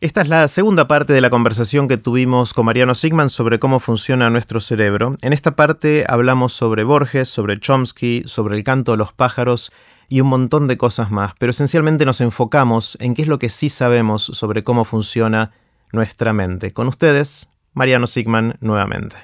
Esta 0.00 0.22
es 0.22 0.28
la 0.28 0.48
segunda 0.48 0.88
parte 0.88 1.12
de 1.12 1.20
la 1.20 1.28
conversación 1.28 1.86
que 1.86 1.98
tuvimos 1.98 2.54
con 2.54 2.64
Mariano 2.64 2.94
Sigman 2.94 3.28
sobre 3.28 3.58
cómo 3.58 3.80
funciona 3.80 4.30
nuestro 4.30 4.58
cerebro. 4.58 5.16
En 5.20 5.34
esta 5.34 5.56
parte 5.56 6.06
hablamos 6.08 6.54
sobre 6.54 6.84
Borges, 6.84 7.28
sobre 7.28 7.60
Chomsky, 7.60 8.22
sobre 8.24 8.56
el 8.56 8.64
canto 8.64 8.92
de 8.92 8.96
los 8.96 9.12
pájaros 9.12 9.70
y 10.08 10.22
un 10.22 10.28
montón 10.28 10.68
de 10.68 10.78
cosas 10.78 11.10
más, 11.10 11.34
pero 11.38 11.50
esencialmente 11.50 12.06
nos 12.06 12.22
enfocamos 12.22 12.96
en 12.98 13.12
qué 13.12 13.20
es 13.20 13.28
lo 13.28 13.38
que 13.38 13.50
sí 13.50 13.68
sabemos 13.68 14.22
sobre 14.22 14.62
cómo 14.62 14.86
funciona 14.86 15.52
nuestra 15.92 16.32
mente. 16.32 16.72
Con 16.72 16.88
ustedes, 16.88 17.50
Mariano 17.74 18.06
Sigman 18.06 18.56
nuevamente. 18.62 19.16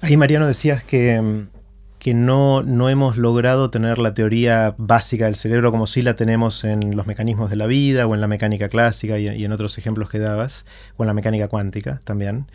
Ahí 0.00 0.16
Mariano 0.16 0.48
decías 0.48 0.82
que 0.82 1.20
mm, 1.22 1.59
que 2.00 2.14
no, 2.14 2.62
no 2.62 2.88
hemos 2.88 3.18
logrado 3.18 3.70
tener 3.70 3.98
la 3.98 4.14
teoría 4.14 4.74
básica 4.78 5.26
del 5.26 5.36
cerebro 5.36 5.70
como 5.70 5.86
si 5.86 6.00
la 6.00 6.16
tenemos 6.16 6.64
en 6.64 6.96
los 6.96 7.06
mecanismos 7.06 7.50
de 7.50 7.56
la 7.56 7.66
vida 7.66 8.06
o 8.06 8.14
en 8.14 8.22
la 8.22 8.26
mecánica 8.26 8.70
clásica 8.70 9.18
y, 9.18 9.44
en 9.44 9.52
otros 9.52 9.76
ejemplos 9.76 10.08
que 10.08 10.18
dabas, 10.18 10.64
o 10.96 11.02
en 11.02 11.08
la 11.08 11.14
mecánica 11.14 11.48
cuántica 11.48 12.00
también. 12.04 12.50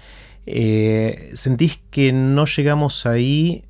Eh, 0.47 1.29
¿Sentís 1.35 1.79
que 1.91 2.11
no 2.11 2.45
llegamos 2.45 3.05
ahí 3.05 3.65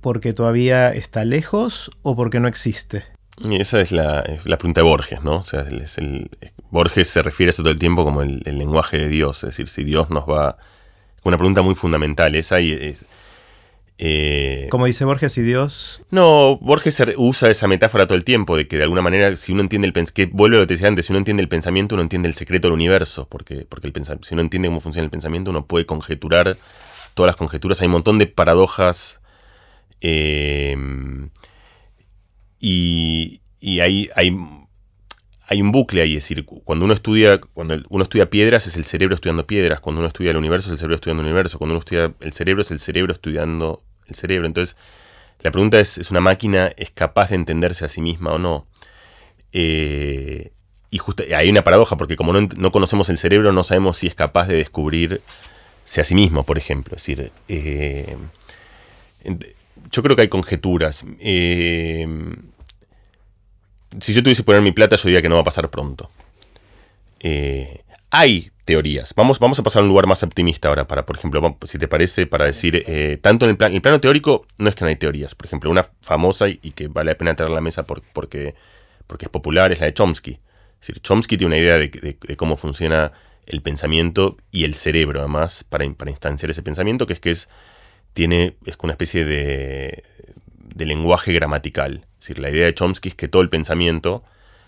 porque 0.00 0.32
todavía 0.32 0.90
está 0.92 1.26
lejos 1.26 1.90
o 2.00 2.16
porque 2.16 2.40
no 2.40 2.48
existe? 2.48 3.04
Y 3.44 3.60
esa 3.60 3.82
es 3.82 3.92
la, 3.92 4.24
pregunta 4.44 4.80
de 4.80 4.88
Borges, 4.88 5.22
¿no? 5.22 5.36
O 5.36 5.44
sea, 5.44 5.60
el, 5.60 6.30
Borges 6.70 7.08
se 7.08 7.22
refiere 7.22 7.50
a 7.50 7.52
eso 7.52 7.62
todo 7.62 7.72
el 7.72 7.78
tiempo 7.78 8.02
como 8.02 8.22
el, 8.22 8.40
lenguaje 8.46 8.96
de 8.96 9.08
Dios, 9.08 9.44
es 9.44 9.50
decir, 9.50 9.68
si 9.68 9.84
Dios 9.84 10.08
nos 10.08 10.24
va... 10.24 10.56
Una 11.24 11.36
pregunta 11.36 11.60
muy 11.60 11.74
fundamental, 11.74 12.34
esa 12.34 12.60
y 12.60 12.72
es, 12.72 13.04
eh, 14.00 14.68
Como 14.70 14.86
dice 14.86 15.04
Borges 15.04 15.36
y 15.38 15.42
Dios. 15.42 16.02
No, 16.10 16.56
Borges 16.58 17.02
usa 17.16 17.50
esa 17.50 17.66
metáfora 17.66 18.06
todo 18.06 18.16
el 18.16 18.24
tiempo, 18.24 18.56
de 18.56 18.68
que 18.68 18.76
de 18.76 18.84
alguna 18.84 19.02
manera, 19.02 19.34
si 19.36 19.52
uno 19.52 19.60
entiende 19.60 19.88
el 19.88 20.06
que 20.12 20.26
vuelve 20.26 20.56
a 20.56 20.60
lo 20.60 20.66
que 20.66 20.74
decía 20.74 20.86
antes, 20.86 21.06
si 21.06 21.12
uno 21.12 21.18
entiende 21.18 21.42
el 21.42 21.48
pensamiento, 21.48 21.96
uno 21.96 22.02
entiende 22.02 22.28
el 22.28 22.34
secreto 22.34 22.68
del 22.68 22.74
universo, 22.74 23.26
porque, 23.28 23.66
porque 23.68 23.88
el 23.88 23.94
si 24.22 24.34
uno 24.34 24.42
entiende 24.42 24.68
cómo 24.68 24.80
funciona 24.80 25.04
el 25.04 25.10
pensamiento, 25.10 25.50
uno 25.50 25.66
puede 25.66 25.84
conjeturar 25.84 26.58
todas 27.14 27.28
las 27.28 27.36
conjeturas. 27.36 27.80
Hay 27.80 27.86
un 27.86 27.92
montón 27.92 28.18
de 28.18 28.28
paradojas. 28.28 29.20
Em, 30.00 31.30
y, 32.60 33.40
y 33.58 33.80
hay, 33.80 34.10
hay, 34.14 34.36
hay, 35.48 35.60
un 35.60 35.72
bucle 35.72 36.02
ahí, 36.02 36.16
es 36.16 36.22
decir, 36.22 36.44
cuando 36.44 36.84
uno 36.84 36.94
estudia, 36.94 37.40
cuando 37.40 37.74
uno 37.88 38.04
estudia 38.04 38.30
piedras, 38.30 38.68
es 38.68 38.76
el 38.76 38.84
cerebro 38.84 39.16
estudiando 39.16 39.44
piedras, 39.48 39.80
cuando 39.80 39.98
uno 39.98 40.06
estudia 40.06 40.30
el 40.30 40.36
universo, 40.36 40.68
es 40.68 40.72
el 40.72 40.78
cerebro 40.78 40.94
estudiando 40.94 41.22
el 41.22 41.28
universo, 41.28 41.58
cuando 41.58 41.72
uno 41.72 41.80
estudia 41.80 42.14
el 42.20 42.32
cerebro, 42.32 42.62
es 42.62 42.70
el 42.70 42.78
cerebro 42.78 43.12
estudiando 43.12 43.82
el 44.08 44.14
cerebro. 44.14 44.46
Entonces, 44.46 44.76
la 45.40 45.50
pregunta 45.50 45.78
es, 45.78 45.98
¿es 45.98 46.10
una 46.10 46.20
máquina 46.20 46.72
es 46.76 46.90
capaz 46.90 47.30
de 47.30 47.36
entenderse 47.36 47.84
a 47.84 47.88
sí 47.88 48.00
misma 48.00 48.32
o 48.32 48.38
no? 48.38 48.66
Eh, 49.52 50.52
y 50.90 50.98
justo, 50.98 51.22
hay 51.34 51.48
una 51.48 51.62
paradoja, 51.62 51.96
porque 51.96 52.16
como 52.16 52.32
no, 52.32 52.72
conocemos 52.72 53.08
el 53.10 53.18
cerebro, 53.18 53.52
no 53.52 53.62
sabemos 53.62 53.98
si 53.98 54.06
es 54.06 54.14
capaz 54.14 54.46
de 54.48 54.56
descubrirse 54.56 56.00
a 56.00 56.04
sí 56.04 56.14
mismo, 56.14 56.44
por 56.44 56.58
ejemplo. 56.58 56.96
Es 56.96 57.02
decir, 57.02 57.30
eh, 57.48 58.16
yo 59.92 60.02
creo 60.02 60.16
que 60.16 60.22
hay 60.22 60.28
conjeturas. 60.28 61.04
Eh, 61.20 62.06
si 64.00 64.12
yo 64.12 64.22
tuviese 64.22 64.42
que 64.42 64.46
poner 64.46 64.62
mi 64.62 64.72
plata, 64.72 64.96
yo 64.96 65.02
diría 65.04 65.22
que 65.22 65.28
no 65.28 65.36
va 65.36 65.42
a 65.42 65.44
pasar 65.44 65.70
pronto. 65.70 66.10
Hay 68.10 68.50
teorías. 68.64 69.14
Vamos, 69.14 69.38
vamos 69.38 69.58
a 69.58 69.62
pasar 69.62 69.80
a 69.80 69.82
un 69.84 69.88
lugar 69.88 70.06
más 70.06 70.22
optimista 70.22 70.68
ahora, 70.68 70.86
para, 70.86 71.06
por 71.06 71.16
ejemplo, 71.16 71.56
si 71.64 71.78
te 71.78 71.88
parece, 71.88 72.26
para 72.26 72.44
decir, 72.44 72.84
eh, 72.86 73.18
tanto 73.20 73.46
en 73.46 73.52
el, 73.52 73.56
plan, 73.56 73.72
el 73.72 73.80
plano 73.80 74.00
teórico 74.00 74.46
no 74.58 74.68
es 74.68 74.74
que 74.74 74.84
no 74.84 74.88
hay 74.88 74.96
teorías. 74.96 75.34
Por 75.34 75.46
ejemplo, 75.46 75.70
una 75.70 75.84
famosa 76.02 76.48
y, 76.48 76.56
que 76.58 76.88
vale 76.88 77.12
la 77.12 77.18
pena 77.18 77.34
traer 77.34 77.50
a 77.50 77.54
la 77.54 77.60
mesa 77.60 77.84
porque, 77.84 78.54
porque 79.06 79.24
es 79.24 79.30
popular 79.30 79.72
es 79.72 79.80
la 79.80 79.86
de 79.86 79.94
Chomsky. 79.94 80.38
Chomsky 81.02 81.36
tiene 81.36 81.54
una 81.54 81.58
idea 81.58 81.78
de, 81.78 82.36
cómo 82.36 82.56
funciona 82.56 83.12
el 83.46 83.62
pensamiento 83.62 84.36
y 84.50 84.64
el 84.64 84.74
cerebro, 84.74 85.20
además, 85.20 85.64
para, 85.64 85.88
para 85.94 86.10
instanciar 86.10 86.50
ese 86.50 86.62
pensamiento, 86.62 87.06
que 87.06 87.14
es 87.14 87.20
que 87.20 87.30
es, 87.30 87.48
tiene, 88.12 88.56
es 88.66 88.76
una 88.82 88.92
especie 88.92 89.24
de, 89.24 90.04
de 90.74 90.86
lenguaje 90.86 91.32
gramatical. 91.32 92.06
La 92.36 92.50
idea 92.50 92.66
de 92.66 92.74
Chomsky 92.74 93.08
es 93.08 93.14
que 93.14 93.28
todo 93.28 93.40
el 93.40 93.48
pensamiento, 93.48 94.22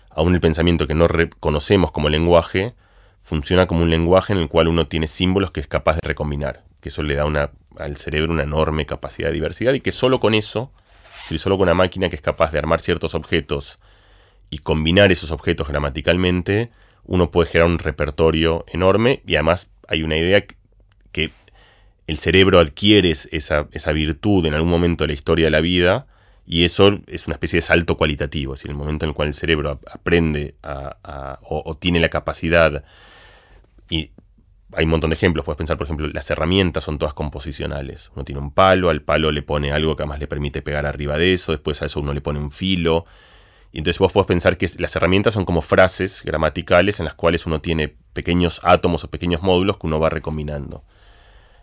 aún 0.09 0.33
el 0.33 0.41
pensamiento 0.41 0.87
que 0.87 0.95
no 0.95 1.07
reconocemos 1.07 1.91
como 1.91 2.09
lenguaje, 2.09 2.73
funciona 3.21 3.67
como 3.67 3.83
un 3.83 3.89
lenguaje 3.89 4.33
en 4.33 4.39
el 4.39 4.47
cual 4.47 4.67
uno 4.67 4.87
tiene 4.87 5.07
símbolos 5.07 5.51
que 5.51 5.59
es 5.59 5.67
capaz 5.67 5.95
de 5.95 6.07
recombinar, 6.07 6.63
que 6.81 6.89
eso 6.89 7.03
le 7.03 7.15
da 7.15 7.25
una, 7.25 7.51
al 7.77 7.97
cerebro 7.97 8.33
una 8.33 8.43
enorme 8.43 8.85
capacidad 8.85 9.27
de 9.27 9.33
diversidad 9.33 9.73
y 9.73 9.81
que 9.81 9.91
solo 9.91 10.19
con 10.19 10.33
eso, 10.33 10.71
si 11.25 11.37
solo 11.37 11.57
con 11.57 11.67
una 11.67 11.73
máquina 11.73 12.09
que 12.09 12.15
es 12.15 12.21
capaz 12.21 12.51
de 12.51 12.59
armar 12.59 12.81
ciertos 12.81 13.15
objetos 13.15 13.79
y 14.49 14.59
combinar 14.59 15.11
esos 15.11 15.31
objetos 15.31 15.67
gramaticalmente, 15.67 16.71
uno 17.03 17.31
puede 17.31 17.49
generar 17.49 17.71
un 17.71 17.79
repertorio 17.79 18.65
enorme 18.67 19.21
y 19.25 19.35
además 19.35 19.71
hay 19.87 20.03
una 20.03 20.17
idea 20.17 20.43
que 21.11 21.31
el 22.07 22.17
cerebro 22.17 22.59
adquiere 22.59 23.11
esa, 23.11 23.67
esa 23.71 23.91
virtud 23.91 24.45
en 24.45 24.53
algún 24.53 24.69
momento 24.69 25.03
de 25.03 25.09
la 25.09 25.13
historia 25.13 25.45
de 25.45 25.51
la 25.51 25.61
vida 25.61 26.07
y 26.51 26.65
eso 26.65 26.99
es 27.07 27.27
una 27.27 27.35
especie 27.35 27.59
de 27.59 27.61
salto 27.61 27.95
cualitativo, 27.95 28.53
es 28.53 28.59
decir, 28.59 28.71
el 28.71 28.77
momento 28.77 29.05
en 29.05 29.11
el 29.11 29.15
cual 29.15 29.29
el 29.29 29.33
cerebro 29.33 29.79
aprende 29.89 30.55
o, 31.43 31.77
tiene 31.79 32.01
la 32.01 32.09
capacidad 32.09 32.83
y 33.89 34.11
hay 34.73 34.83
un 34.83 34.89
montón 34.89 35.11
de 35.11 35.13
ejemplos. 35.13 35.45
Puedes 35.45 35.57
pensar, 35.57 35.77
por 35.77 35.87
ejemplo, 35.87 36.09
las 36.09 36.29
herramientas 36.29 36.83
son 36.83 36.97
todas 36.97 37.13
composicionales. 37.13 38.11
Uno 38.15 38.25
tiene 38.25 38.41
un 38.41 38.51
palo, 38.51 38.89
al 38.89 39.01
palo 39.01 39.31
le 39.31 39.43
pone 39.43 39.71
algo 39.71 39.95
que 39.95 40.03
además 40.03 40.19
le 40.19 40.27
permite 40.27 40.61
pegar 40.61 40.85
arriba 40.85 41.17
de 41.17 41.31
eso, 41.31 41.53
después 41.53 41.81
a 41.83 41.85
eso 41.85 42.01
uno 42.01 42.11
le 42.11 42.19
pone 42.19 42.39
un 42.39 42.51
filo. 42.51 43.05
Y 43.71 43.77
entonces 43.77 43.99
vos 43.99 44.11
podés 44.11 44.27
pensar 44.27 44.57
que 44.57 44.69
las 44.77 44.93
herramientas 44.97 45.33
son 45.33 45.45
como 45.45 45.61
frases 45.61 46.21
gramaticales 46.21 46.99
en 46.99 47.05
las 47.05 47.15
cuales 47.15 47.45
uno 47.45 47.61
tiene 47.61 47.95
pequeños 48.11 48.59
átomos 48.63 49.05
o 49.05 49.09
pequeños 49.09 49.41
módulos 49.41 49.77
que 49.77 49.87
uno 49.87 50.01
va 50.01 50.09
recombinando. 50.09 50.83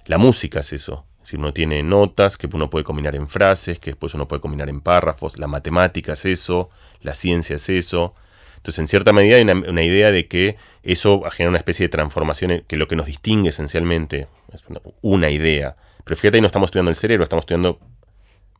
La 0.06 0.16
música 0.16 0.60
es 0.60 0.72
eso. 0.72 1.04
Si 1.22 1.36
uno 1.36 1.52
tiene 1.52 1.82
notas 1.82 2.38
que 2.38 2.48
uno 2.52 2.70
puede 2.70 2.84
combinar 2.84 3.14
en 3.14 3.28
frases, 3.28 3.78
que 3.78 3.90
después 3.90 4.14
uno 4.14 4.26
puede 4.26 4.40
combinar 4.40 4.68
en 4.68 4.80
párrafos. 4.80 5.38
La 5.38 5.46
matemática 5.46 6.14
es 6.14 6.24
eso, 6.24 6.70
la 7.02 7.14
ciencia 7.14 7.56
es 7.56 7.68
eso. 7.68 8.14
Entonces, 8.56 8.78
en 8.80 8.88
cierta 8.88 9.12
medida 9.12 9.36
hay 9.36 9.42
una, 9.42 9.82
idea 9.82 10.10
de 10.10 10.26
que 10.26 10.56
eso 10.82 11.22
genera 11.30 11.50
una 11.50 11.58
especie 11.58 11.84
de 11.84 11.90
transformación 11.90 12.64
que 12.66 12.76
lo 12.76 12.88
que 12.88 12.96
nos 12.96 13.06
distingue 13.06 13.50
esencialmente 13.50 14.26
es 14.52 14.66
una, 15.00 15.30
idea. 15.30 15.76
Pero 16.04 16.16
fíjate, 16.16 16.38
ahí 16.38 16.40
no 16.40 16.46
estamos 16.46 16.68
estudiando 16.68 16.90
el 16.90 16.96
cerebro, 16.96 17.22
estamos 17.22 17.42
estudiando 17.42 17.78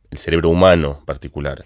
el 0.09 0.17
cerebro 0.17 0.49
humano 0.49 0.97
en 0.99 1.05
particular. 1.05 1.65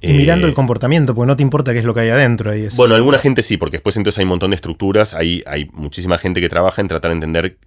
Y 0.00 0.12
mirando 0.14 0.46
el 0.46 0.52
eh, 0.52 0.54
comportamiento, 0.54 1.14
porque 1.14 1.26
no 1.26 1.36
te 1.36 1.42
importa 1.42 1.72
qué 1.72 1.80
es 1.80 1.84
lo 1.84 1.92
que 1.92 2.00
hay 2.00 2.10
adentro. 2.10 2.50
Ahí 2.50 2.68
Bueno, 2.76 2.94
alguna 2.94 3.18
gente 3.18 3.42
sí, 3.42 3.56
porque 3.56 3.78
después 3.78 3.96
entonces 3.96 4.18
hay 4.18 4.24
un 4.24 4.30
montón 4.30 4.50
de 4.50 4.56
estructuras, 4.56 5.14
hay, 5.14 5.42
hay 5.46 5.68
muchísima 5.72 6.18
gente 6.18 6.40
que 6.40 6.48
trabaja 6.48 6.80
en 6.80 6.88
tratar 6.88 7.10
de 7.10 7.16
entender 7.16 7.58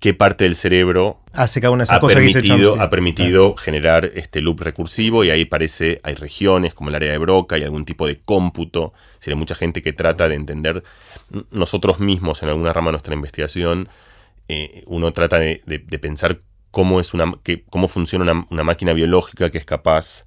qué 0.00 0.14
parte 0.14 0.44
del 0.44 0.56
cerebro 0.56 1.20
Hace 1.32 1.60
cada 1.60 1.70
una 1.70 1.84
ha, 1.88 2.00
permitido, 2.00 2.80
ha 2.80 2.90
permitido 2.90 3.54
generar 3.54 4.10
este 4.14 4.40
loop 4.40 4.62
recursivo 4.62 5.22
y 5.22 5.30
ahí 5.30 5.44
parece, 5.44 6.00
hay 6.02 6.14
regiones 6.14 6.74
como 6.74 6.90
el 6.90 6.96
área 6.96 7.12
de 7.12 7.18
Broca, 7.18 7.54
hay 7.54 7.62
algún 7.62 7.84
tipo 7.84 8.08
de 8.08 8.18
cómputo, 8.18 8.92
si 9.20 9.30
hay 9.30 9.36
mucha 9.36 9.54
gente 9.54 9.80
que 9.80 9.92
trata 9.92 10.28
de 10.28 10.34
entender. 10.34 10.82
Nosotros 11.52 12.00
mismos 12.00 12.42
en 12.42 12.48
alguna 12.48 12.72
rama 12.72 12.88
de 12.88 12.92
nuestra 12.92 13.14
investigación, 13.14 13.88
eh, 14.48 14.82
uno 14.86 15.12
trata 15.12 15.38
de, 15.38 15.60
pensar 16.00 16.40
cómo, 16.72 16.98
es 16.98 17.14
una, 17.14 17.32
cómo 17.68 17.86
funciona 17.86 18.44
una, 18.50 18.64
máquina 18.64 18.92
biológica 18.92 19.50
que 19.50 19.58
es 19.58 19.64
capaz 19.64 20.24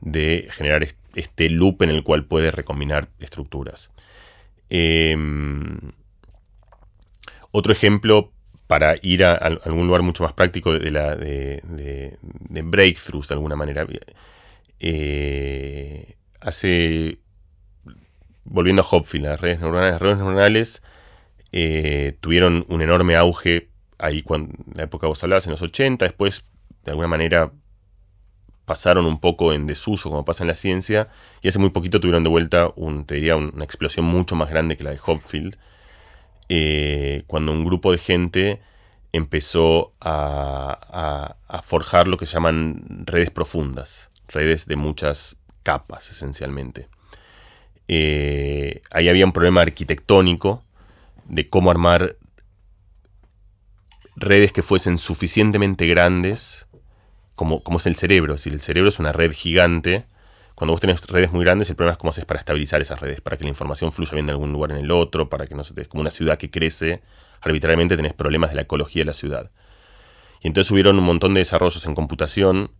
de 0.00 0.48
generar 0.50 0.88
este 1.14 1.50
loop 1.50 1.82
en 1.82 1.90
el 1.90 2.02
cual 2.04 2.24
puede 2.24 2.50
recombinar 2.52 3.10
estructuras. 3.18 3.90
Em, 4.70 5.78
otro 7.50 7.70
ejemplo 7.72 8.32
para 8.68 8.96
ir 9.02 9.24
a, 9.24 9.34
algún 9.34 9.86
lugar 9.86 10.02
mucho 10.02 10.22
más 10.22 10.34
práctico 10.34 10.78
de, 10.78 10.90
la, 10.90 11.16
de, 11.16 12.18
breakthroughs 12.62 13.28
de 13.28 13.34
alguna 13.34 13.56
manera. 13.56 13.86
Eh, 14.78 16.16
hace, 16.40 17.18
volviendo 18.44 18.82
a 18.82 18.86
Hopfield, 18.88 19.24
las 19.24 19.40
redes 19.40 19.58
neuronales, 19.60 19.94
las 19.94 20.02
redes 20.02 20.18
neuronales 20.18 20.82
eh, 21.50 22.16
tuvieron 22.20 22.66
un 22.68 22.82
enorme 22.82 23.16
auge 23.16 23.70
ahí 23.98 24.22
cuando 24.22 24.52
en 24.54 24.76
la 24.76 24.84
época 24.84 25.06
que 25.06 25.08
vos 25.08 25.22
hablabas, 25.24 25.46
en 25.46 25.52
los 25.52 25.62
80, 25.62 26.04
después 26.04 26.44
de 26.84 26.90
alguna 26.90 27.08
manera 27.08 27.50
pasaron 28.66 29.06
un 29.06 29.18
poco 29.18 29.54
en 29.54 29.66
desuso 29.66 30.10
como 30.10 30.26
pasa 30.26 30.44
en 30.44 30.48
la 30.48 30.54
ciencia 30.54 31.08
y 31.40 31.48
hace 31.48 31.58
muy 31.58 31.70
poquito 31.70 32.00
tuvieron 32.00 32.22
de 32.22 32.28
vuelta 32.28 32.70
un, 32.76 33.06
te 33.06 33.14
diría, 33.14 33.34
una 33.36 33.64
explosión 33.64 34.04
mucho 34.04 34.36
más 34.36 34.50
grande 34.50 34.76
que 34.76 34.84
la 34.84 34.90
de 34.90 35.00
Hopfield 35.04 35.56
eh, 36.48 37.24
cuando 37.26 37.52
un 37.52 37.64
grupo 37.64 37.92
de 37.92 37.98
gente 37.98 38.60
empezó 39.12 39.92
a, 40.00 41.34
forjar 41.62 42.08
lo 42.08 42.16
que 42.16 42.26
llaman 42.26 43.04
redes 43.04 43.30
profundas, 43.30 44.10
redes 44.28 44.66
de 44.66 44.76
muchas 44.76 45.36
capas 45.62 46.10
esencialmente. 46.10 46.88
Eh, 47.88 48.82
ahí 48.90 49.08
había 49.08 49.24
un 49.24 49.32
problema 49.32 49.62
arquitectónico 49.62 50.62
de 51.26 51.48
cómo 51.48 51.70
armar 51.70 52.16
redes 54.16 54.52
que 54.52 54.62
fuesen 54.62 54.98
suficientemente 54.98 55.86
grandes 55.86 56.66
como, 57.34 57.62
como 57.62 57.78
es 57.78 57.86
el 57.86 57.96
cerebro. 57.96 58.34
Decir, 58.34 58.52
el 58.52 58.60
cerebro 58.60 58.88
es 58.88 58.98
una 58.98 59.12
red 59.12 59.32
gigante 59.32 60.06
cuando 60.58 60.72
vos 60.72 60.80
tenés 60.80 61.00
redes 61.06 61.30
muy 61.30 61.44
grandes, 61.44 61.70
el 61.70 61.76
problema 61.76 61.92
es 61.92 61.98
cómo 61.98 62.10
haces 62.10 62.24
para 62.24 62.40
estabilizar 62.40 62.82
esas 62.82 62.98
redes, 62.98 63.20
para 63.20 63.36
que 63.36 63.44
la 63.44 63.50
información 63.50 63.92
fluya 63.92 64.10
bien 64.14 64.26
de 64.26 64.32
algún 64.32 64.52
lugar 64.52 64.72
en 64.72 64.78
el 64.78 64.90
otro, 64.90 65.28
para 65.28 65.46
que 65.46 65.54
no 65.54 65.62
se 65.62 65.80
es 65.80 65.86
como 65.86 66.00
una 66.00 66.10
ciudad 66.10 66.36
que 66.36 66.50
crece, 66.50 67.00
arbitrariamente 67.40 67.96
tenés 67.96 68.12
problemas 68.12 68.50
de 68.50 68.56
la 68.56 68.62
ecología 68.62 69.02
de 69.02 69.04
la 69.04 69.14
ciudad. 69.14 69.52
Y 70.42 70.48
entonces 70.48 70.68
hubieron 70.72 70.98
un 70.98 71.04
montón 71.04 71.32
de 71.32 71.38
desarrollos 71.38 71.86
en 71.86 71.94
computación, 71.94 72.72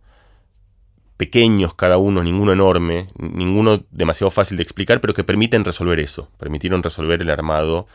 pequeños 1.15 1.73
cada 1.73 1.97
uno, 1.97 2.21
ninguno 2.21 2.51
enorme, 2.51 3.07
ninguno 3.17 3.85
demasiado 3.91 4.29
fácil 4.29 4.57
de 4.57 4.63
explicar, 4.63 4.99
pero 4.99 5.13
que 5.13 5.23
permiten 5.23 5.63
resolver 5.63 6.01
eso, 6.01 6.29
permitieron 6.37 6.83
resolver 6.83 7.21
el 7.21 7.29
armado. 7.29 7.87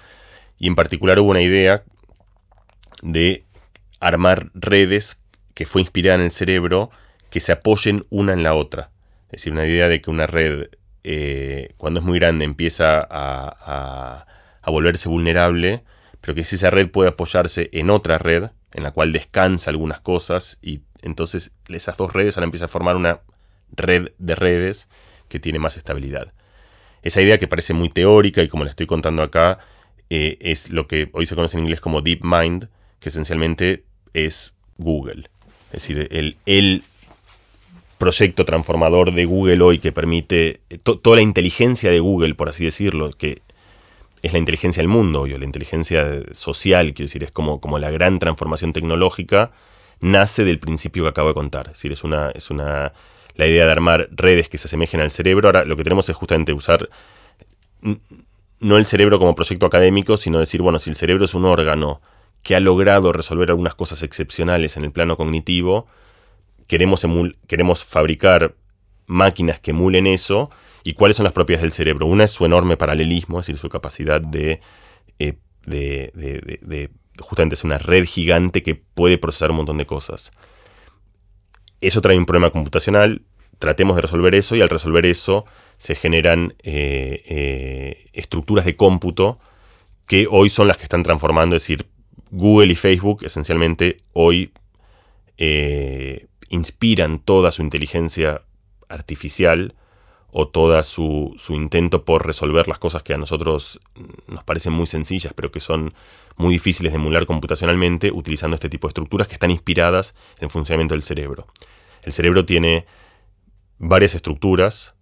Y 0.57 0.67
en 0.67 0.77
particular 0.77 1.19
hubo 1.19 1.29
una 1.29 1.43
idea 1.43 1.85
de 3.03 3.45
armar 4.01 4.51
redes 4.55 5.21
que 5.53 5.67
fue 5.67 5.83
inspirada 5.83 6.15
en 6.15 6.23
el 6.23 6.31
cerebro 6.31 6.89
que 7.29 7.41
se 7.41 7.53
apoyen 7.53 8.07
una 8.09 8.33
en 8.33 8.43
la 8.43 8.55
otra. 8.55 8.94
Es 9.35 9.41
decir, 9.41 9.53
una 9.53 9.67
idea 9.67 9.89
de 9.89 10.01
que 10.01 10.11
una 10.11 10.29
red, 10.29 10.69
eh, 11.03 11.75
cuando 11.77 11.99
es 11.99 12.07
muy 12.07 12.21
grande, 12.21 12.45
empieza 12.45 13.01
a, 13.01 14.27
a, 14.63 14.71
volverse 14.71 15.09
vulnerable, 15.09 15.83
pero 16.21 16.37
que 16.37 16.45
si 16.45 16.55
esa 16.55 16.71
red 16.71 16.89
puede 16.89 17.11
apoyarse 17.11 17.69
en 17.73 17.91
otra 17.91 18.17
red, 18.19 18.51
en 18.73 18.85
la 18.85 18.93
cual 18.93 19.11
descansa 19.11 19.73
algunas 19.73 20.01
cosas, 20.01 20.59
y 20.63 20.83
entonces 21.03 21.51
esas 21.69 21.97
dos 21.97 22.13
redes 22.13 22.37
ahora 22.37 22.45
empiezan 22.45 22.67
a 22.67 22.69
formar 22.69 22.95
una 22.95 23.23
red 23.73 24.13
de 24.19 24.37
redes 24.37 24.89
que 25.29 25.41
tiene 25.41 25.59
más 25.59 25.77
estabilidad. 25.77 26.33
Esa 27.03 27.21
idea 27.21 27.37
que 27.37 27.49
parece 27.49 27.75
muy 27.75 27.89
teórica 27.89 28.41
y 28.41 28.47
como 28.47 28.63
la 28.63 28.71
estoy 28.71 28.87
contando 28.87 29.25
acá, 29.25 29.59
eh, 30.11 30.39
es 30.41 30.71
lo 30.71 30.87
que 30.87 31.11
hoy 31.13 31.27
se 31.27 31.35
conoce 31.35 31.57
en 31.57 31.65
inglés 31.65 31.81
como 31.81 32.03
Deep 32.03 32.21
Mind, 32.23 32.69
que 33.01 33.09
esencialmente 33.09 33.85
es 34.13 34.55
Google. 34.79 35.29
Es 35.73 35.83
decir, 35.83 36.07
el, 36.13 36.37
el 36.47 36.85
proyecto 38.05 38.45
transformador 38.45 39.13
de 39.13 39.25
Google 39.25 39.63
hoy 39.63 39.79
que 39.79 39.91
permite 39.91 40.61
eh, 40.69 40.77
toda 40.77 41.17
la 41.17 41.23
inteligencia 41.23 41.91
de 41.91 42.01
Google, 42.01 42.35
por 42.35 42.51
así 42.51 42.63
decirlo, 42.63 43.09
que 43.17 43.41
es 44.21 44.33
la 44.35 44.39
inteligencia 44.39 44.83
del 44.83 44.89
mundo, 44.89 45.23
o 45.23 45.27
la 45.27 45.45
inteligencia 45.45 46.21
social, 46.33 46.93
quiero 46.93 47.07
decir, 47.07 47.25
es 47.25 47.33
como, 47.33 47.63
como 47.63 47.79
la 47.79 47.91
gran 47.91 48.19
transformación 48.19 48.75
tecnológica, 48.75 49.53
nace 50.01 50.45
del 50.45 50.59
principio 50.59 51.05
que 51.05 51.09
acabo 51.09 51.29
de 51.29 51.35
contar. 51.35 51.69
Es 51.69 51.73
decir, 51.75 51.93
es 51.93 52.05
una, 52.05 52.31
es 52.31 52.51
una, 52.51 52.93
la 53.37 53.47
idea 53.47 53.65
de 53.65 53.73
armar 53.73 54.09
redes 54.11 54.51
que 54.51 54.59
se 54.59 54.69
asemejen 54.69 55.01
al 55.01 55.11
cerebro. 55.11 55.49
Ahora 55.49 55.65
lo 55.65 55.75
que 55.75 55.83
tenemos 55.83 56.07
es 56.11 56.17
justamente 56.17 56.53
usar 56.53 56.91
no 58.61 58.77
el 58.77 58.85
cerebro 58.85 59.19
como 59.19 59.35
proyecto 59.35 59.65
académico, 59.65 60.19
sino 60.19 60.39
decir, 60.41 60.61
bueno, 60.61 60.79
si 60.79 60.91
el 60.91 60.97
cerebro 60.97 61.25
es 61.25 61.33
un 61.33 61.47
órgano 61.47 62.03
que 62.43 62.55
ha 62.55 62.61
logrado 62.61 63.13
resolver 63.13 63.49
algunas 63.49 63.75
cosas 63.75 64.03
excepcionales 64.03 64.77
en 64.77 64.85
el 64.85 64.93
plano 64.93 65.17
cognitivo, 65.17 65.87
queremos, 66.67 67.07
queremos 67.47 67.85
fabricar 67.85 68.57
máquinas 69.07 69.61
que 69.61 69.73
emulen 69.73 70.07
eso 70.07 70.51
y 70.83 70.95
cuáles 70.95 71.17
son 71.17 71.25
las 71.25 71.33
propiedades 71.33 71.63
del 71.63 71.73
cerebro. 71.73 72.07
Una 72.07 72.25
es 72.25 72.31
su 72.31 72.45
enorme 72.45 72.77
paralelismo, 72.77 73.41
es 73.41 73.47
decir, 73.47 73.59
su 73.59 73.69
capacidad 73.69 74.21
de, 74.21 74.61
eh, 75.19 75.39
de, 75.67 76.11
de, 76.15 76.59
de, 76.63 76.91
justamente 77.19 77.55
es 77.55 77.65
una 77.65 77.79
red 77.79 78.05
gigante 78.05 78.63
que 78.63 78.75
puede 78.75 79.19
procesar 79.19 79.51
un 79.51 79.59
montón 79.59 79.79
de 79.79 79.87
cosas. 79.87 80.31
Eso 81.81 82.01
trae 82.01 82.19
un 82.19 82.27
problema 82.27 82.51
computacional, 82.51 83.23
tratemos 83.59 83.97
de 83.97 84.03
resolver 84.03 84.35
eso 84.35 84.57
y 84.57 84.61
al 84.61 84.69
resolver 84.69 85.07
eso 85.07 85.45
se 85.77 85.95
generan 85.95 86.55
eh, 86.63 87.23
eh, 87.27 88.11
estructuras 88.13 88.65
de 88.65 88.77
cómputo 88.77 89.39
que 90.07 90.27
hoy 90.31 90.51
son 90.51 90.69
las 90.69 90.77
que 90.77 90.85
están 90.85 91.03
transformando, 91.03 91.57
es 91.57 91.63
decir, 91.63 91.87
Google 92.31 92.73
y 92.73 92.77
Facebook 92.77 93.25
esencialmente 93.25 94.03
hoy 94.13 94.53
inspiran 96.55 97.19
toda 97.19 97.51
su 97.51 97.63
inteligencia 97.63 98.43
artificial 98.89 99.75
o 100.31 100.49
toda 100.49 100.83
su, 100.83 101.37
intento 101.51 102.05
por 102.05 102.27
resolver 102.27 102.67
las 102.67 102.79
cosas 102.79 103.03
que 103.03 103.15
a 103.15 103.17
nosotros 103.17 103.81
nos 104.27 104.43
parecen 104.43 104.73
muy 104.73 104.87
sencillas, 104.87 105.33
pero 105.33 105.53
que 105.53 105.61
son 105.61 105.95
muy 106.37 106.55
difíciles 106.55 106.93
de 106.93 106.97
emular 106.97 107.27
computacionalmente, 107.27 108.11
utilizando 108.11 108.57
este 108.57 108.69
tipo 108.69 108.89
de 108.89 108.91
estructuras 108.91 109.29
que 109.29 109.35
están 109.35 109.53
inspiradas 109.53 110.15
en 110.39 110.45
el 110.45 110.51
funcionamiento 110.51 110.95
del 110.95 111.05
cerebro. 111.05 111.47
El 112.03 112.13
cerebro 112.13 112.45
tiene 112.45 112.87
varias 113.79 114.15
estructuras. 114.15 114.94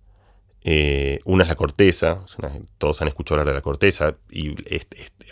Eh, 0.64 1.18
una 1.24 1.42
es 1.42 1.48
la 1.48 1.56
corteza, 1.56 2.24
todos 2.78 3.02
han 3.02 3.08
escuchado 3.08 3.40
hablar 3.40 3.54
de 3.54 3.58
la 3.58 3.62
corteza, 3.62 4.16
y 4.30 4.54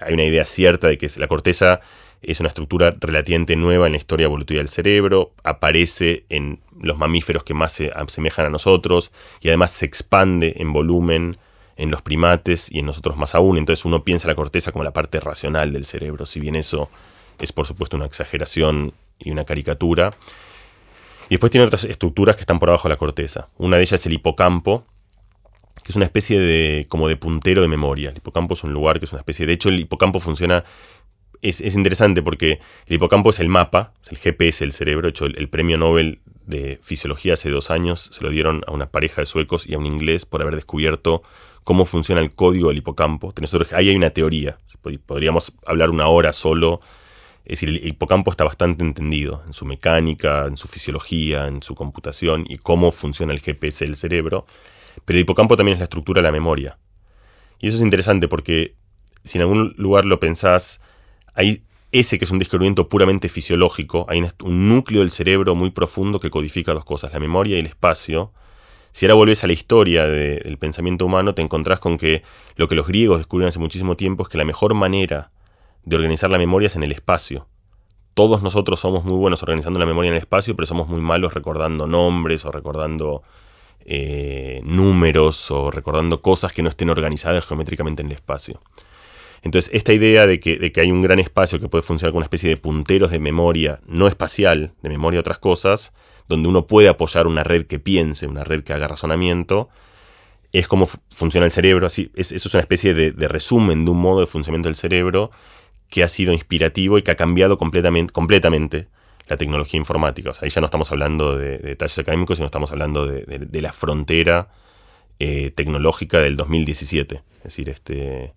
hay 0.01 0.13
una 0.13 0.25
idea 0.25 0.45
cierta 0.45 0.89
de 0.89 0.99
que 0.99 1.09
la 1.17 1.29
corteza 1.29 1.81
es 2.23 2.41
una 2.41 2.49
estructura 2.49 2.95
relativamente 2.99 3.57
nueva 3.57 3.87
en 3.87 3.93
la 3.93 3.99
historia 3.99 4.25
evolutiva 4.25 4.59
del 4.59 4.69
cerebro, 4.69 5.33
aparece 5.43 6.25
en 6.29 6.61
los 6.81 6.99
mamíferos 6.99 7.45
que 7.45 7.55
más 7.55 7.73
se 7.73 7.91
asemejan 7.95 8.47
a 8.47 8.51
nosotros 8.51 9.13
y 9.41 9.49
además 9.49 9.71
se 9.71 9.87
expande 9.87 10.55
en 10.57 10.73
volumen 10.73 11.39
en 11.77 11.91
los 11.91 12.03
primates 12.03 12.71
y 12.71 12.81
en 12.81 12.87
nosotros 12.87 13.17
más 13.17 13.35
aún. 13.35 13.57
Entonces 13.57 13.85
uno 13.85 14.05
piensa 14.05 14.29
la 14.29 14.35
corteza 14.35 14.71
como 14.71 14.85
la 14.85 14.93
parte 14.93 15.19
racional 15.19 15.73
del 15.73 15.87
cerebro, 15.87 16.27
si 16.27 16.41
bien 16.41 16.57
eso 16.57 16.91
es 17.39 17.53
por 17.53 17.67
supuesto 17.67 17.97
una 17.97 18.07
exageración 18.07 18.93
y 19.19 19.31
una 19.31 19.45
caricatura. 19.45 20.15
Y 21.29 21.35
después 21.37 21.51
tiene 21.51 21.67
otras 21.67 21.85
estructuras 21.85 22.37
que 22.37 22.43
están 22.43 22.59
por 22.59 22.69
abajo 22.69 22.89
de 22.89 22.95
la 22.95 22.99
corteza. 22.99 23.49
Una 23.57 23.77
de 23.77 23.85
ellas 23.85 24.01
es 24.01 24.07
el 24.07 24.13
hipocampo, 24.13 24.85
que 25.83 25.93
es 25.93 25.97
una 25.97 26.05
especie 26.05 26.39
de 26.41 26.87
como 26.89 27.09
de 27.09 27.17
puntero 27.17 27.63
de 27.63 27.69
memoria. 27.69 28.11
El 28.11 28.17
hipocampo 28.17 28.55
es 28.55 28.65
un 28.65 28.73
lugar 28.73 28.99
que 28.99 29.07
es 29.07 29.13
una 29.13 29.21
especie 29.21 29.47
de 29.47 29.53
hecho 29.53 29.69
el 29.69 29.81
hipocampo 29.81 30.21
funciona 30.21 30.65
es, 31.43 31.61
interesante 31.75 32.23
porque 32.23 32.61
el 32.87 32.97
hipocampo 32.97 33.31
es 33.31 33.41
el 33.41 33.49
mapa, 33.49 33.93
es 34.03 34.13
el 34.13 34.19
GPS 34.19 34.65
del 34.65 34.73
cerebro. 34.73 35.07
De 35.07 35.11
hecho, 35.11 35.27
el, 35.27 35.49
premio 35.49 35.79
Nobel 35.79 36.21
de 36.47 36.79
Fisiología 36.83 37.35
hace 37.35 37.51
dos 37.51 37.71
años 37.71 38.11
se 38.13 38.23
lo 38.23 38.31
dieron 38.31 38.63
a 38.67 38.73
una 38.73 38.91
pareja 38.91 39.23
de 39.23 39.27
suecos 39.27 39.67
y 39.67 39.75
a 39.75 39.79
un 39.79 39.87
inglés 39.87 40.27
por 40.27 40.43
haber 40.43 40.55
descubierto 40.55 41.23
cómo 41.65 41.85
funciona 41.85 42.21
el 42.21 42.33
código 42.33 42.69
del 42.69 42.79
hipocampo. 42.79 43.33
Ahí 43.73 43.89
hay 43.89 43.97
una 43.97 44.11
teoría, 44.11 44.59
podríamos 45.07 45.53
hablar 45.67 45.91
una 45.91 46.09
hora 46.09 46.33
solo. 46.33 46.81
Es 47.45 47.61
decir, 47.61 47.71
el 47.71 47.87
hipocampo 47.87 48.31
está 48.31 48.45
bastante 48.45 48.85
entendido 48.85 49.43
en 49.47 49.55
su 49.55 49.65
mecánica, 49.65 50.47
en 50.47 50.57
su 50.57 50.69
fisiología, 50.69 51.47
en 51.47 51.63
su 51.63 51.75
computación 51.75 52.45
y 52.47 52.59
cómo 52.59 52.93
funciona 52.93 53.33
el 53.33 53.41
GPS 53.41 53.85
del 53.85 53.97
cerebro. 53.97 54.47
Pero 55.05 55.19
el 55.19 55.23
hipocampo 55.23 55.57
también 55.57 55.75
es 55.75 55.81
la 55.81 55.85
estructura 55.85 56.21
de 56.21 56.29
la 56.29 56.33
memoria. 56.33 56.79
Y 57.59 57.69
eso 57.69 57.77
es 57.77 57.83
interesante 57.83 58.29
porque 58.29 58.75
si 59.25 59.39
en 59.39 59.43
algún 59.43 59.75
lugar 59.77 60.05
lo 60.05 60.19
pensás, 60.19 60.81
hay 61.35 61.63
ese 61.93 62.19
que 62.19 62.25
es 62.25 62.31
un 62.31 62.39
descubrimiento 62.39 62.89
puramente 62.89 63.29
fisiológico, 63.29 64.07
hay 64.09 64.23
un 64.43 64.69
núcleo 64.69 65.01
del 65.01 65.11
cerebro 65.11 65.55
muy 65.55 65.71
profundo 65.71 66.21
que 66.21 66.31
codifica 66.31 66.73
dos 66.73 66.85
cosas, 66.85 67.13
la 67.13 67.19
memoria 67.19 67.57
y 67.57 67.61
el 67.61 67.67
espacio. 67.67 68.33
Si 68.93 69.07
ahora 69.07 69.15
volvés 69.15 69.45
a 69.45 69.47
la 69.47 69.53
historia 69.53 70.07
del 70.07 70.59
pensamiento 70.59 71.07
humano, 71.07 71.35
te 71.35 71.43
encontrás 71.43 71.81
con 71.81 71.97
que 71.97 72.23
lo 72.57 72.69
que 72.69 72.75
los 72.75 72.87
griegos 72.87 73.19
descubrieron 73.19 73.49
hace 73.49 73.59
muchísimo 73.59 73.97
tiempo 73.97 74.23
es 74.23 74.29
que 74.29 74.39
la 74.39 74.45
mejor 74.45 74.75
manera 74.75 75.31
de 75.85 75.97
organizar 75.97 76.31
la 76.31 76.39
memoria 76.39 76.67
es 76.67 76.77
en 76.77 76.83
el 76.83 76.93
espacio. 76.93 77.47
Todos 78.15 78.43
nosotros 78.43 78.81
somos 78.81 79.05
muy 79.05 79.17
buenos 79.17 79.43
organizando 79.43 79.79
la 79.79 79.87
memoria 79.87 80.09
en 80.09 80.15
el 80.15 80.21
espacio, 80.21 80.57
pero 80.57 80.67
somos 80.67 80.89
muy 80.89 81.01
malos 81.01 81.35
recordando 81.35 81.87
nombres 81.87 82.45
o 82.45 82.53
recordando 82.53 83.23
eh, 83.85 84.61
números 84.65 85.51
o 85.51 85.71
recordando 85.71 86.23
cosas 86.23 86.53
que 86.53 86.63
no 86.63 86.69
estén 86.69 86.91
organizadas 86.91 87.45
geométricamente 87.47 88.03
en 88.03 88.09
el 88.09 88.15
espacio. 88.15 88.61
Entonces, 89.43 89.71
esta 89.73 89.93
idea 89.93 90.27
de 90.27 90.39
que, 90.39 90.73
hay 90.77 90.91
un 90.93 91.01
gran 91.01 91.19
espacio 91.19 91.59
que 91.59 91.69
puede 91.69 91.83
funcionar 91.83 92.13
como 92.13 92.19
una 92.19 92.27
especie 92.27 92.51
de 92.51 92.57
punteros 92.57 93.11
de 93.11 93.21
memoria 93.21 93.81
no 93.87 94.07
espacial, 94.07 94.75
de 94.83 94.89
memoria 94.91 95.17
de 95.17 95.21
otras 95.21 95.39
cosas, 95.39 95.93
donde 96.29 96.49
uno 96.49 96.67
puede 96.67 96.89
apoyar 96.89 97.27
una 97.27 97.43
red 97.43 97.67
que 97.67 97.79
piense, 97.79 98.27
una 98.27 98.45
red 98.45 98.63
que 98.63 98.73
haga 98.73 98.87
razonamiento, 98.87 99.69
es 100.53 100.69
como 100.69 100.87
funciona 101.11 101.47
el 101.47 101.53
cerebro. 101.53 101.87
Así, 101.87 102.11
eso 102.15 102.35
es 102.35 102.55
una 102.55 102.61
especie 102.61 102.93
de, 102.93 103.29
resumen 103.29 103.85
de 103.85 103.91
un 103.91 104.01
modo 104.01 104.21
de 104.21 104.27
funcionamiento 104.27 104.69
del 104.69 104.77
cerebro 104.77 105.31
que 105.89 106.05
ha 106.05 106.09
sido 106.09 106.33
inspirativo 106.33 106.99
y 106.99 107.03
que 107.03 107.11
ha 107.11 107.17
cambiado 107.17 107.57
completamente, 107.57 108.13
completamente 108.13 108.89
la 109.31 109.39
tecnología 109.39 109.79
informática. 109.79 110.31
O 110.31 110.35
sea, 110.35 110.45
ahí 110.45 110.51
ya 110.51 110.61
no 110.61 110.67
estamos 110.67 110.93
hablando 110.93 111.39
de, 111.39 111.59
detalles 111.59 111.99
académicos, 111.99 112.37
sino 112.37 112.47
estamos 112.47 112.71
hablando 112.71 113.07
de, 113.07 113.63
la 113.63 113.73
frontera 113.73 114.51
eh, 115.19 115.51
tecnológica 115.53 116.19
del 116.19 116.37
2017. 116.37 117.23
Es 117.39 117.43
decir, 117.45 117.71
este, 117.71 118.35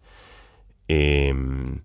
Em, 0.88 1.82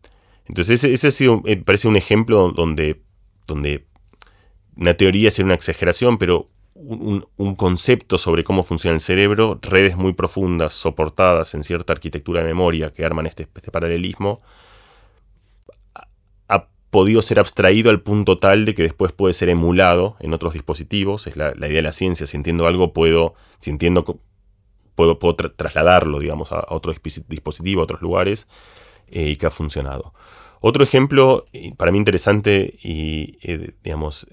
entonces 0.46 0.84
ese, 0.84 1.06
ha 1.06 1.10
sido, 1.10 1.42
eh, 1.46 1.56
parece 1.56 1.88
un 1.88 1.96
ejemplo 1.96 2.52
donde, 2.52 3.00
donde 3.46 3.86
una 4.76 4.94
teoría 4.94 5.30
sería 5.30 5.46
una 5.46 5.54
exageración, 5.54 6.18
pero 6.18 6.50
un, 6.74 7.26
concepto 7.56 8.18
sobre 8.18 8.44
cómo 8.44 8.62
funciona 8.62 8.94
el 8.94 9.00
cerebro, 9.00 9.58
redes 9.62 9.96
muy 9.96 10.12
profundas 10.12 10.74
soportadas 10.74 11.54
en 11.54 11.64
cierta 11.64 11.92
arquitectura 11.92 12.40
de 12.40 12.46
memoria 12.46 12.92
que 12.92 13.04
arman 13.04 13.26
este, 13.26 13.48
este 13.54 13.70
paralelismo, 13.72 14.40
podido 16.90 17.22
ser 17.22 17.38
abstraído 17.38 17.90
al 17.90 18.00
punto 18.00 18.38
tal 18.38 18.64
de 18.64 18.74
que 18.74 18.82
después 18.82 19.12
puede 19.12 19.34
ser 19.34 19.48
emulado 19.48 20.16
en 20.20 20.32
otros 20.32 20.54
dispositivos. 20.54 21.26
Es 21.26 21.36
la, 21.36 21.52
idea 21.56 21.68
de 21.68 21.82
la 21.82 21.92
ciencia. 21.92 22.26
Si 22.26 22.36
entiendo 22.36 22.66
algo, 22.66 22.92
puedo, 22.92 23.34
si 23.60 23.70
entiendo, 23.70 24.20
puedo, 24.94 25.18
puedo 25.18 25.34
trasladarlo, 25.34 26.18
digamos, 26.18 26.52
a, 26.52 26.64
otro 26.68 26.94
dispositivo, 27.28 27.80
a 27.80 27.84
otros 27.84 28.00
lugares. 28.00 28.46
Eh, 29.10 29.30
y 29.30 29.36
que 29.36 29.46
ha 29.46 29.50
funcionado. 29.50 30.12
Otro 30.60 30.84
ejemplo 30.84 31.46
para 31.78 31.92
mí 31.92 31.98
interesante 31.98 32.78
y, 32.82 33.38
eh, 33.42 33.72
digamos, 33.82 34.26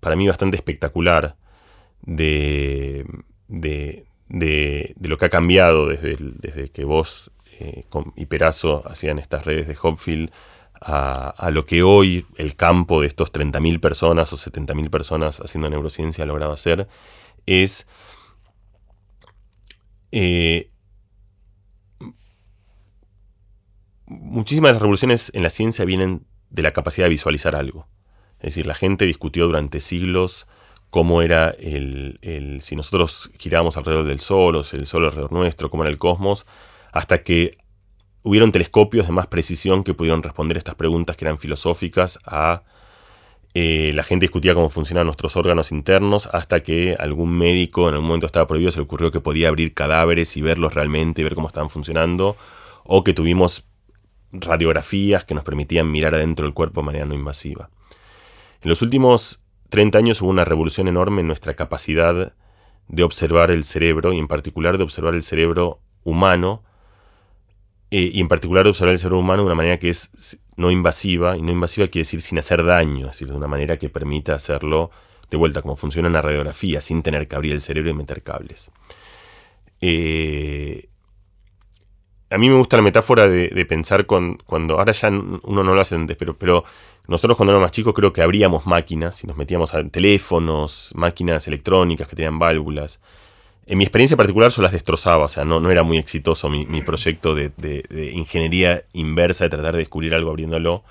para 0.00 0.14
mí 0.14 0.28
bastante 0.28 0.56
espectacular 0.58 1.36
de, 2.02 3.06
de, 3.48 4.94
lo 5.00 5.16
que 5.16 5.24
ha 5.24 5.30
cambiado 5.30 5.88
desde, 5.88 6.16
desde 6.18 6.68
que 6.68 6.84
vos 6.84 7.30
eh, 7.60 7.86
y 8.16 8.26
Perazo 8.26 8.82
hacían 8.86 9.18
estas 9.18 9.46
redes 9.46 9.66
de 9.68 9.76
Hopfield 9.80 10.30
a, 10.86 11.50
lo 11.50 11.64
que 11.64 11.82
hoy 11.82 12.26
el 12.36 12.56
campo 12.56 13.00
de 13.00 13.06
estos 13.06 13.32
30.000 13.32 13.80
personas 13.80 14.32
o 14.32 14.36
70.000 14.36 14.90
personas 14.90 15.40
haciendo 15.40 15.70
neurociencia 15.70 16.24
ha 16.24 16.26
logrado 16.26 16.52
hacer, 16.52 16.88
es 17.46 17.86
eh, 20.12 20.70
muchísimas 24.06 24.68
de 24.68 24.72
las 24.74 24.82
revoluciones 24.82 25.30
en 25.34 25.42
la 25.42 25.50
ciencia 25.50 25.86
vienen 25.86 26.26
de 26.50 26.62
la 26.62 26.72
capacidad 26.72 27.06
de 27.06 27.10
visualizar 27.10 27.56
algo. 27.56 27.88
Es 28.38 28.54
decir, 28.54 28.66
la 28.66 28.74
gente 28.74 29.06
discutió 29.06 29.46
durante 29.46 29.80
siglos 29.80 30.46
cómo 30.90 31.22
era 31.22 31.48
el, 31.48 32.18
si 32.60 32.76
nosotros 32.76 33.30
girábamos 33.38 33.78
alrededor 33.78 34.04
del 34.04 34.20
Sol 34.20 34.56
o 34.56 34.62
si 34.62 34.76
el 34.76 34.86
Sol 34.86 35.04
alrededor 35.04 35.32
nuestro, 35.32 35.70
cómo 35.70 35.82
era 35.82 35.90
el 35.90 35.98
cosmos, 35.98 36.46
hasta 36.92 37.22
que 37.22 37.56
hubieron 38.24 38.50
telescopios 38.50 39.06
de 39.06 39.12
más 39.12 39.28
precisión 39.28 39.84
que 39.84 39.94
pudieron 39.94 40.22
responder 40.22 40.56
estas 40.56 40.74
preguntas 40.74 41.16
que 41.16 41.26
eran 41.26 41.38
filosóficas 41.38 42.18
a 42.24 42.62
eh, 43.56 43.92
la 43.94 44.02
gente 44.02 44.24
discutía 44.24 44.52
cómo 44.52 44.68
funcionaban 44.68 45.06
nuestros 45.06 45.36
órganos 45.36 45.70
internos 45.70 46.28
hasta 46.32 46.60
que 46.64 46.96
algún 46.98 47.38
médico 47.38 47.88
en 47.88 47.94
algún 47.94 48.08
momento 48.08 48.26
estaba 48.26 48.48
prohibido, 48.48 48.72
se 48.72 48.78
le 48.78 48.84
ocurrió 48.84 49.12
que 49.12 49.20
podía 49.20 49.48
abrir 49.48 49.74
cadáveres 49.74 50.36
y 50.36 50.42
verlos 50.42 50.74
realmente 50.74 51.20
y 51.20 51.24
ver 51.24 51.36
cómo 51.36 51.46
estaban 51.46 51.70
funcionando, 51.70 52.36
o 52.82 53.04
que 53.04 53.12
tuvimos 53.12 53.68
radiografías 54.32 55.24
que 55.24 55.34
nos 55.34 55.44
permitían 55.44 55.88
mirar 55.88 56.16
adentro 56.16 56.46
del 56.46 56.54
cuerpo 56.54 56.80
de 56.80 56.86
manera 56.86 57.04
no 57.04 57.14
invasiva. 57.14 57.70
En 58.60 58.70
los 58.70 58.82
últimos 58.82 59.44
30 59.68 59.98
años 59.98 60.20
hubo 60.20 60.30
una 60.30 60.44
revolución 60.44 60.88
enorme 60.88 61.20
en 61.20 61.28
nuestra 61.28 61.54
capacidad 61.54 62.34
de 62.88 63.02
observar 63.04 63.52
el 63.52 63.62
cerebro 63.62 64.12
y 64.12 64.18
en 64.18 64.26
particular 64.26 64.78
de 64.78 64.84
observar 64.84 65.14
el 65.14 65.22
cerebro 65.22 65.78
humano 66.02 66.64
eh, 67.96 68.10
y 68.12 68.20
en 68.20 68.26
particular 68.26 68.66
observar 68.66 68.92
el 68.92 68.98
cerebro 68.98 69.20
humano 69.20 69.42
de 69.42 69.46
una 69.46 69.54
manera 69.54 69.78
que 69.78 69.88
es 69.88 70.40
no 70.56 70.72
invasiva 70.72 71.36
y 71.36 71.42
no 71.42 71.52
invasiva 71.52 71.86
quiere 71.86 72.00
decir 72.00 72.20
sin 72.20 72.40
hacer 72.40 72.64
daño, 72.64 73.06
es 73.06 73.12
decir, 73.12 73.28
de 73.28 73.34
una 73.34 73.46
manera 73.46 73.76
que 73.76 73.88
permita 73.88 74.34
hacerlo 74.34 74.90
de 75.30 75.36
vuelta 75.36 75.62
como 75.62 75.76
funciona 75.76 76.08
en 76.08 76.14
la 76.14 76.20
radiografía 76.20 76.80
sin 76.80 77.04
tener 77.04 77.28
que 77.28 77.36
abrir 77.36 77.52
el 77.52 77.60
cerebro 77.60 77.90
y 77.90 77.94
meter 77.94 78.24
cables. 78.24 78.72
Eh, 79.80 80.88
a 82.30 82.36
mí 82.36 82.48
me 82.48 82.56
gusta 82.56 82.76
la 82.76 82.82
metáfora 82.82 83.28
de, 83.28 83.64
pensar 83.64 84.06
con, 84.06 84.38
cuando, 84.38 84.80
ahora 84.80 84.90
ya 84.90 85.10
uno 85.10 85.62
no 85.62 85.72
lo 85.72 85.80
hace 85.80 85.94
antes, 85.94 86.16
pero, 86.16 86.34
pero 86.34 86.64
nosotros 87.06 87.36
cuando 87.36 87.52
éramos 87.52 87.66
más 87.66 87.70
chicos 87.70 87.94
creo 87.94 88.12
que 88.12 88.22
abríamos 88.22 88.66
máquinas 88.66 89.22
y 89.22 89.28
nos 89.28 89.36
metíamos 89.36 89.72
a 89.72 89.88
teléfonos, 89.88 90.90
máquinas 90.96 91.46
electrónicas 91.46 92.08
que 92.08 92.16
tenían 92.16 92.40
válvulas. 92.40 93.00
En 93.66 93.78
mi 93.78 93.84
experiencia 93.84 94.16
particular 94.16 94.50
yo 94.50 94.62
las 94.62 94.72
destrozaba, 94.72 95.24
o 95.24 95.28
sea, 95.28 95.44
no, 95.44 95.60
no 95.60 95.70
era 95.70 95.82
muy 95.82 95.98
exitoso 95.98 96.50
mi, 96.50 96.82
proyecto 96.82 97.34
de, 97.34 97.52
ingeniería 98.12 98.84
inversa, 98.92 99.44
de 99.44 99.50
tratar 99.50 99.72
de 99.72 99.78
descubrir 99.78 100.14
algo 100.14 100.30
abriéndolo. 100.30 100.84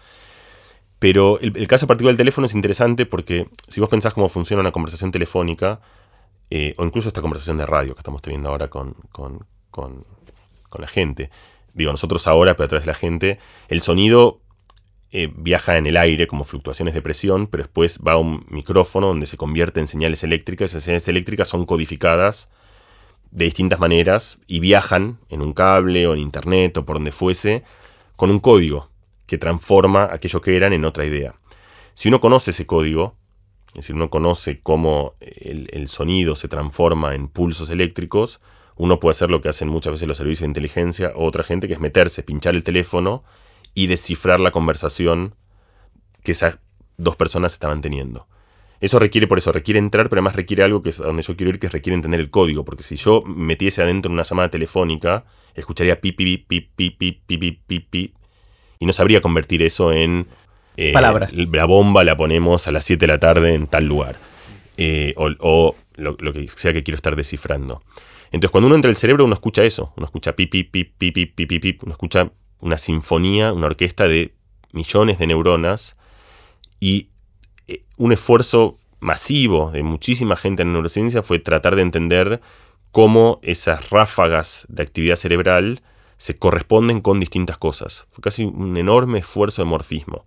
Pero 0.99 1.39
el, 1.39 1.67
caso 1.67 1.85
particular 1.85 2.13
del 2.13 2.17
teléfono 2.17 2.45
es 2.45 2.55
interesante 2.55 3.05
porque 3.05 3.47
si 3.67 3.79
vos 3.79 3.89
pensás 3.89 4.13
cómo 4.13 4.29
funciona 4.29 4.61
una 4.61 4.71
conversación 4.71 5.11
telefónica, 5.11 5.81
eh, 6.49 6.73
o 6.77 6.85
incluso 6.85 7.09
esta 7.09 7.21
conversación 7.21 7.57
de 7.57 7.65
radio 7.65 7.93
que 7.93 7.99
estamos 7.99 8.21
teniendo 8.21 8.49
ahora 8.49 8.69
con, 8.69 8.95
con 9.11 9.45
con 10.73 10.81
la 10.81 10.87
gente. 10.87 11.29
Digo, 11.75 11.91
nosotros 11.91 12.25
ahora, 12.27 12.55
pero 12.55 12.65
a 12.65 12.67
través 12.67 12.85
de 12.85 12.91
la 12.91 12.97
gente, 12.97 13.39
el 13.67 13.81
sonido 13.81 14.41
eh, 15.11 15.31
viaja 15.35 15.77
en 15.77 15.85
el 15.85 15.97
aire 15.97 16.25
como 16.25 16.43
fluctuaciones 16.43 16.95
de 16.95 17.01
presión, 17.03 17.45
pero 17.45 17.63
después 17.63 17.99
va 18.05 18.13
a 18.13 18.17
un 18.17 18.43
micrófono 18.49 19.07
donde 19.07 19.27
se 19.27 19.37
convierte 19.37 19.79
en 19.79 19.87
señales 19.87 20.23
eléctricas. 20.23 20.71
Esas 20.71 20.83
señales 20.83 21.07
eléctricas 21.07 21.47
son 21.47 21.67
codificadas 21.67 22.49
de 23.33 23.45
distintas 23.45 23.79
maneras 23.79 24.37
y 24.45 24.59
viajan 24.59 25.19
en 25.29 25.41
un 25.41 25.53
cable 25.53 26.05
o 26.07 26.13
en 26.13 26.19
internet 26.19 26.77
o 26.77 26.85
por 26.85 26.97
donde 26.97 27.11
fuese 27.11 27.63
con 28.15 28.29
un 28.29 28.39
código 28.39 28.89
que 29.25 29.39
transforma 29.39 30.07
aquello 30.11 30.39
que 30.41 30.55
eran 30.55 30.71
en 30.71 30.85
otra 30.85 31.05
idea. 31.05 31.33
Si 31.95 32.09
uno 32.09 32.21
conoce 32.21 32.51
ese 32.51 32.67
código, 32.67 33.15
es 33.69 33.77
decir, 33.77 33.95
uno 33.95 34.11
conoce 34.11 34.61
cómo 34.61 35.15
el 35.19 35.87
sonido 35.87 36.35
se 36.35 36.47
transforma 36.47 37.15
en 37.15 37.27
pulsos 37.27 37.71
eléctricos, 37.71 38.39
uno 38.75 38.99
puede 38.99 39.11
hacer 39.11 39.31
lo 39.31 39.41
que 39.41 39.49
hacen 39.49 39.67
muchas 39.67 39.93
veces 39.93 40.07
los 40.07 40.17
servicios 40.17 40.41
de 40.41 40.47
inteligencia 40.47 41.11
o 41.15 41.25
otra 41.25 41.43
gente, 41.43 41.67
que 41.67 41.73
es 41.73 41.79
meterse, 41.79 42.21
pinchar 42.23 42.53
el 42.53 42.63
teléfono 42.63 43.23
y 43.73 43.87
descifrar 43.87 44.39
la 44.39 44.51
conversación 44.51 45.35
que 46.23 46.31
esas 46.33 46.59
dos 46.97 47.15
personas 47.15 47.53
estaban 47.53 47.81
teniendo. 47.81 48.27
Eso 48.83 48.99
requiere, 48.99 49.27
por 49.27 49.37
eso, 49.37 49.53
requiere 49.53 49.79
entrar, 49.79 50.09
pero 50.09 50.19
además 50.19 50.35
requiere 50.35 50.61
algo 50.61 50.81
que 50.81 50.89
es 50.89 50.99
a 50.99 51.05
donde 51.05 51.23
yo 51.23 51.37
quiero 51.37 51.51
ir, 51.51 51.57
que 51.57 51.69
requiere 51.69 51.95
entender 51.95 52.19
el 52.19 52.29
código. 52.29 52.65
Porque 52.65 52.83
si 52.83 52.97
yo 52.97 53.23
metiese 53.25 53.81
adentro 53.81 54.11
una 54.11 54.23
llamada 54.23 54.49
telefónica, 54.49 55.23
escucharía 55.55 56.01
pi, 56.01 56.11
pi, 56.11 56.35
pi, 56.35 56.59
pi, 56.59 56.89
pi, 56.89 57.13
pi, 57.13 57.37
pi, 57.37 57.79
pi, 57.79 58.13
y 58.79 58.85
no 58.85 58.91
sabría 58.91 59.21
convertir 59.21 59.61
eso 59.61 59.93
en... 59.93 60.27
Eh, 60.75 60.91
Palabras. 60.91 61.33
La 61.33 61.63
bomba 61.63 62.03
la 62.03 62.17
ponemos 62.17 62.67
a 62.67 62.73
las 62.73 62.83
7 62.83 62.99
de 62.99 63.07
la 63.07 63.21
tarde 63.21 63.53
en 63.53 63.67
tal 63.67 63.85
lugar. 63.85 64.17
Eh, 64.75 65.13
o, 65.15 65.77
lo, 65.95 66.17
que 66.17 66.45
sea 66.49 66.73
que 66.73 66.83
quiero 66.83 66.97
estar 66.97 67.15
descifrando. 67.15 67.81
Entonces, 68.33 68.51
cuando 68.51 68.65
uno 68.65 68.75
entra 68.75 68.89
el 68.89 68.97
cerebro, 68.97 69.23
uno 69.23 69.33
escucha 69.33 69.63
eso. 69.63 69.93
Uno 69.95 70.07
escucha 70.07 70.35
pi, 70.35 70.47
pi, 70.47 70.65
pi, 70.65 70.83
pi, 70.83 71.11
pi, 71.11 71.25
pi, 71.25 71.45
pi, 71.45 71.77
Uno 71.83 71.93
escucha 71.93 72.33
una 72.59 72.77
sinfonía, 72.77 73.53
una 73.53 73.67
orquesta 73.67 74.09
de 74.09 74.33
millones 74.73 75.19
de 75.19 75.27
neuronas 75.27 75.95
y 76.81 76.97
eh, 77.03 77.12
un 77.97 78.11
esfuerzo 78.11 78.77
masivo 78.99 79.71
de 79.71 79.83
muchísima 79.83 80.35
gente 80.35 80.63
en 80.63 80.73
neurociencia 80.73 81.23
fue 81.23 81.39
tratar 81.39 81.75
de 81.75 81.81
entender 81.81 82.41
cómo 82.91 83.39
esas 83.41 83.89
ráfagas 83.89 84.65
de 84.69 84.83
actividad 84.83 85.15
cerebral 85.15 85.81
se 86.17 86.37
corresponden 86.37 87.01
con 87.01 87.19
distintas 87.19 87.57
cosas. 87.57 88.07
Fue 88.11 88.21
casi 88.21 88.45
un 88.45 88.77
enorme 88.77 89.19
esfuerzo 89.19 89.61
de 89.61 89.67
morfismo. 89.67 90.25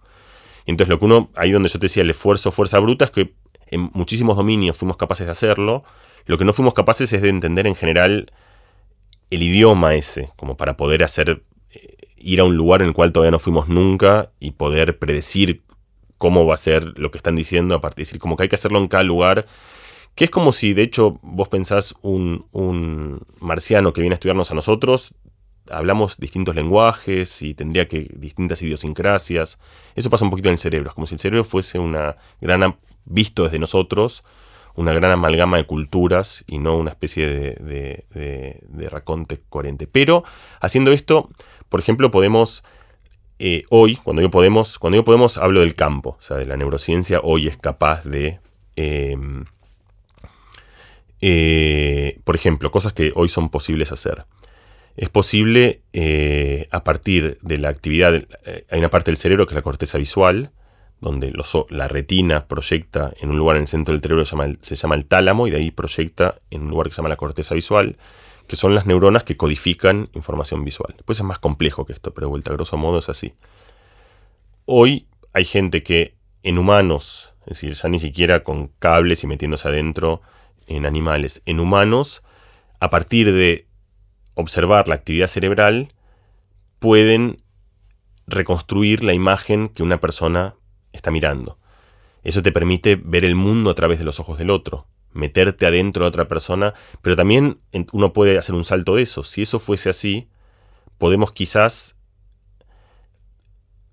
Entonces 0.66 0.90
lo 0.90 0.98
que 0.98 1.04
uno, 1.06 1.30
ahí 1.36 1.52
donde 1.52 1.68
yo 1.68 1.78
te 1.78 1.86
decía 1.86 2.02
el 2.02 2.10
esfuerzo 2.10 2.50
fuerza 2.50 2.78
bruta, 2.78 3.06
es 3.06 3.10
que 3.10 3.34
en 3.68 3.90
muchísimos 3.94 4.36
dominios 4.36 4.76
fuimos 4.76 4.96
capaces 4.96 5.26
de 5.26 5.32
hacerlo, 5.32 5.84
lo 6.26 6.38
que 6.38 6.44
no 6.44 6.52
fuimos 6.52 6.74
capaces 6.74 7.12
es 7.12 7.22
de 7.22 7.28
entender 7.28 7.66
en 7.66 7.76
general 7.76 8.32
el 9.30 9.42
idioma 9.42 9.94
ese, 9.94 10.30
como 10.36 10.56
para 10.56 10.76
poder 10.76 11.02
hacer, 11.04 11.42
eh, 11.70 11.96
ir 12.16 12.40
a 12.40 12.44
un 12.44 12.56
lugar 12.56 12.82
en 12.82 12.88
el 12.88 12.94
cual 12.94 13.12
todavía 13.12 13.30
no 13.30 13.38
fuimos 13.38 13.68
nunca 13.68 14.32
y 14.40 14.52
poder 14.52 14.98
predecir 14.98 15.62
cómo 16.18 16.46
va 16.46 16.54
a 16.54 16.58
ser 16.58 16.98
lo 16.98 17.10
que 17.10 17.18
están 17.18 17.36
diciendo, 17.36 17.74
a 17.74 17.80
partir 17.80 18.06
decir, 18.06 18.18
como 18.18 18.36
que 18.36 18.44
hay 18.44 18.48
que 18.48 18.56
hacerlo 18.56 18.78
en 18.78 18.88
cada 18.88 19.02
lugar, 19.02 19.46
que 20.14 20.24
es 20.24 20.30
como 20.30 20.52
si 20.52 20.72
de 20.72 20.82
hecho 20.82 21.18
vos 21.22 21.48
pensás 21.48 21.94
un, 22.00 22.46
un 22.52 23.20
marciano 23.40 23.92
que 23.92 24.00
viene 24.00 24.14
a 24.14 24.16
estudiarnos 24.16 24.50
a 24.50 24.54
nosotros, 24.54 25.14
hablamos 25.70 26.18
distintos 26.18 26.54
lenguajes 26.54 27.42
y 27.42 27.54
tendría 27.54 27.88
que 27.88 28.08
distintas 28.14 28.62
idiosincrasias. 28.62 29.58
Eso 29.94 30.10
pasa 30.10 30.24
un 30.24 30.30
poquito 30.30 30.48
en 30.48 30.54
el 30.54 30.58
cerebro, 30.58 30.88
es 30.88 30.94
como 30.94 31.06
si 31.06 31.14
el 31.14 31.20
cerebro 31.20 31.44
fuese 31.44 31.78
una 31.78 32.16
gran 32.40 32.76
visto 33.04 33.44
desde 33.44 33.58
nosotros, 33.58 34.24
una 34.74 34.92
gran 34.92 35.12
amalgama 35.12 35.56
de 35.56 35.64
culturas 35.64 36.44
y 36.46 36.58
no 36.58 36.76
una 36.76 36.90
especie 36.90 37.26
de, 37.26 38.04
de, 38.10 38.88
raconte 38.90 39.40
coherente. 39.48 39.86
Pero 39.86 40.22
haciendo 40.60 40.92
esto, 40.92 41.28
por 41.68 41.80
ejemplo, 41.80 42.10
podemos 42.10 42.62
eh, 43.38 43.64
hoy, 43.68 43.96
cuando 43.96 44.22
yo 44.22 44.30
podemos, 44.30 44.78
cuando 44.78 44.96
yo 44.96 45.04
podemos, 45.04 45.38
hablo 45.38 45.60
del 45.60 45.74
campo, 45.74 46.16
o 46.18 46.22
sea, 46.22 46.36
de 46.36 46.46
la 46.46 46.56
neurociencia, 46.56 47.20
hoy 47.22 47.48
es 47.48 47.56
capaz 47.56 48.04
de, 48.04 48.40
em, 48.76 49.44
eh, 51.20 52.18
por 52.24 52.34
ejemplo, 52.34 52.70
cosas 52.70 52.92
que 52.92 53.12
hoy 53.14 53.28
son 53.28 53.50
posibles 53.50 53.92
hacer. 53.92 54.24
Es 54.96 55.10
posible 55.10 55.82
eh, 55.92 56.68
a 56.70 56.82
partir 56.84 57.38
de 57.42 57.58
la 57.58 57.68
actividad, 57.68 58.14
hay 58.70 58.78
una 58.78 58.88
parte 58.90 59.10
del 59.10 59.18
cerebro 59.18 59.46
que 59.46 59.52
es 59.52 59.56
la 59.56 59.62
corteza 59.62 59.98
visual, 59.98 60.52
donde 61.00 61.32
la 61.70 61.88
retina 61.88 62.46
proyecta 62.46 63.12
en 63.20 63.30
un 63.30 63.36
lugar 63.36 63.56
en 63.56 63.62
el 63.62 63.68
centro 63.68 63.92
del 63.92 64.00
cerebro 64.00 64.24
se 64.24 64.76
llama, 64.76 64.94
el, 64.94 65.06
tálamo 65.06 65.46
y 65.46 65.50
de 65.50 65.58
ahí 65.58 65.70
proyecta 65.70 66.36
en 66.50 66.62
un 66.62 66.70
lugar 66.70 66.86
que 66.86 66.94
se 66.94 66.96
llama 66.96 67.10
la 67.10 67.16
corteza 67.16 67.54
visual, 67.54 67.98
que 68.46 68.56
son 68.56 68.74
las 68.74 68.86
neuronas 68.86 69.24
que 69.24 69.36
codifican 69.36 70.08
información 70.12 70.64
visual. 70.64 70.94
Después 70.96 71.18
es 71.18 71.24
más 71.24 71.38
complejo 71.38 71.84
que 71.84 71.92
esto, 71.92 72.12
pero 72.14 72.26
de 72.26 72.30
vuelta, 72.30 72.52
grosso 72.52 72.76
modo 72.76 72.98
es 72.98 73.08
así. 73.08 73.34
Hoy 74.64 75.06
hay 75.32 75.44
gente 75.44 75.82
que 75.82 76.16
en 76.42 76.58
humanos, 76.58 77.34
es 77.40 77.60
decir, 77.60 77.74
ya 77.74 77.88
ni 77.88 77.98
siquiera 77.98 78.44
con 78.44 78.68
cables 78.78 79.24
y 79.24 79.26
metiéndose 79.26 79.68
adentro 79.68 80.22
en 80.66 80.86
animales, 80.86 81.42
en 81.46 81.60
humanos, 81.60 82.22
a 82.80 82.90
partir 82.90 83.32
de 83.32 83.66
observar 84.34 84.88
la 84.88 84.94
actividad 84.94 85.28
cerebral, 85.28 85.92
pueden 86.78 87.42
reconstruir 88.26 89.02
la 89.02 89.12
imagen 89.12 89.68
que 89.68 89.82
una 89.82 90.00
persona 90.00 90.56
está 90.92 91.10
mirando. 91.10 91.58
Eso 92.22 92.42
te 92.42 92.52
permite 92.52 92.96
ver 92.96 93.24
el 93.24 93.34
mundo 93.34 93.70
a 93.70 93.74
través 93.74 93.98
de 93.98 94.04
los 94.04 94.18
ojos 94.20 94.38
del 94.38 94.50
otro, 94.50 94.86
meterte 95.16 95.66
adentro 95.66 96.04
de 96.04 96.08
otra 96.08 96.28
persona, 96.28 96.74
pero 97.02 97.16
también 97.16 97.58
uno 97.92 98.12
puede 98.12 98.38
hacer 98.38 98.54
un 98.54 98.64
salto 98.64 98.94
de 98.96 99.02
eso. 99.02 99.22
Si 99.22 99.42
eso 99.42 99.58
fuese 99.58 99.90
así, 99.90 100.28
podemos 100.98 101.32
quizás 101.32 101.96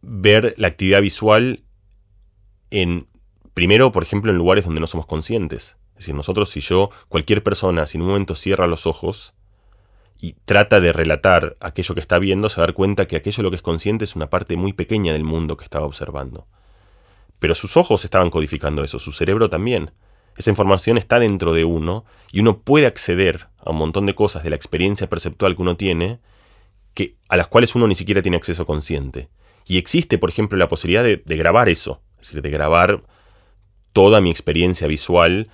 ver 0.02 0.54
la 0.58 0.68
actividad 0.68 1.02
visual 1.02 1.64
en, 2.70 3.08
primero, 3.54 3.92
por 3.92 4.04
ejemplo, 4.04 4.32
en 4.32 4.38
lugares 4.38 4.66
donde 4.66 4.82
no 4.82 4.88
somos 4.88 5.06
conscientes. 5.06 5.78
Es 5.94 6.00
decir, 6.00 6.16
nosotros 6.16 6.50
si 6.50 6.60
yo, 6.60 6.90
cualquier 7.08 7.44
persona, 7.44 7.88
si 7.88 7.98
en 7.98 8.02
un 8.02 8.10
momento 8.10 8.36
cierra 8.36 8.68
los 8.68 8.86
ojos 8.88 9.34
y 10.18 10.34
trata 10.46 10.80
de 10.80 10.92
relatar 10.92 11.56
aquello 11.60 11.96
que 11.96 12.02
está 12.02 12.20
viendo, 12.20 12.50
se 12.50 12.60
va 12.60 12.66
a 12.66 12.68
dar 12.68 12.74
cuenta 12.74 13.08
que 13.08 13.16
aquello 13.16 13.44
lo 13.44 13.50
que 13.50 13.58
es 13.58 13.62
consciente 13.62 14.04
es 14.04 14.16
una 14.16 14.30
parte 14.30 14.58
muy 14.58 14.74
pequeña 14.74 15.14
del 15.14 15.24
mundo 15.24 15.56
que 15.56 15.64
estaba 15.64 15.86
observando. 15.86 16.48
Pero 17.40 17.56
sus 17.56 17.78
ojos 17.78 18.06
estaban 18.06 18.30
codificando 18.30 18.84
eso, 18.84 19.00
su 19.00 19.12
cerebro 19.12 19.50
también. 19.50 19.92
Esa 20.38 20.50
información 20.50 20.98
está 20.98 21.20
dentro 21.20 21.54
de 21.54 21.66
uno 21.66 22.06
y 22.32 22.40
uno 22.40 22.60
puede 22.60 22.86
acceder 22.86 23.48
a 23.60 23.72
un 23.72 23.78
montón 23.78 24.06
de 24.06 24.16
cosas 24.16 24.44
de 24.44 24.50
la 24.50 24.56
experiencia 24.56 25.10
perceptual 25.10 25.56
que 25.56 25.62
uno 25.62 25.78
tiene 25.78 26.20
que, 26.94 27.16
a 27.30 27.38
las 27.38 27.48
cuales 27.48 27.76
uno 27.76 27.88
ni 27.88 27.96
siquiera 27.96 28.22
tiene 28.22 28.38
acceso 28.38 28.66
consciente. 28.66 29.30
Y 29.66 29.78
existe, 29.78 30.18
por 30.18 30.30
ejemplo, 30.30 30.58
la 30.58 30.70
posibilidad 30.70 31.04
de, 31.04 31.38
grabar 31.38 31.70
eso, 31.70 32.02
es 32.20 32.28
decir, 32.28 32.42
de 32.42 32.50
grabar 32.50 33.04
toda 33.94 34.22
mi 34.22 34.32
experiencia 34.32 34.88
visual, 34.88 35.50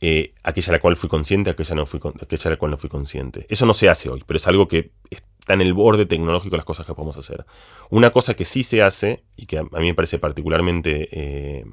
eh, 0.00 0.34
aquella 0.42 0.70
a 0.70 0.72
la 0.72 0.80
cual 0.80 0.96
fui 0.96 1.08
consciente, 1.08 1.50
aquella, 1.50 1.76
no 1.76 1.86
fui, 1.86 2.00
aquella 2.20 2.48
a 2.48 2.50
la 2.50 2.56
cual 2.56 2.72
no 2.72 2.76
fui 2.76 2.90
consciente. 2.90 3.46
Eso 3.48 3.66
no 3.66 3.74
se 3.74 3.88
hace 3.88 4.08
hoy, 4.08 4.24
pero 4.26 4.36
es 4.36 4.46
algo 4.48 4.66
que 4.66 4.90
está 5.10 5.54
en 5.54 5.60
el 5.60 5.74
borde 5.74 6.06
tecnológico 6.06 6.56
las 6.56 6.64
cosas 6.64 6.86
que 6.86 6.94
podemos 6.94 7.16
hacer. 7.16 7.44
Una 7.90 8.10
cosa 8.10 8.34
que 8.34 8.44
sí 8.44 8.64
se 8.64 8.82
hace, 8.82 9.22
y 9.36 9.46
que 9.46 9.58
a, 9.58 9.62
mí 9.62 9.86
me 9.86 9.94
parece 9.94 10.18
particularmente 10.18 11.08
eh, 11.12 11.64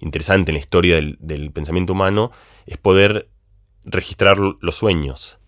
interesante 0.00 0.50
en 0.50 0.54
la 0.54 0.60
historia 0.60 0.96
del, 0.96 1.50
pensamiento 1.52 1.92
humano, 1.92 2.32
es 2.66 2.76
poder 2.76 3.28
registrar 3.84 4.38
los 4.38 4.76
sueños. 4.76 5.38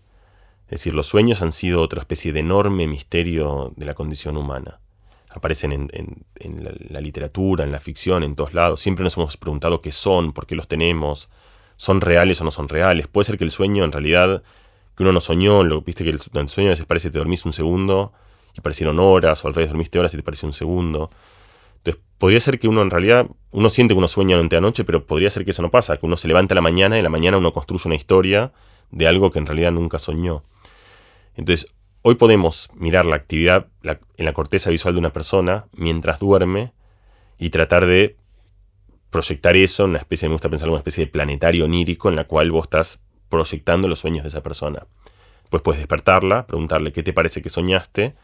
Es 0.65 0.79
decir, 0.79 0.93
los 0.93 1.07
sueños 1.07 1.41
han 1.41 1.51
sido 1.51 1.81
otra 1.81 1.99
especie 1.99 2.33
de 2.33 2.39
enorme 2.39 2.87
misterio 2.87 3.73
de 3.75 3.85
la 3.85 3.93
condición 3.93 4.37
humana 4.37 4.79
aparecen 5.33 5.89
en, 5.91 6.25
la, 6.89 7.01
literatura, 7.01 7.63
en 7.63 7.71
la 7.71 7.79
ficción, 7.79 8.23
en 8.23 8.35
todos 8.35 8.53
lados. 8.53 8.81
Siempre 8.81 9.03
nos 9.03 9.17
hemos 9.17 9.35
preguntado 9.37 9.81
qué 9.81 9.91
son, 9.91 10.31
por 10.31 10.45
qué 10.45 10.55
los 10.55 10.67
tenemos, 10.67 11.29
son 11.75 12.01
reales 12.01 12.39
o 12.41 12.43
no 12.43 12.51
son 12.51 12.69
reales. 12.69 13.07
Puede 13.07 13.25
ser 13.25 13.37
que 13.37 13.43
el 13.43 13.51
sueño 13.51 13.83
en 13.83 13.91
realidad, 13.91 14.43
que 14.95 15.03
uno 15.03 15.11
no 15.11 15.19
soñó, 15.19 15.63
lo 15.63 15.81
viste 15.81 16.03
que 16.03 16.11
el, 16.11 16.49
sueño 16.49 16.69
a 16.69 16.71
veces 16.71 16.85
parece 16.85 17.07
que 17.07 17.13
te 17.13 17.17
dormís 17.17 17.45
un 17.45 17.53
segundo 17.53 18.13
y 18.55 18.61
parecieron 18.61 18.99
horas, 18.99 19.43
o 19.43 19.47
al 19.47 19.55
revés 19.55 19.71
dormiste 19.71 19.97
horas 19.97 20.13
y 20.13 20.17
te 20.17 20.23
pareció 20.23 20.47
un 20.47 20.53
segundo. 20.53 21.09
Entonces, 21.83 22.01
podría 22.17 22.39
ser 22.39 22.59
que 22.59 22.67
uno 22.67 22.81
en 22.81 22.89
realidad, 22.89 23.27
uno 23.51 23.69
siente 23.69 23.93
que 23.93 23.97
uno 23.97 24.07
sueña 24.07 24.35
durante 24.35 24.55
la 24.55 24.61
noche, 24.61 24.83
pero 24.83 25.05
podría 25.05 25.29
ser 25.29 25.45
que 25.45 25.51
eso 25.51 25.61
no 25.61 25.71
pasa, 25.71 25.97
que 25.97 26.05
uno 26.05 26.17
se 26.17 26.27
levanta 26.27 26.53
a 26.53 26.55
la 26.55 26.61
mañana 26.61 26.95
y 26.95 26.99
en 26.99 27.03
la 27.03 27.09
mañana 27.09 27.37
uno 27.37 27.53
construye 27.53 27.87
una 27.87 27.95
historia 27.95 28.53
de 28.91 29.07
algo 29.07 29.31
que 29.31 29.39
en 29.39 29.45
realidad 29.45 29.71
nunca 29.71 29.99
soñó. 29.99 30.43
Entonces, 31.35 31.73
Hoy 32.05 32.15
podemos 32.15 32.69
mirar 32.73 33.05
la 33.05 33.15
actividad 33.15 33.67
en 33.81 34.25
la 34.25 34.33
corteza 34.33 34.69
visual 34.69 34.93
de 34.93 34.99
una 34.99 35.13
persona 35.13 35.67
mientras 35.71 36.19
duerme 36.19 36.73
y 37.39 37.49
tratar 37.49 37.85
de 37.85 38.17
proyectar 39.09 39.55
eso 39.55 39.85
en 39.85 39.91
una 39.91 39.99
especie, 39.99 40.27
me 40.27 40.33
gusta 40.33 40.49
pensar, 40.49 40.67
una 40.67 40.79
especie 40.79 41.05
de 41.05 41.11
planetario 41.11 41.63
onírico 41.63 42.09
en 42.09 42.17
la 42.17 42.25
cual 42.25 42.51
vos 42.51 42.63
estás 42.63 43.01
proyectando 43.29 43.87
los 43.87 43.99
sueños 43.99 44.23
de 44.23 44.29
esa 44.29 44.43
persona. 44.43 44.85
Pues 45.49 45.63
puedes 45.63 45.79
despertarla, 45.79 46.45
preguntarle 46.45 46.91
qué 46.91 47.03
te 47.03 47.13
parece 47.13 47.41
que 47.41 47.49
soñaste 47.49 48.15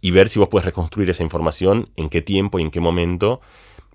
y 0.00 0.10
ver 0.10 0.28
si 0.28 0.38
vos 0.38 0.48
puedes 0.48 0.64
reconstruir 0.64 1.10
esa 1.10 1.22
información, 1.22 1.88
en 1.96 2.08
qué 2.08 2.22
tiempo 2.22 2.58
y 2.58 2.62
en 2.62 2.70
qué 2.70 2.80
momento. 2.80 3.40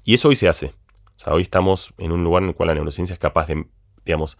Y 0.03 0.13
eso 0.13 0.29
hoy 0.29 0.35
se 0.35 0.47
hace. 0.47 0.67
O 0.67 1.19
sea, 1.23 1.33
hoy 1.33 1.43
estamos 1.43 1.93
en 1.97 2.11
un 2.11 2.23
lugar 2.23 2.43
en 2.43 2.49
el 2.49 2.55
cual 2.55 2.67
la 2.67 2.75
neurociencia 2.75 3.13
es 3.13 3.19
capaz 3.19 3.47
de, 3.47 3.65
digamos, 4.05 4.37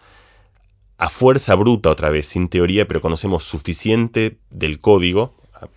a 0.98 1.10
fuerza 1.10 1.56
bruta 1.56 1.90
otra 1.90 2.10
vez, 2.10 2.28
sin 2.28 2.48
teoría, 2.48 2.88
pero 2.88 3.02
conocemos 3.02 3.44
suficiente 3.44 4.38
del 4.50 4.80
código, 4.80 5.34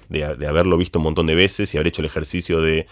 de, 0.09 0.25
haberlo 0.25 0.77
visto 0.77 0.99
un 0.99 1.05
montón 1.05 1.27
de 1.27 1.35
veces 1.35 1.73
y 1.73 1.77
haber 1.77 1.89
hecho 1.89 2.03
el 2.03 2.07
ejercicio 2.07 2.61
de, 2.61 2.87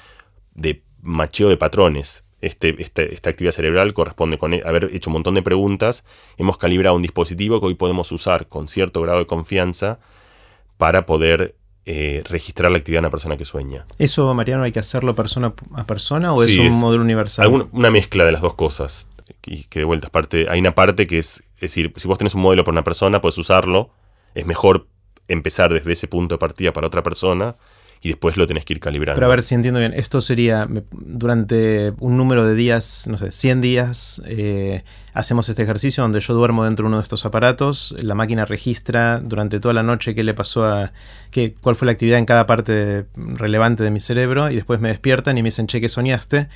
de 0.55 0.83
macheo 1.01 1.49
de 1.49 1.57
patrones. 1.57 2.25
Este, 2.41 2.75
este, 2.83 3.15
esta 3.15 3.31
actividad 3.31 3.53
cerebral 3.53 3.95
corresponde 3.95 4.37
con 4.37 4.53
haber 4.53 4.91
hecho 4.93 5.11
un 5.11 5.15
montón 5.15 5.35
de 5.35 5.43
preguntas, 5.43 6.05
hemos 6.39 6.59
calibrado 6.59 6.97
un 6.97 7.03
dispositivo 7.03 7.61
que 7.61 7.67
hoy 7.67 7.75
podemos 7.75 8.11
usar 8.11 8.49
con 8.49 8.67
cierto 8.67 9.01
grado 9.01 9.21
de 9.21 9.27
confianza 9.27 10.01
para 10.77 11.07
poder 11.07 11.55
eh, 11.85 12.23
registrar 12.29 12.71
la 12.71 12.79
actividad 12.79 13.01
de 13.01 13.07
una 13.07 13.11
persona 13.11 13.37
que 13.37 13.45
sueña. 13.45 13.85
¿Eso, 13.99 14.33
Mariano, 14.35 14.65
hay 14.65 14.73
que 14.73 14.79
hacerlo 14.79 15.15
persona 15.15 15.55
a 15.75 15.87
persona 15.87 16.33
o 16.33 16.43
es 16.43 16.57
un 16.59 16.79
modelo 16.79 17.03
universal? 17.03 17.69
una 17.73 17.91
mezcla 17.91 18.25
de 18.25 18.33
las 18.33 18.41
dos 18.41 18.54
cosas. 18.54 19.09
Y 19.45 19.65
que 19.65 19.80
de 19.80 19.85
vuelta, 19.85 20.09
parte, 20.09 20.47
hay 20.49 20.61
una 20.61 20.75
parte 20.75 21.06
que 21.06 21.19
es 21.19 21.43
es 21.63 21.71
decir, 21.71 21.93
si 21.95 22.09
vos 22.09 22.19
tenés 22.19 22.35
un 22.35 22.43
modelo 22.43 22.65
para 22.65 22.73
una 22.73 22.83
persona, 22.83 23.21
puedes 23.21 23.39
usarlo. 23.39 23.91
Es 24.35 24.47
mejor 24.47 24.89
empezar 25.28 25.73
desde 25.73 25.93
ese 25.93 26.09
punto 26.09 26.35
de 26.35 26.39
partida 26.41 26.73
para 26.73 26.89
otra 26.89 27.04
persona 27.04 27.54
y 28.02 28.08
después 28.08 28.36
lo 28.36 28.47
tenés 28.49 28.65
que 28.65 28.75
ir 28.75 28.80
calibrando. 28.80 29.17
Pero 29.17 29.26
a 29.26 29.30
ver 29.30 29.43
si 29.43 29.54
entiendo 29.54 29.78
bien, 29.78 29.95
esto 29.95 30.21
sería 30.21 30.69
durante 30.91 31.93
un 32.00 32.17
número 32.17 32.45
de 32.45 32.54
días, 32.54 33.06
no 33.08 33.17
sé, 33.17 33.30
100 33.30 33.60
días, 33.60 34.21
eh, 34.26 34.82
hacemos 35.15 35.49
este 35.49 35.62
ejercicio 35.62 36.02
donde 36.02 36.19
yo 36.19 36.34
duermo 36.34 36.65
dentro 36.65 36.84
de 36.84 36.88
uno 36.88 36.97
de 36.97 37.04
estos 37.04 37.25
aparatos, 37.25 37.95
la 38.00 38.17
máquina 38.17 38.45
registra 38.45 39.21
durante 39.21 39.60
toda 39.60 39.73
la 39.73 39.84
noche 39.84 40.17
qué 40.17 40.25
le 40.25 40.34
pasó 40.34 40.65
a, 40.65 40.93
qué, 41.30 41.54
cuál 41.60 41.76
fue 41.76 41.86
la 41.86 41.93
actividad 41.93 42.19
en 42.19 42.26
cada 42.26 42.47
parte 42.47 43.06
relevante 43.15 43.84
de 43.84 43.93
mi 43.93 44.00
cerebro 44.00 44.50
y 44.50 44.56
después 44.56 44.80
me 44.80 44.88
despiertan 44.88 45.38
y 45.38 45.43
me 45.43 45.49
dicen, 45.49 45.69
che, 45.69 45.80
¿qué 45.80 45.88
soñaste? 45.88 46.49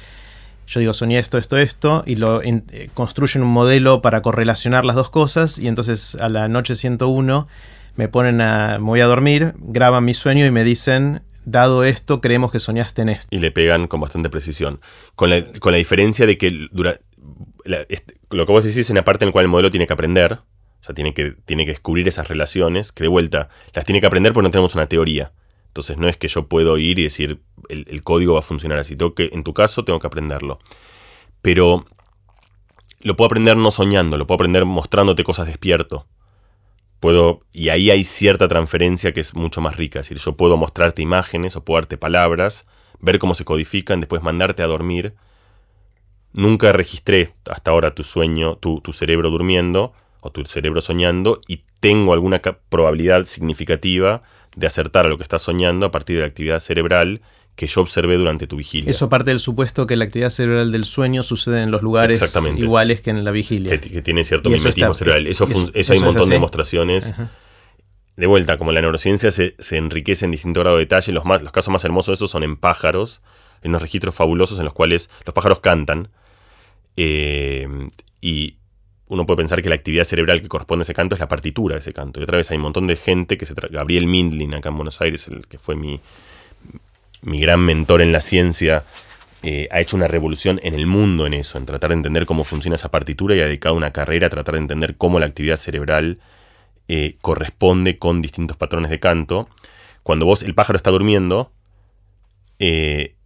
yo 0.66 0.80
digo, 0.80 0.94
soñé 0.94 1.18
esto, 1.18 1.38
esto, 1.38 1.58
esto, 1.58 2.02
y 2.06 2.16
lo 2.16 2.42
eh, 2.42 2.90
construyen 2.92 3.44
un 3.44 3.52
modelo 3.52 4.02
para 4.02 4.20
correlacionar 4.20 4.84
las 4.84 4.96
dos 4.96 5.10
cosas, 5.10 5.58
y 5.58 5.68
entonces 5.68 6.16
a 6.16 6.28
la 6.28 6.48
noche 6.48 6.74
101 6.74 7.46
me 7.94 8.08
ponen 8.08 8.40
a, 8.40 8.78
me 8.78 8.86
voy 8.86 9.00
a 9.00 9.06
dormir, 9.06 9.54
graban 9.58 10.04
mi 10.04 10.12
sueño 10.12 10.44
y 10.44 10.50
me 10.50 10.64
dicen, 10.64 11.22
dado 11.46 11.84
esto, 11.84 12.20
creemos 12.20 12.52
que 12.52 12.60
soñaste 12.60 13.02
en 13.02 13.08
esto. 13.08 13.34
Y 13.34 13.38
le 13.38 13.50
pegan 13.50 13.86
con 13.86 14.00
bastante 14.00 14.28
precisión, 14.28 14.80
con 15.14 15.30
la, 15.30 15.40
diferencia 15.76 16.26
de 16.26 16.36
que 16.36 16.68
este, 17.88 18.14
lo 18.30 18.44
que 18.44 18.52
vos 18.52 18.64
decís 18.64 18.76
es 18.78 18.90
en 18.90 18.96
la 18.96 19.04
parte 19.04 19.24
en 19.24 19.28
la 19.28 19.32
cual 19.32 19.44
el 19.44 19.50
modelo 19.50 19.70
tiene 19.70 19.86
que 19.86 19.92
aprender, 19.94 20.34
o 20.34 20.84
sea, 20.84 20.94
tiene 20.94 21.14
que, 21.14 21.30
tiene 21.46 21.64
que 21.64 21.70
descubrir 21.70 22.06
esas 22.08 22.28
relaciones, 22.28 22.92
que 22.92 23.04
de 23.04 23.08
vuelta 23.08 23.48
las 23.72 23.84
tiene 23.84 24.00
que 24.00 24.06
aprender 24.06 24.32
porque 24.32 24.44
no 24.44 24.50
tenemos 24.50 24.74
una 24.74 24.88
teoría. 24.88 25.32
Entonces 25.68 25.98
no 25.98 26.08
es 26.08 26.16
que 26.16 26.28
yo 26.28 26.48
puedo 26.48 26.78
ir 26.78 26.98
y 26.98 27.04
decir 27.04 27.40
el, 27.68 28.02
código 28.02 28.34
va 28.34 28.40
a 28.40 28.42
funcionar 28.42 28.78
así. 28.78 28.96
Tengo 28.96 29.14
que, 29.14 29.30
en 29.32 29.44
tu 29.44 29.54
caso 29.54 29.84
tengo 29.84 29.98
que 29.98 30.06
aprenderlo. 30.06 30.58
Pero 31.42 31.84
lo 33.00 33.14
puedo 33.14 33.26
aprender 33.26 33.56
no 33.56 33.70
soñando, 33.70 34.16
lo 34.16 34.26
puedo 34.26 34.36
aprender 34.36 34.64
mostrándote 34.64 35.22
cosas 35.22 35.46
despierto. 35.46 36.06
Puedo, 37.00 37.40
y 37.52 37.68
ahí 37.68 37.90
hay 37.90 38.04
cierta 38.04 38.48
transferencia 38.48 39.12
que 39.12 39.20
es 39.20 39.34
mucho 39.34 39.60
más 39.60 39.76
rica. 39.76 40.00
Es 40.00 40.08
decir, 40.08 40.18
yo 40.18 40.36
puedo 40.36 40.56
mostrarte 40.56 41.02
imágenes 41.02 41.56
o 41.56 41.64
puedo 41.64 41.80
darte 41.80 41.98
palabras, 41.98 42.66
ver 43.00 43.18
cómo 43.18 43.34
se 43.34 43.44
codifican, 43.44 44.00
después 44.00 44.22
mandarte 44.22 44.62
a 44.62 44.66
dormir. 44.66 45.14
Nunca 46.32 46.72
registré 46.72 47.34
hasta 47.50 47.70
ahora 47.70 47.94
tu 47.94 48.02
sueño, 48.02 48.56
tu, 48.56 48.80
tu 48.80 48.92
cerebro 48.92 49.30
durmiendo 49.30 49.92
o 50.20 50.30
tu 50.30 50.44
cerebro 50.44 50.80
soñando 50.80 51.40
y 51.46 51.64
tengo 51.80 52.12
alguna 52.12 52.40
probabilidad 52.40 53.24
significativa 53.24 54.22
de 54.56 54.66
acertar 54.66 55.06
a 55.06 55.08
lo 55.08 55.18
que 55.18 55.22
estás 55.22 55.42
soñando 55.42 55.86
a 55.86 55.90
partir 55.90 56.16
de 56.16 56.22
la 56.22 56.28
actividad 56.28 56.60
cerebral 56.60 57.20
que 57.56 57.66
yo 57.66 57.80
observé 57.80 58.16
durante 58.18 58.46
tu 58.46 58.56
vigilia. 58.56 58.90
Eso 58.90 59.08
parte 59.08 59.30
del 59.30 59.40
supuesto 59.40 59.86
que 59.86 59.96
la 59.96 60.04
actividad 60.04 60.28
cerebral 60.28 60.70
del 60.70 60.84
sueño 60.84 61.22
sucede 61.22 61.62
en 61.62 61.70
los 61.70 61.82
lugares 61.82 62.22
iguales 62.56 63.00
que 63.00 63.10
en 63.10 63.24
la 63.24 63.30
vigilia. 63.30 63.80
Que, 63.80 64.02
tiene 64.02 64.24
cierto 64.24 64.50
mimetismo 64.50 64.92
cerebral. 64.92 65.26
Eso, 65.26 65.46
hay 65.46 65.98
un 65.98 66.04
montón 66.04 66.28
de 66.28 66.34
demostraciones. 66.34 67.14
De 68.16 68.26
vuelta, 68.26 68.56
como 68.58 68.72
la 68.72 68.80
neurociencia 68.82 69.30
se, 69.30 69.54
enriquece 69.72 70.26
en 70.26 70.30
distinto 70.30 70.60
grado 70.60 70.76
de 70.76 70.84
detalle, 70.84 71.12
los, 71.12 71.24
más, 71.24 71.42
los 71.42 71.52
casos 71.52 71.72
más 71.72 71.84
hermosos 71.84 72.12
de 72.12 72.14
esos 72.14 72.30
son 72.30 72.44
en 72.44 72.56
pájaros, 72.56 73.22
en 73.62 73.70
unos 73.70 73.82
registros 73.82 74.14
fabulosos 74.14 74.58
en 74.58 74.64
los 74.64 74.74
cuales 74.74 75.10
los 75.24 75.34
pájaros 75.34 75.60
cantan. 75.60 76.08
Eh, 76.98 77.68
y 78.20 78.56
uno 79.08 79.26
puede 79.26 79.38
pensar 79.38 79.62
que 79.62 79.68
la 79.68 79.74
actividad 79.76 80.04
cerebral 80.04 80.42
que 80.42 80.48
corresponde 80.48 80.82
a 80.82 80.84
ese 80.84 80.94
canto 80.94 81.14
es 81.14 81.20
la 81.20 81.28
partitura 81.28 81.74
de 81.74 81.80
ese 81.80 81.94
canto. 81.94 82.20
Y 82.20 82.22
otra 82.22 82.36
vez 82.36 82.50
hay 82.50 82.56
un 82.56 82.64
montón 82.64 82.86
de 82.86 82.96
gente 82.96 83.38
que 83.38 83.46
se 83.46 83.54
Gabriel 83.54 84.06
Mindlin 84.06 84.54
acá 84.54 84.68
en 84.68 84.76
Buenos 84.76 85.00
Aires, 85.00 85.28
el 85.28 85.46
que 85.46 85.58
fue 85.58 85.76
mi, 85.76 86.00
mi 87.26 87.40
gran 87.40 87.60
mentor 87.60 88.02
en 88.02 88.12
la 88.12 88.20
ciencia, 88.20 88.84
eh, 89.42 89.68
ha 89.72 89.80
hecho 89.80 89.96
una 89.96 90.08
revolución 90.08 90.60
en 90.62 90.74
el 90.74 90.86
mundo 90.86 91.26
en 91.26 91.34
eso, 91.34 91.58
en 91.58 91.66
tratar 91.66 91.90
de 91.90 91.96
entender 91.96 92.24
cómo 92.24 92.44
funciona 92.44 92.76
esa 92.76 92.90
partitura 92.90 93.34
y 93.34 93.40
ha 93.40 93.46
dedicado 93.46 93.74
una 93.74 93.92
carrera 93.92 94.28
a 94.28 94.30
tratar 94.30 94.54
de 94.54 94.60
entender 94.60 94.96
cómo 94.96 95.18
la 95.18 95.26
actividad 95.26 95.56
cerebral 95.56 96.20
eh, 96.88 97.16
corresponde 97.20 97.98
con 97.98 98.22
distintos 98.22 98.56
patrones 98.56 98.90
de 98.90 99.00
canto. 99.00 99.48
Cuando 100.04 100.24
vos, 100.24 100.44
el 100.44 100.54
pájaro 100.54 100.76
está 100.76 100.92
durmiendo, 100.92 101.50
eh, 102.60 103.16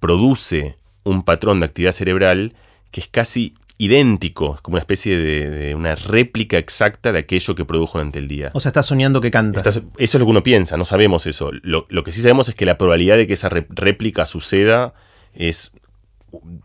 produce 0.00 0.76
un 1.04 1.22
patrón 1.22 1.60
de 1.60 1.66
actividad 1.66 1.92
cerebral 1.92 2.54
que 2.90 3.00
es 3.00 3.08
casi 3.08 3.54
idéntico, 3.80 4.56
es 4.56 4.60
como 4.60 4.74
una 4.74 4.82
especie 4.82 5.16
de, 5.16 5.74
una 5.74 5.94
réplica 5.94 6.58
exacta 6.58 7.12
de 7.12 7.20
aquello 7.20 7.54
que 7.54 7.64
produjo 7.64 7.96
durante 7.96 8.18
el 8.18 8.28
día. 8.28 8.50
O 8.52 8.60
sea, 8.60 8.68
está 8.68 8.82
soñando 8.82 9.22
que 9.22 9.30
canta. 9.30 9.60
eso 9.66 9.82
es 9.96 10.14
lo 10.14 10.26
que 10.26 10.30
uno 10.30 10.42
piensa, 10.42 10.76
no 10.76 10.84
sabemos 10.84 11.26
eso. 11.26 11.50
Lo, 11.62 11.86
que 12.04 12.12
sí 12.12 12.20
sabemos 12.20 12.50
es 12.50 12.54
que 12.54 12.66
la 12.66 12.76
probabilidad 12.76 13.16
de 13.16 13.26
que 13.26 13.32
esa 13.32 13.48
réplica 13.48 14.26
suceda 14.26 14.92
es 15.32 15.72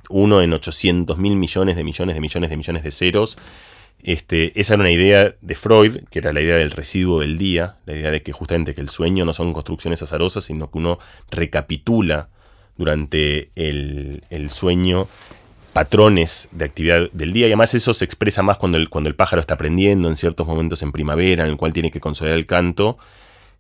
uno 0.10 0.42
en 0.42 0.52
800 0.52 1.18
mil 1.18 1.38
millones 1.38 1.78
de 1.78 1.86
millones 1.86 2.16
de 2.16 2.22
millones 2.22 2.50
de 2.50 2.58
millones 2.58 2.84
de 2.84 2.92
ceros. 2.92 3.38
Este, 4.04 4.60
esa 4.60 4.74
era 4.74 4.82
una 4.82 4.92
idea 4.92 5.36
de 5.40 5.56
Freud, 5.56 6.00
que 6.12 6.20
era 6.20 6.34
la 6.34 6.42
idea 6.42 6.58
del 6.58 6.72
residuo 6.72 7.22
del 7.22 7.38
día, 7.38 7.78
la 7.86 7.94
idea 7.94 8.12
de 8.12 8.24
que 8.24 8.34
justamente 8.34 8.76
que 8.76 8.82
el 8.82 8.90
sueño 8.90 9.24
no 9.24 9.32
son 9.32 9.54
construcciones 9.54 10.04
azarosas, 10.04 10.44
sino 10.44 10.70
que 10.70 10.80
uno 10.80 11.00
recapitula 11.32 12.28
durante 12.78 13.52
el, 13.56 14.26
el 14.30 14.50
sueño 14.50 15.08
patrones 15.76 16.48
de 16.54 16.64
actividad 16.64 17.12
del 17.12 17.34
día 17.34 17.48
y 17.48 17.50
además 17.50 17.74
eso 17.74 17.94
se 17.94 18.06
expresa 18.06 18.42
más 18.42 18.58
cuando 18.58 18.78
el, 18.78 18.88
cuando 18.88 19.10
el 19.10 19.16
pájaro 19.16 19.42
está 19.42 19.56
aprendiendo 19.56 20.08
en 20.08 20.16
ciertos 20.16 20.48
momentos 20.48 20.82
en 20.84 20.94
primavera 20.94 21.44
en 21.44 21.50
el 21.50 21.58
cual 21.58 21.74
tiene 21.74 21.92
que 21.92 22.00
consolidar 22.00 22.38
el 22.38 22.46
canto. 22.46 22.98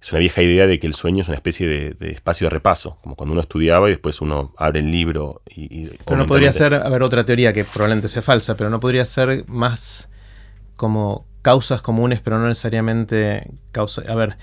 Es 0.01 0.13
una 0.13 0.19
vieja 0.19 0.41
idea 0.41 0.65
de 0.65 0.79
que 0.79 0.87
el 0.87 0.93
sueño 0.93 1.23
es 1.23 1.27
una 1.27 1.35
especie 1.35 1.67
de, 1.67 2.09
espacio 2.11 2.45
de 2.45 2.51
repaso, 2.51 2.97
como 3.01 3.17
cuando 3.17 3.33
uno 3.33 3.41
estudiaba 3.41 3.89
y 3.89 3.91
después 3.91 4.21
uno 4.21 4.53
abre 4.55 4.79
el 4.79 4.91
libro 4.91 5.41
y... 5.53 5.87
pero 6.05 6.15
no 6.15 6.25
podría 6.25 6.53
ser, 6.53 6.73
a 6.75 6.87
ver, 6.87 7.03
otra 7.03 7.25
teoría 7.25 7.51
que 7.51 7.65
probablemente 7.65 8.07
sea 8.07 8.21
falsa, 8.21 8.55
pero 8.55 8.69
no 8.69 8.79
podría 8.79 9.03
ser 9.03 9.43
más 9.49 10.07
como 10.77 11.25
causas 11.41 11.81
comunes, 11.81 12.21
pero 12.21 12.39
no 12.39 12.47
necesariamente 12.47 13.51
causa. 13.73 14.03
A 14.07 14.15
ver, 14.15 14.37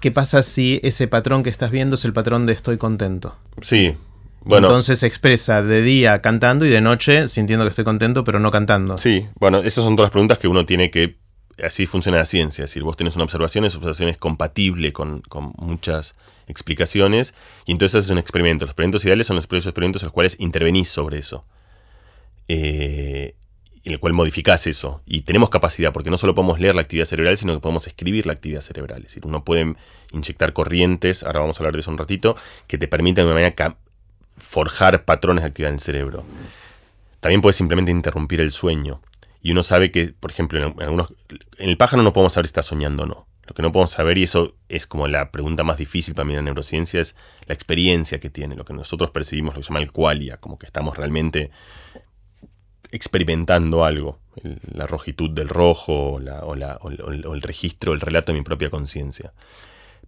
¿qué 0.00 0.10
pasa 0.10 0.42
si 0.42 0.80
ese 0.82 1.06
patrón 1.06 1.44
que 1.44 1.50
estás 1.50 1.70
viendo 1.70 1.94
es 1.94 2.04
el 2.04 2.12
patrón 2.12 2.46
de 2.46 2.52
estoy 2.52 2.78
contento? 2.78 3.36
Sí, 3.60 3.94
bueno. 4.44 4.68
Entonces 4.68 4.98
se 4.98 5.06
expresa 5.06 5.62
de 5.62 5.82
día 5.82 6.20
cantando 6.20 6.64
y 6.64 6.70
de 6.70 6.80
noche 6.80 7.28
sintiendo 7.28 7.64
que 7.64 7.70
estoy 7.70 7.84
contento, 7.84 8.24
pero 8.24 8.40
no 8.40 8.50
cantando. 8.50 8.96
Sí, 8.98 9.26
bueno, 9.38 9.58
esas 9.58 9.84
son 9.84 9.96
todas 9.96 10.06
las 10.06 10.12
preguntas 10.12 10.38
que 10.38 10.48
uno 10.48 10.64
tiene 10.64 10.90
que. 10.90 11.18
Así 11.62 11.86
funciona 11.86 12.18
la 12.18 12.24
ciencia. 12.24 12.64
Es 12.64 12.70
decir, 12.70 12.82
vos 12.82 12.96
tenés 12.96 13.14
una 13.14 13.24
observación, 13.24 13.64
esa 13.64 13.76
observación 13.76 14.08
es 14.08 14.16
compatible 14.16 14.92
con, 14.92 15.22
muchas 15.58 16.16
explicaciones, 16.48 17.34
y 17.66 17.72
entonces 17.72 17.98
haces 17.98 18.10
un 18.10 18.18
experimento. 18.18 18.64
Los 18.64 18.70
experimentos 18.70 19.04
ideales 19.04 19.26
son 19.26 19.36
los 19.36 19.44
experimentos 19.44 20.02
en 20.02 20.06
los 20.06 20.12
cuales 20.12 20.36
intervenís 20.40 20.88
sobre 20.88 21.18
eso. 21.18 21.44
Eh, 22.48 23.36
en 23.84 23.92
el 23.92 24.00
cual 24.00 24.12
modificás 24.12 24.66
eso. 24.66 25.02
Y 25.06 25.22
tenemos 25.22 25.50
capacidad, 25.50 25.92
porque 25.92 26.10
no 26.10 26.16
solo 26.16 26.34
podemos 26.34 26.60
leer 26.60 26.74
la 26.74 26.82
actividad 26.82 27.06
cerebral, 27.06 27.36
sino 27.36 27.54
que 27.54 27.60
podemos 27.60 27.86
escribir 27.86 28.26
la 28.26 28.32
actividad 28.32 28.60
cerebral. 28.60 28.98
Es 28.98 29.08
decir, 29.08 29.26
uno 29.26 29.44
puede 29.44 29.74
inyectar 30.12 30.52
corrientes, 30.52 31.22
ahora 31.22 31.40
vamos 31.40 31.58
a 31.58 31.60
hablar 31.60 31.74
de 31.74 31.80
eso 31.80 31.90
un 31.90 31.98
ratito, 31.98 32.36
que 32.66 32.78
te 32.78 32.88
permitan 32.88 33.26
de 33.26 33.32
manera 33.32 33.72
forjar 34.36 35.04
patrones 35.04 35.42
de 35.42 35.48
actividad 35.48 35.70
en 35.70 35.74
el 35.74 35.80
cerebro. 35.80 36.24
También 37.20 37.40
puedes 37.40 37.56
simplemente 37.56 37.90
interrumpir 37.90 38.40
el 38.40 38.52
sueño. 38.52 39.00
Y 39.42 39.52
uno 39.52 39.62
sabe 39.62 39.90
que, 39.90 40.08
por 40.08 40.30
ejemplo, 40.30 40.58
en, 40.58 40.82
algunos, 40.82 41.14
en 41.58 41.68
el 41.68 41.76
pájaro 41.76 42.02
no 42.02 42.12
podemos 42.12 42.32
saber 42.32 42.46
si 42.46 42.50
está 42.50 42.62
soñando 42.62 43.04
o 43.04 43.06
no. 43.06 43.26
Lo 43.46 43.54
que 43.54 43.62
no 43.62 43.72
podemos 43.72 43.90
saber, 43.90 44.18
y 44.18 44.22
eso 44.22 44.54
es 44.68 44.86
como 44.86 45.08
la 45.08 45.32
pregunta 45.32 45.64
más 45.64 45.76
difícil 45.76 46.14
para 46.14 46.24
mí 46.24 46.32
en 46.32 46.38
la 46.38 46.42
neurociencia, 46.42 47.00
es 47.00 47.16
la 47.46 47.54
experiencia 47.54 48.20
que 48.20 48.30
tiene, 48.30 48.54
lo 48.54 48.64
que 48.64 48.72
nosotros 48.72 49.10
percibimos, 49.10 49.54
lo 49.54 49.60
que 49.60 49.64
se 49.64 49.68
llama 49.68 49.80
el 49.80 49.90
qualia, 49.90 50.36
como 50.36 50.58
que 50.58 50.66
estamos 50.66 50.96
realmente 50.96 51.50
experimentando 52.92 53.84
algo, 53.84 54.20
la 54.72 54.86
rojitud 54.86 55.30
del 55.30 55.48
rojo 55.48 56.14
o, 56.14 56.54
el, 56.54 57.42
registro, 57.42 57.94
el 57.94 58.00
relato 58.00 58.32
de 58.32 58.38
mi 58.38 58.44
propia 58.44 58.70
conciencia. 58.70 59.32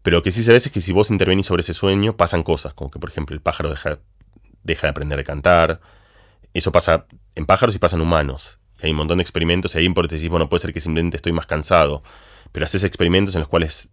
Pero 0.02 0.18
lo 0.18 0.22
que 0.22 0.30
sí 0.30 0.42
se 0.42 0.52
ve 0.52 0.58
es 0.58 0.70
que 0.70 0.80
si 0.80 0.92
vos 0.92 1.10
intervenís 1.10 1.46
sobre 1.46 1.62
ese 1.62 1.72
sueño, 1.72 2.16
pasan 2.16 2.42
cosas, 2.42 2.74
como 2.74 2.90
que 2.90 2.98
por 2.98 3.10
ejemplo 3.10 3.34
el 3.34 3.40
pájaro 3.40 3.70
deja, 3.70 3.98
deja 4.64 4.87
de 4.87 4.90
aprender 4.90 5.18
a 5.20 5.24
cantar, 5.24 5.81
eso 6.53 6.72
pasa 6.72 7.07
en 7.35 7.46
pájaros 7.46 7.74
y 7.74 7.79
pasa 7.79 7.96
en 7.96 8.03
humanos. 8.03 8.59
Hay 8.83 8.90
un 8.90 8.96
montón 8.96 9.18
de 9.18 9.22
experimentos 9.22 9.74
y 9.74 9.79
ahí 9.79 9.88
por 9.90 10.09
decís, 10.09 10.29
bueno, 10.29 10.48
puede 10.48 10.62
ser 10.62 10.72
que 10.72 10.81
simplemente 10.81 11.16
estoy 11.16 11.33
más 11.33 11.46
cansado, 11.46 12.03
pero 12.53 12.66
haces 12.66 12.85
experimentos 12.85 13.35
en 13.35 13.40
los 13.40 13.48
cuales 13.48 13.90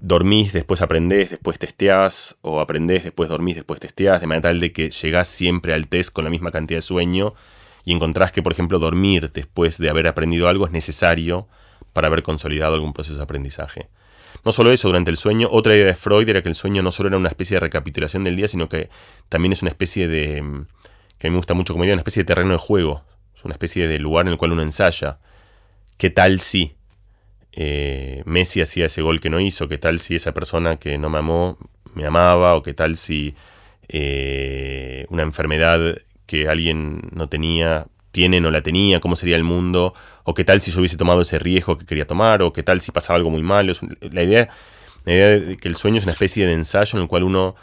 dormís, 0.00 0.52
después 0.52 0.82
aprendés, 0.82 1.30
después 1.30 1.58
testeás, 1.58 2.36
o 2.42 2.60
aprendés, 2.60 3.04
después 3.04 3.28
dormís, 3.28 3.56
después 3.56 3.80
testeás, 3.80 4.20
de 4.20 4.26
manera 4.26 4.42
tal 4.48 4.60
de 4.60 4.72
que 4.72 4.90
llegás 4.90 5.28
siempre 5.28 5.74
al 5.74 5.88
test 5.88 6.12
con 6.12 6.24
la 6.24 6.30
misma 6.30 6.50
cantidad 6.50 6.78
de 6.78 6.82
sueño 6.82 7.34
y 7.84 7.92
encontrás 7.92 8.32
que, 8.32 8.42
por 8.42 8.52
ejemplo, 8.52 8.78
dormir 8.78 9.30
después 9.32 9.78
de 9.78 9.90
haber 9.90 10.06
aprendido 10.06 10.48
algo 10.48 10.66
es 10.66 10.72
necesario 10.72 11.48
para 11.92 12.08
haber 12.08 12.22
consolidado 12.22 12.74
algún 12.74 12.92
proceso 12.92 13.16
de 13.16 13.22
aprendizaje. 13.22 13.88
No 14.44 14.52
solo 14.52 14.72
eso, 14.72 14.88
durante 14.88 15.10
el 15.10 15.16
sueño, 15.16 15.48
otra 15.50 15.74
idea 15.74 15.86
de 15.86 15.94
Freud 15.94 16.28
era 16.28 16.42
que 16.42 16.48
el 16.48 16.54
sueño 16.54 16.82
no 16.82 16.92
solo 16.92 17.08
era 17.08 17.18
una 17.18 17.28
especie 17.28 17.56
de 17.56 17.60
recapitulación 17.60 18.24
del 18.24 18.36
día, 18.36 18.48
sino 18.48 18.68
que 18.68 18.88
también 19.28 19.52
es 19.52 19.62
una 19.62 19.70
especie 19.70 20.08
de, 20.08 20.42
mm, 20.42 20.66
que 21.18 21.26
a 21.26 21.30
mí 21.30 21.32
me 21.32 21.38
gusta 21.38 21.54
mucho 21.54 21.74
como 21.74 21.84
idea, 21.84 21.94
una 21.94 22.00
especie 22.00 22.22
de 22.22 22.26
terreno 22.26 22.52
de 22.52 22.58
juego, 22.58 23.02
es 23.34 23.44
una 23.44 23.54
especie 23.54 23.88
de 23.88 23.98
lugar 23.98 24.26
en 24.26 24.32
el 24.32 24.38
cual 24.38 24.52
uno 24.52 24.62
ensaya. 24.62 25.18
¿Qué 25.96 26.10
tal 26.10 26.40
si 26.40 26.74
eh, 27.52 28.22
Messi 28.24 28.60
hacía 28.60 28.86
ese 28.86 29.02
gol 29.02 29.20
que 29.20 29.30
no 29.30 29.40
hizo? 29.40 29.68
¿Qué 29.68 29.78
tal 29.78 29.98
si 29.98 30.14
esa 30.16 30.32
persona 30.32 30.76
que 30.76 30.98
no 30.98 31.10
me 31.10 31.18
amó 31.18 31.58
me 31.94 32.06
amaba? 32.06 32.54
¿O 32.54 32.62
qué 32.62 32.74
tal 32.74 32.96
si 32.96 33.34
eh, 33.88 35.06
una 35.08 35.22
enfermedad 35.22 35.98
que 36.26 36.48
alguien 36.48 37.00
no 37.10 37.28
tenía, 37.28 37.86
tiene, 38.18 38.40
no 38.40 38.50
la 38.50 38.62
tenía, 38.62 38.98
cómo 38.98 39.14
sería 39.14 39.36
el 39.36 39.44
mundo, 39.44 39.94
o 40.24 40.34
qué 40.34 40.42
tal 40.42 40.60
si 40.60 40.72
yo 40.72 40.80
hubiese 40.80 40.96
tomado 40.96 41.20
ese 41.20 41.38
riesgo 41.38 41.76
que 41.76 41.86
quería 41.86 42.04
tomar, 42.04 42.42
o 42.42 42.52
qué 42.52 42.64
tal 42.64 42.80
si 42.80 42.90
pasaba 42.90 43.16
algo 43.16 43.30
muy 43.30 43.44
malo. 43.44 43.72
La 44.10 44.24
idea, 44.24 44.48
la 45.04 45.12
idea 45.12 45.28
de 45.38 45.56
que 45.56 45.68
el 45.68 45.76
sueño 45.76 45.98
es 45.98 46.02
una 46.02 46.14
especie 46.14 46.44
de 46.44 46.52
ensayo 46.52 46.98
en 46.98 47.02
el 47.02 47.08
cual 47.08 47.22
uno 47.22 47.54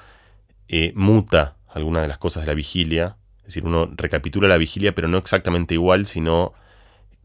eh, 0.70 0.94
muta 0.96 1.58
algunas 1.68 2.04
de 2.04 2.08
las 2.08 2.20
cosas 2.20 2.44
de 2.44 2.48
la 2.48 2.54
vigilia, 2.54 3.18
es 3.40 3.48
decir, 3.48 3.66
uno 3.66 3.92
recapitula 3.98 4.48
la 4.48 4.58
vigilia, 4.58 4.96
pero 4.96 5.10
no 5.10 5.18
exactamente 5.18 5.74
igual, 5.74 6.06
sino 6.06 6.54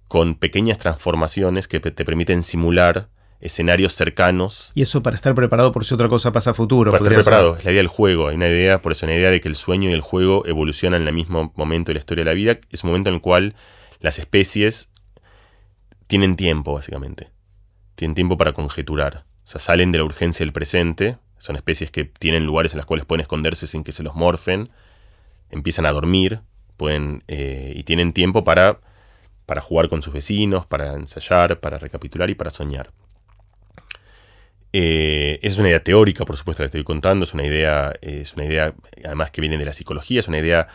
con 0.09 0.35
pequeñas 0.35 0.79
transformaciones 0.79 1.69
que 1.69 1.79
te 1.79 2.05
permiten 2.05 2.43
simular 2.43 3.11
escenarios 3.41 3.95
cercanos. 3.95 4.71
Y 4.75 4.83
eso 4.83 5.03
para 5.03 5.17
estar 5.17 5.35
preparado 5.35 5.73
por 5.73 5.85
si 5.85 5.95
otra 5.95 6.09
cosa 6.09 6.33
pasa 6.33 6.51
a 6.51 6.55
futuro. 6.55 6.91
Para 6.91 7.03
estar 7.03 7.15
preparado, 7.15 7.57
es 7.57 7.65
la 7.65 7.71
idea 7.71 7.81
del 7.81 7.89
juego. 7.89 8.29
Hay 8.29 8.37
una 8.37 8.49
idea, 8.49 8.83
por 8.83 8.93
eso, 8.93 9.07
una 9.07 9.15
idea 9.15 9.31
de 9.31 9.41
que 9.41 9.49
el 9.49 9.57
sueño 9.57 9.91
y 9.91 9.93
el 9.93 10.01
juego 10.01 10.47
evolucionan 10.47 11.03
en 11.03 11.09
el 11.09 11.15
mismo 11.15 11.53
momento 11.57 11.91
de 11.91 11.95
la 11.95 12.01
historia 12.01 12.25
de 12.25 12.31
la 12.31 12.35
vida. 12.35 12.59
Es 12.71 12.85
un 12.85 12.91
momento 12.91 13.11
en 13.11 13.15
el 13.15 13.21
cual 13.21 13.55
las 14.01 14.19
especies 14.19 14.91
tienen 16.07 16.37
tiempo, 16.37 16.75
básicamente. 16.75 17.31
Tienen 17.95 18.15
tiempo 18.15 18.37
para 18.37 18.53
conjeturar. 18.53 19.25
O 19.45 19.49
sea, 19.49 19.61
salen 19.61 19.93
de 19.93 19.99
la 19.99 20.05
urgencia 20.05 20.45
del 20.45 20.53
presente. 20.53 21.19
Son 21.39 21.57
especies 21.57 21.91
que 21.91 22.05
tienen 22.05 22.45
lugares 22.45 22.73
en 22.73 22.79
los 22.79 22.87
cuales 22.87 23.07
pueden 23.07 23.23
esconderse 23.23 23.67
sin 23.67 23.85
que 23.85 23.93
se 23.93 24.03
los 24.03 24.15
morfen. 24.15 24.71
Empiezan 25.49 25.87
a 25.87 25.93
dormir. 25.93 26.41
Pueden, 26.77 27.23
eh, 27.29 27.73
y 27.75 27.83
tienen 27.85 28.13
tiempo 28.13 28.43
para, 28.43 28.81
para 29.47 29.61
jugar 29.61 29.89
con 29.89 30.03
sus 30.03 30.15
vecinos, 30.15 30.67
para 30.67 30.95
ensayar, 30.95 31.61
para 31.61 31.79
recapitular 31.79 32.31
y 32.31 32.35
para 32.35 32.51
soñar. 32.51 32.91
Eh, 34.73 35.41
es 35.43 35.59
una 35.59 35.69
idea 35.69 35.83
teórica, 35.83 36.25
por 36.25 36.37
supuesto, 36.37 36.63
la 36.63 36.67
estoy 36.67 36.85
contando, 36.85 37.25
es 37.25 37.35
una 37.35 37.45
idea, 37.45 37.93
es 38.01 38.35
una 38.35 38.45
idea 38.45 38.75
además 39.05 39.31
que 39.31 39.41
viene 39.41 39.59
de 39.59 39.65
la 39.65 39.73
psicología, 39.73 40.21
es 40.21 40.29
una 40.29 40.39
idea 40.39 40.69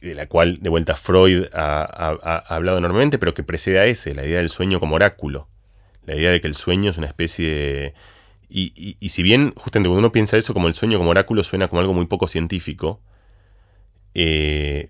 de 0.00 0.14
la 0.14 0.26
cual 0.26 0.58
de 0.60 0.70
vuelta 0.70 0.96
Freud 0.96 1.46
ha, 1.52 2.44
hablado 2.48 2.78
enormemente, 2.78 3.18
pero 3.18 3.34
que 3.34 3.42
precede 3.42 3.78
a 3.78 3.86
ese, 3.86 4.14
la 4.14 4.24
idea 4.24 4.38
del 4.38 4.48
sueño 4.48 4.80
como 4.80 4.94
oráculo, 4.94 5.48
la 6.06 6.16
idea 6.16 6.30
de 6.30 6.40
que 6.40 6.46
el 6.46 6.54
sueño 6.54 6.90
es 6.90 6.98
una 6.98 7.06
especie 7.06 7.48
de... 7.48 7.94
Y, 8.52 8.96
si 9.08 9.22
bien 9.22 9.52
justamente 9.54 9.88
cuando 9.88 10.00
uno 10.00 10.10
piensa 10.10 10.36
eso 10.36 10.54
como 10.54 10.66
el 10.66 10.74
sueño 10.74 10.98
como 10.98 11.10
oráculo 11.10 11.44
suena 11.44 11.68
como 11.68 11.80
algo 11.80 11.94
muy 11.94 12.06
poco 12.06 12.26
científico, 12.26 13.00
eh, 14.14 14.88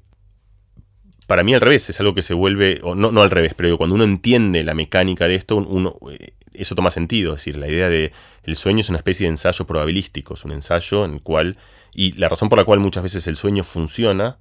para 1.27 1.45
mí 1.45 1.53
al 1.53 1.61
revés, 1.61 1.91
es 1.91 2.01
algo 2.01 2.15
que 2.15 2.23
se 2.23 2.33
vuelve, 2.33 2.81
o 2.83 2.95
no, 2.95 3.13
no 3.13 3.21
al 3.21 3.31
revés, 3.31 3.53
pero 3.55 3.77
cuando 3.77 3.97
uno 3.97 4.05
entiende 4.05 4.65
la 4.65 4.75
mecánica 4.75 5.29
de 5.29 5.35
esto, 5.35 5.57
uno, 5.57 5.95
eh, 6.11 6.33
eso 6.55 6.75
toma 6.75 6.91
sentido. 6.91 7.35
Es 7.35 7.41
decir, 7.41 7.57
la 7.57 7.69
idea 7.69 7.89
de 7.89 8.13
el 8.45 8.57
sueño 8.57 8.81
es 8.81 8.89
una 8.89 8.99
especie 8.99 9.27
de 9.27 9.33
ensayo 9.33 9.67
probabilístico, 9.67 10.35
es 10.35 10.45
un 10.45 10.53
ensayo 10.53 11.05
en 11.05 11.15
el 11.15 11.23
cual. 11.23 11.57
Y 11.93 12.13
la 12.13 12.29
razón 12.29 12.49
por 12.49 12.59
la 12.59 12.65
cual 12.65 12.81
muchas 12.81 13.03
veces 13.03 13.27
el 13.27 13.37
sueño 13.37 13.65
funciona 13.65 14.39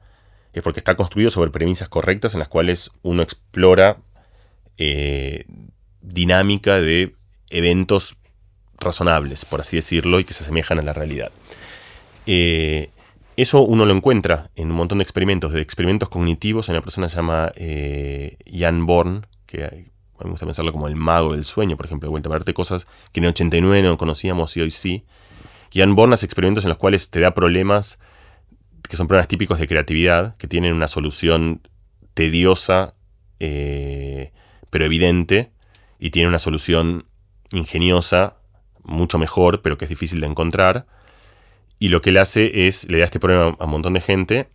es 0.54 0.64
porque 0.64 0.80
está 0.80 0.96
construido 0.96 1.30
sobre 1.30 1.52
premisas 1.52 1.90
correctas 1.90 2.34
en 2.34 2.40
las 2.40 2.48
cuales 2.48 2.92
uno 3.02 3.22
explora 3.22 3.98
eh, 4.78 5.46
dinámica 6.02 6.80
de 6.80 7.16
eventos 7.50 8.16
razonables, 8.80 9.46
por 9.46 9.62
así 9.62 9.76
decirlo, 9.76 10.20
y 10.20 10.24
que 10.24 10.34
se 10.34 10.44
asemejan 10.44 10.80
a 10.80 10.84
la 10.84 10.94
realidad. 10.94 11.32
Eh, 12.26 12.90
eso 13.36 13.62
uno 13.62 13.86
lo 13.86 13.94
encuentra 13.94 14.50
en 14.56 14.70
un 14.70 14.78
montón 14.78 14.98
de 14.98 15.04
experimentos, 15.04 15.54
de 15.54 15.62
experimentos 15.62 16.10
cognitivos. 16.10 16.70
Hay 16.70 16.74
una 16.74 16.82
persona 16.82 17.10
se 17.10 17.16
llama 17.16 17.52
eh, 17.56 18.38
Jan 18.52 18.86
Born, 18.86 19.26
que 19.46 19.92
me 20.24 20.32
gusta 20.32 20.46
pensarlo 20.46 20.72
como 20.72 20.88
el 20.88 20.96
mago 20.96 21.34
del 21.34 21.46
sueño, 21.46 21.78
por 21.78 21.86
ejemplo, 21.86 22.08
de 22.08 22.12
vuelta 22.12 22.30
a 22.30 22.32
verte 22.32 22.54
cosas 22.54 22.88
que 23.12 23.20
en 23.20 23.26
el 23.26 23.30
89 23.30 23.82
no 23.82 23.98
conocíamos 23.98 24.56
y 24.58 24.62
hoy 24.62 24.72
sí. 24.72 25.06
Y 25.72 25.86
Born 25.86 26.14
hace 26.14 26.26
experimentos 26.26 26.66
en 26.66 26.70
los 26.70 26.78
cuales 26.78 27.10
te 27.10 27.20
da 27.20 27.34
problemas 27.34 28.00
que 28.90 28.98
son 28.98 29.08
problemas 29.08 29.28
típicos 29.28 29.60
de 29.60 29.68
creatividad, 29.68 30.36
que 30.38 30.48
tienen 30.48 30.74
una 30.74 30.88
solución 30.88 31.62
tediosa, 32.16 32.96
eh, 33.40 34.34
pero 34.72 34.84
evidente, 34.84 35.52
y 36.00 36.10
tiene 36.10 36.28
una 36.28 36.40
solución 36.40 37.06
ingeniosa, 37.52 38.38
mucho 38.84 39.20
mejor, 39.20 39.62
pero 39.62 39.78
que 39.78 39.86
es 39.86 39.90
difícil 39.90 40.22
de 40.22 40.28
encontrar. 40.28 40.88
Y 41.78 41.90
lo 41.90 42.02
que 42.02 42.10
él 42.10 42.18
hace 42.18 42.68
es, 42.68 42.90
le 42.90 42.98
da 42.98 43.06
este 43.06 43.20
problema 43.20 43.56
a 43.60 43.66
un 43.66 43.72
montón 43.72 43.94
de 43.94 44.02
gente, 44.02 44.48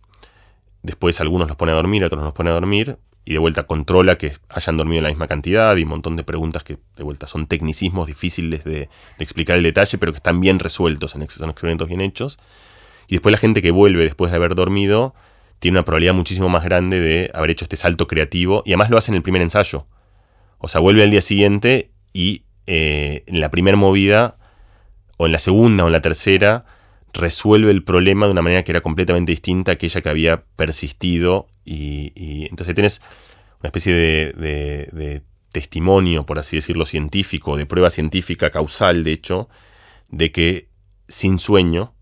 después 0.83 1.21
algunos 1.21 1.47
los 1.47 1.55
pone 1.55 1.71
a 1.71 1.75
dormir, 1.75 2.03
otros 2.03 2.21
los 2.21 2.33
pone 2.33 2.49
a 2.49 2.53
dormir, 2.53 2.97
y 3.25 3.33
de 3.33 3.39
vuelta 3.39 3.63
controla 3.63 4.17
que 4.17 4.33
hayan 4.49 4.77
dormido 4.77 5.01
la 5.01 5.09
misma 5.09 5.27
cantidad 5.27 5.75
y 5.75 5.83
un 5.83 5.89
montón 5.89 6.15
de 6.15 6.23
preguntas 6.23 6.63
que 6.63 6.77
de 6.95 7.03
vuelta 7.03 7.25
son 7.25 7.47
tecnicismos 7.47 8.05
difíciles 8.07 8.63
de, 8.63 8.87
explicar 9.17 9.57
el 9.57 9.63
detalle, 9.63 9.97
pero 9.97 10.11
que 10.11 10.17
están 10.17 10.39
bien 10.39 10.59
resueltos, 10.59 11.15
en, 11.15 11.27
son 11.27 11.49
experimentos 11.49 11.87
bien 11.87 12.01
hechos. 12.01 12.37
Y 13.07 13.15
después 13.15 13.31
la 13.31 13.39
gente 13.39 13.61
que 13.61 13.71
vuelve 13.71 14.03
después 14.03 14.31
de 14.31 14.37
haber 14.37 14.53
dormido 14.53 15.15
tiene 15.59 15.79
una 15.79 15.85
probabilidad 15.85 16.13
muchísimo 16.13 16.49
más 16.49 16.63
grande 16.63 16.99
de 16.99 17.31
haber 17.33 17.49
hecho 17.49 17.65
este 17.65 17.77
salto 17.77 18.07
creativo 18.07 18.61
y 18.65 18.71
además 18.71 18.89
lo 18.89 18.97
hace 18.97 19.11
en 19.11 19.15
el 19.15 19.23
primer 19.23 19.41
ensayo. 19.41 19.87
O 20.59 20.67
sea, 20.67 20.79
vuelve 20.79 21.03
al 21.03 21.09
día 21.09 21.21
siguiente 21.21 21.91
y 22.13 22.43
eh, 22.67 23.23
en 23.27 23.41
la 23.41 23.49
primera 23.49 23.77
movida, 23.77 24.37
o 25.17 25.25
en 25.25 25.31
la 25.31 25.39
segunda 25.39 25.83
o 25.83 25.87
en 25.87 25.93
la 25.93 26.01
tercera, 26.01 26.65
resuelve 27.15 27.71
el 27.71 27.83
problema 27.83 28.25
de 28.25 28.33
una 28.33 28.41
manera 28.41 28.63
que 28.63 28.71
era 28.71 28.81
completamente 28.81 29.31
distinta 29.31 29.71
a 29.71 29.73
aquella 29.73 30.01
que 30.01 30.09
había 30.09 30.43
persistido 30.55 31.47
y, 31.63 32.47
entonces 32.49 32.75
tienes 32.75 33.01
una 33.61 33.69
especie 33.69 33.93
de, 33.93 35.21
testimonio, 35.51 36.25
por 36.25 36.37
así 36.37 36.57
decirlo, 36.57 36.85
científico, 36.85 37.55
de 37.55 37.65
prueba 37.65 37.89
científica 37.89 38.49
causal, 38.49 39.05
de 39.05 39.13
hecho, 39.13 39.49
de 40.09 40.29
que 40.33 40.67
sin 41.07 41.39
sueño 41.39 41.93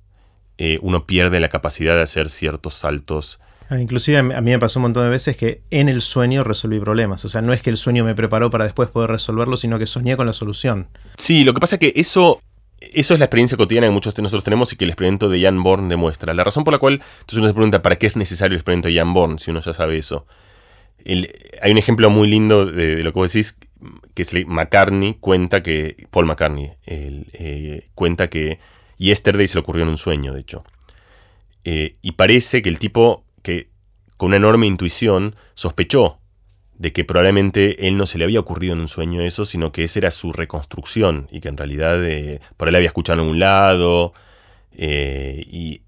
eh, 0.57 0.79
uno 0.81 1.05
pierde 1.05 1.39
la 1.39 1.49
capacidad 1.49 1.95
de 1.95 2.01
hacer 2.01 2.31
ciertos 2.31 2.73
saltos. 2.73 3.39
Ah, 3.69 3.79
inclusive 3.79 4.17
a 4.17 4.23
mí 4.23 4.51
me 4.51 4.59
pasó 4.59 4.79
un 4.79 4.83
montón 4.83 5.03
de 5.03 5.09
veces 5.09 5.37
que 5.37 5.61
en 5.69 5.87
el 5.87 6.01
sueño 6.01 6.43
resolví 6.43 6.79
problemas. 6.79 7.23
O 7.25 7.29
sea, 7.29 7.41
no 7.41 7.53
es 7.53 7.61
que 7.61 7.69
el 7.69 7.77
sueño 7.77 8.03
me 8.03 8.15
preparó 8.15 8.49
para 8.49 8.63
después 8.65 8.89
poder 8.89 9.11
resolverlo, 9.11 9.55
sino 9.55 9.77
que 9.77 9.85
soñé 9.85 10.17
con 10.17 10.25
la 10.25 10.33
solución. 10.33 10.87
Sí, 11.17 11.43
lo 11.43 11.53
que 11.53 11.59
pasa 11.59 11.75
es 11.75 11.79
que 11.79 11.93
eso 11.95 12.41
eso 12.93 13.13
es 13.13 13.19
la 13.19 13.25
experiencia 13.25 13.57
cotidiana 13.57 13.87
que 13.87 13.91
muchos 13.91 14.13
de 14.13 14.21
nosotros 14.21 14.43
tenemos 14.43 14.71
y 14.73 14.75
que 14.75 14.85
el 14.85 14.91
experimento 14.91 15.29
de 15.29 15.41
Jan 15.41 15.61
Born 15.63 15.89
demuestra. 15.89 16.33
La 16.33 16.43
razón 16.43 16.63
por 16.63 16.73
la 16.73 16.79
cual 16.79 16.93
entonces 16.93 17.37
uno 17.37 17.47
se 17.47 17.53
pregunta 17.53 17.81
para 17.81 17.95
qué 17.97 18.07
es 18.07 18.15
necesario 18.15 18.55
el 18.55 18.59
experimento 18.59 18.87
de 18.87 18.95
Jan 18.95 19.13
Born 19.13 19.39
si 19.39 19.51
uno 19.51 19.61
ya 19.61 19.73
sabe 19.73 19.97
eso. 19.97 20.25
hay 21.05 21.71
un 21.71 21.77
ejemplo 21.77 22.09
muy 22.09 22.27
lindo 22.27 22.65
de, 22.65 23.03
lo 23.03 23.13
que 23.13 23.19
vos 23.19 23.31
decís, 23.31 23.57
que 24.13 24.21
es 24.21 24.33
McCartney 24.47 25.15
cuenta 25.19 25.63
que, 25.63 26.07
Paul 26.11 26.25
McCartney, 26.25 26.71
eh, 26.85 27.87
cuenta 27.95 28.29
que 28.29 28.59
Yesterday 28.97 29.47
se 29.47 29.55
le 29.55 29.61
ocurrió 29.61 29.83
en 29.83 29.89
un 29.89 29.97
sueño, 29.97 30.33
de 30.33 30.41
hecho. 30.41 30.63
Eh, 31.65 31.97
y 32.01 32.13
parece 32.13 32.61
que 32.61 32.69
el 32.69 32.79
tipo, 32.79 33.25
que 33.41 33.69
con 34.17 34.27
una 34.27 34.37
enorme 34.37 34.67
intuición, 34.67 35.35
sospechó 35.53 36.19
de 36.83 36.91
que 36.91 37.05
probablemente 37.05 37.87
él 37.87 37.95
no 37.95 38.05
se 38.05 38.17
le 38.17 38.25
había 38.25 38.41
ocurrido 38.41 38.73
en 38.73 38.81
un 38.81 38.89
sueño 38.89 39.21
eso, 39.21 39.45
sino 39.45 39.71
que 39.71 39.85
esa 39.85 39.99
era 39.99 40.11
su 40.11 40.33
reconstrucción 40.33 41.29
y 41.31 41.39
que 41.39 41.47
en 41.47 41.55
realidad 41.55 42.03
eh, 42.03 42.41
por 42.57 42.67
él 42.67 42.75
había 42.75 42.89
escuchado 42.89 43.21
en 43.21 43.29
un 43.29 43.39
lado 43.39 44.11
eh, 44.73 45.45
y, 45.49 45.81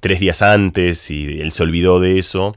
tres 0.00 0.20
días 0.20 0.42
antes 0.42 1.10
y 1.10 1.40
él 1.40 1.52
se 1.52 1.62
olvidó 1.62 2.00
de 2.00 2.18
eso. 2.18 2.54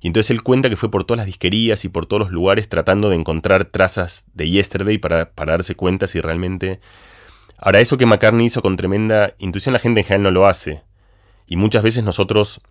Y 0.00 0.06
entonces 0.06 0.30
él 0.30 0.42
cuenta 0.42 0.70
que 0.70 0.76
fue 0.76 0.90
por 0.90 1.04
todas 1.04 1.18
las 1.18 1.26
disquerías 1.26 1.84
y 1.84 1.90
por 1.90 2.06
todos 2.06 2.20
los 2.20 2.30
lugares 2.30 2.70
tratando 2.70 3.10
de 3.10 3.16
encontrar 3.16 3.66
trazas 3.66 4.24
de 4.32 4.48
Yesterday 4.48 4.96
para, 4.96 5.30
para 5.30 5.52
darse 5.52 5.74
cuenta 5.74 6.06
si 6.06 6.22
realmente... 6.22 6.80
Ahora, 7.58 7.80
eso 7.80 7.98
que 7.98 8.06
McCartney 8.06 8.46
hizo 8.46 8.62
con 8.62 8.78
tremenda 8.78 9.34
intuición, 9.38 9.74
la 9.74 9.78
gente 9.78 10.00
en 10.00 10.06
general 10.06 10.22
no 10.22 10.30
lo 10.30 10.46
hace. 10.46 10.82
Y 11.46 11.56
muchas 11.56 11.82
veces 11.82 12.02
nosotros 12.02 12.62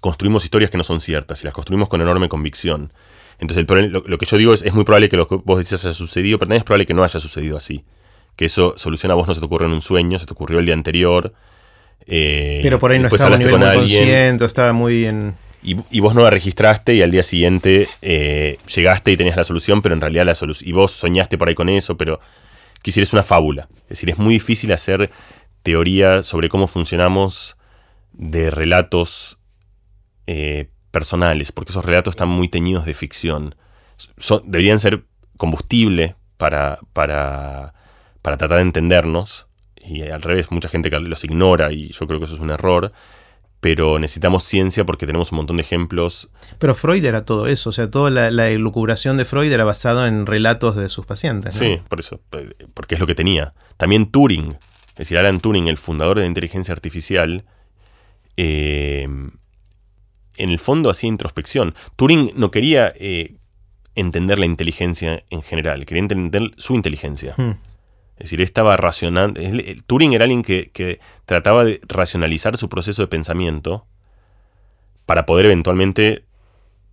construimos 0.00 0.44
historias 0.44 0.70
que 0.70 0.78
no 0.78 0.84
son 0.84 1.00
ciertas 1.00 1.42
y 1.42 1.44
las 1.44 1.54
construimos 1.54 1.88
con 1.88 2.00
enorme 2.00 2.28
convicción. 2.28 2.92
Entonces, 3.38 3.66
lo, 3.68 4.18
que 4.18 4.26
yo 4.26 4.36
digo 4.36 4.52
es, 4.52 4.62
es 4.62 4.74
muy 4.74 4.84
probable 4.84 5.08
que 5.08 5.16
lo 5.16 5.28
que 5.28 5.36
vos 5.36 5.58
decís 5.58 5.72
haya 5.84 5.92
sucedido, 5.92 6.38
pero 6.38 6.48
también 6.48 6.60
es 6.60 6.64
probable 6.64 6.86
que 6.86 6.94
no 6.94 7.04
haya 7.04 7.20
sucedido 7.20 7.56
así. 7.56 7.84
Que 8.34 8.46
eso 8.46 8.74
soluciona 8.76 9.14
a 9.14 9.16
vos 9.16 9.28
no 9.28 9.34
se 9.34 9.40
te 9.40 9.46
ocurrió 9.46 9.68
en 9.68 9.74
un 9.74 9.82
sueño, 9.82 10.18
se 10.18 10.26
te 10.26 10.32
ocurrió 10.32 10.58
el 10.58 10.66
día 10.66 10.74
anterior. 10.74 11.32
Eh, 12.06 12.60
pero 12.62 12.78
por 12.78 12.90
ahí 12.90 12.98
no 12.98 13.08
estaba 13.08 13.36
a 13.36 13.38
nivel 13.38 13.58
muy 13.58 13.74
consciente, 13.74 14.44
estaba 14.44 14.72
muy 14.72 15.04
en... 15.04 15.36
Y, 15.60 16.00
vos 16.00 16.14
no 16.14 16.22
la 16.22 16.30
registraste 16.30 16.94
y 16.94 17.02
al 17.02 17.10
día 17.10 17.24
siguiente 17.24 17.88
eh, 18.00 18.58
llegaste 18.74 19.10
y 19.10 19.16
tenías 19.16 19.36
la 19.36 19.44
solución, 19.44 19.82
pero 19.82 19.94
en 19.94 20.00
realidad 20.00 20.24
la 20.24 20.34
solución... 20.34 20.68
Y 20.68 20.72
vos 20.72 20.92
soñaste 20.92 21.36
por 21.36 21.48
ahí 21.48 21.54
con 21.54 21.68
eso, 21.68 21.96
pero 21.96 22.20
quisiera 22.82 23.04
es 23.04 23.12
una 23.12 23.24
fábula. 23.24 23.68
Es 23.82 23.90
decir, 23.90 24.10
es 24.10 24.18
muy 24.18 24.34
difícil 24.34 24.72
hacer 24.72 25.10
teoría 25.62 26.22
sobre 26.22 26.48
cómo 26.48 26.66
funcionamos 26.68 27.56
de 28.12 28.50
relatos 28.50 29.37
eh, 30.30 30.68
personales, 30.90 31.52
porque 31.52 31.72
esos 31.72 31.86
relatos 31.86 32.12
están 32.12 32.28
muy 32.28 32.48
teñidos 32.48 32.84
de 32.84 32.92
ficción. 32.92 33.54
deberían 34.44 34.78
ser 34.78 35.06
combustible 35.38 36.16
para, 36.36 36.80
para, 36.92 37.72
para 38.20 38.36
tratar 38.36 38.58
de 38.58 38.64
entendernos, 38.64 39.46
y 39.82 40.02
al 40.02 40.20
revés, 40.20 40.50
mucha 40.50 40.68
gente 40.68 40.90
los 40.90 41.24
ignora 41.24 41.72
y 41.72 41.88
yo 41.88 42.06
creo 42.06 42.18
que 42.18 42.26
eso 42.26 42.34
es 42.34 42.40
un 42.40 42.50
error, 42.50 42.92
pero 43.60 43.98
necesitamos 43.98 44.44
ciencia 44.44 44.84
porque 44.84 45.06
tenemos 45.06 45.32
un 45.32 45.36
montón 45.36 45.56
de 45.56 45.62
ejemplos. 45.62 46.28
Pero 46.58 46.74
Freud 46.74 47.02
era 47.06 47.24
todo 47.24 47.46
eso, 47.46 47.70
o 47.70 47.72
sea, 47.72 47.90
toda 47.90 48.10
la, 48.10 48.30
la 48.30 48.50
elucubración 48.50 49.16
de 49.16 49.24
Freud 49.24 49.50
era 49.50 49.64
basada 49.64 50.08
en 50.08 50.26
relatos 50.26 50.76
de 50.76 50.90
sus 50.90 51.06
pacientes. 51.06 51.54
Sí, 51.54 51.80
por 51.88 52.00
eso, 52.00 52.20
porque 52.74 52.96
es 52.96 53.00
lo 53.00 53.06
que 53.06 53.14
tenía. 53.14 53.54
También 53.78 54.10
Turing, 54.10 54.48
es 54.90 54.96
decir, 54.96 55.16
Alan 55.16 55.40
Turing, 55.40 55.68
el 55.68 55.78
fundador 55.78 56.18
de 56.18 56.24
la 56.24 56.28
inteligencia 56.28 56.74
artificial, 56.74 57.46
eh, 58.36 59.08
en 60.38 60.50
el 60.50 60.58
fondo 60.58 60.90
hacía 60.90 61.08
introspección. 61.08 61.74
Turing 61.96 62.32
no 62.36 62.50
quería 62.50 62.92
eh, 62.96 63.36
entender 63.94 64.38
la 64.38 64.46
inteligencia 64.46 65.24
en 65.30 65.42
general, 65.42 65.84
quería 65.84 66.02
entender 66.02 66.52
su 66.56 66.74
inteligencia. 66.74 67.34
Hmm. 67.36 67.56
Es 68.18 68.24
decir, 68.24 68.40
estaba 68.40 68.76
racionando. 68.76 69.40
Turing 69.86 70.12
era 70.12 70.24
alguien 70.24 70.42
que, 70.42 71.00
trataba 71.24 71.64
de 71.64 71.80
racionalizar 71.86 72.56
su 72.56 72.68
proceso 72.68 73.02
de 73.02 73.08
pensamiento 73.08 73.86
para 75.06 75.24
poder 75.24 75.46
eventualmente 75.46 76.24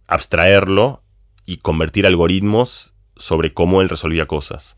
abstraerlo 0.08 1.02
y 1.48 1.58
convertir 1.58 2.06
algoritmos 2.06 2.94
sobre 3.16 3.54
cómo 3.54 3.82
él 3.82 3.90
resolvía 3.90 4.28
cosas. 4.28 4.78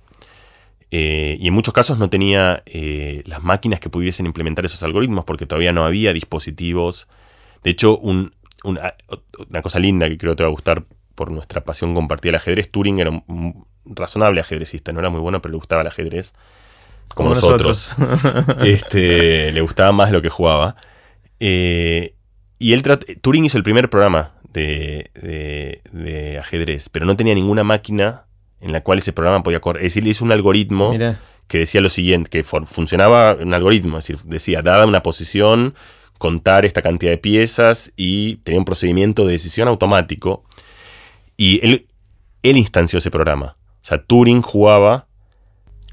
Eh, 0.89 1.37
y 1.39 1.49
en 1.49 1.53
muchos 1.53 1.73
casos 1.73 1.99
no 1.99 2.09
tenía 2.09 2.63
eh, 2.65 3.23
las 3.25 3.43
máquinas 3.43 3.81
que 3.81 3.89
pudiesen 3.89 4.25
implementar 4.25 4.63
esos 4.63 4.83
algoritmos 4.83 5.25
porque 5.25 5.45
todavía 5.45 5.73
no 5.73 5.83
había 5.83 6.13
dispositivos. 6.13 7.09
De 7.61 7.71
hecho, 7.71 7.97
un, 7.97 8.33
una, 8.63 8.93
cosa 9.61 9.79
linda 9.79 10.07
que 10.09 10.17
creo 10.17 10.33
que 10.33 10.37
te 10.37 10.43
va 10.43 10.49
a 10.49 10.51
gustar 10.51 10.83
por 11.15 11.31
nuestra 11.31 11.63
pasión 11.63 11.93
compartida 11.93 12.31
al 12.31 12.35
ajedrez. 12.35 12.69
Turing 12.69 12.99
era 12.99 13.09
un 13.09 13.65
razonable 13.85 14.41
ajedrecista, 14.41 14.91
no 14.91 14.99
era 14.99 15.09
muy 15.09 15.19
bueno, 15.19 15.41
pero 15.41 15.51
le 15.51 15.57
gustaba 15.57 15.81
el 15.81 15.87
ajedrez. 15.87 16.33
Como, 17.13 17.29
nosotros. 17.29 17.93
este, 18.63 19.51
le 19.51 19.61
gustaba 19.61 19.91
más 19.91 20.11
lo 20.11 20.21
que 20.21 20.29
jugaba. 20.29 20.75
Eh, 21.39 22.13
y 22.59 22.73
él 22.73 22.83
Turing 23.21 23.45
hizo 23.45 23.57
el 23.57 23.63
primer 23.63 23.89
programa 23.89 24.33
de, 24.51 25.11
de, 25.91 26.37
ajedrez, 26.39 26.89
pero 26.89 27.05
no 27.05 27.15
tenía 27.15 27.35
ninguna 27.35 27.63
máquina 27.63 28.25
en 28.59 28.71
la 28.71 28.81
cual 28.81 28.99
ese 28.99 29.13
programa 29.13 29.43
podía 29.43 29.59
correr. 29.59 29.85
Es 29.85 29.93
decir, 29.93 30.07
hizo 30.07 30.25
un 30.25 30.31
algoritmo 30.31 30.93
que 31.47 31.59
decía 31.59 31.81
lo 31.81 31.89
siguiente, 31.89 32.29
que 32.29 32.43
funcionaba 32.43 33.35
un 33.35 33.53
algoritmo, 33.53 33.99
es 33.99 34.07
decir, 34.07 34.25
decía, 34.25 34.61
dada 34.61 34.85
una 34.85 35.03
posición, 35.03 35.75
contar 36.17 36.65
esta 36.65 36.81
cantidad 36.81 37.11
de 37.11 37.17
piezas 37.17 37.93
y 37.95 38.37
tenía 38.37 38.59
un 38.59 38.65
procedimiento 38.65 39.25
de 39.25 39.33
decisión 39.33 39.67
automático. 39.67 40.43
Y 41.37 41.65
él, 41.65 41.87
él 42.43 42.57
instanció 42.57 42.99
ese 42.99 43.11
programa. 43.11 43.57
O 43.81 43.85
sea, 43.87 44.03
Turing 44.03 44.41
jugaba. 44.41 45.07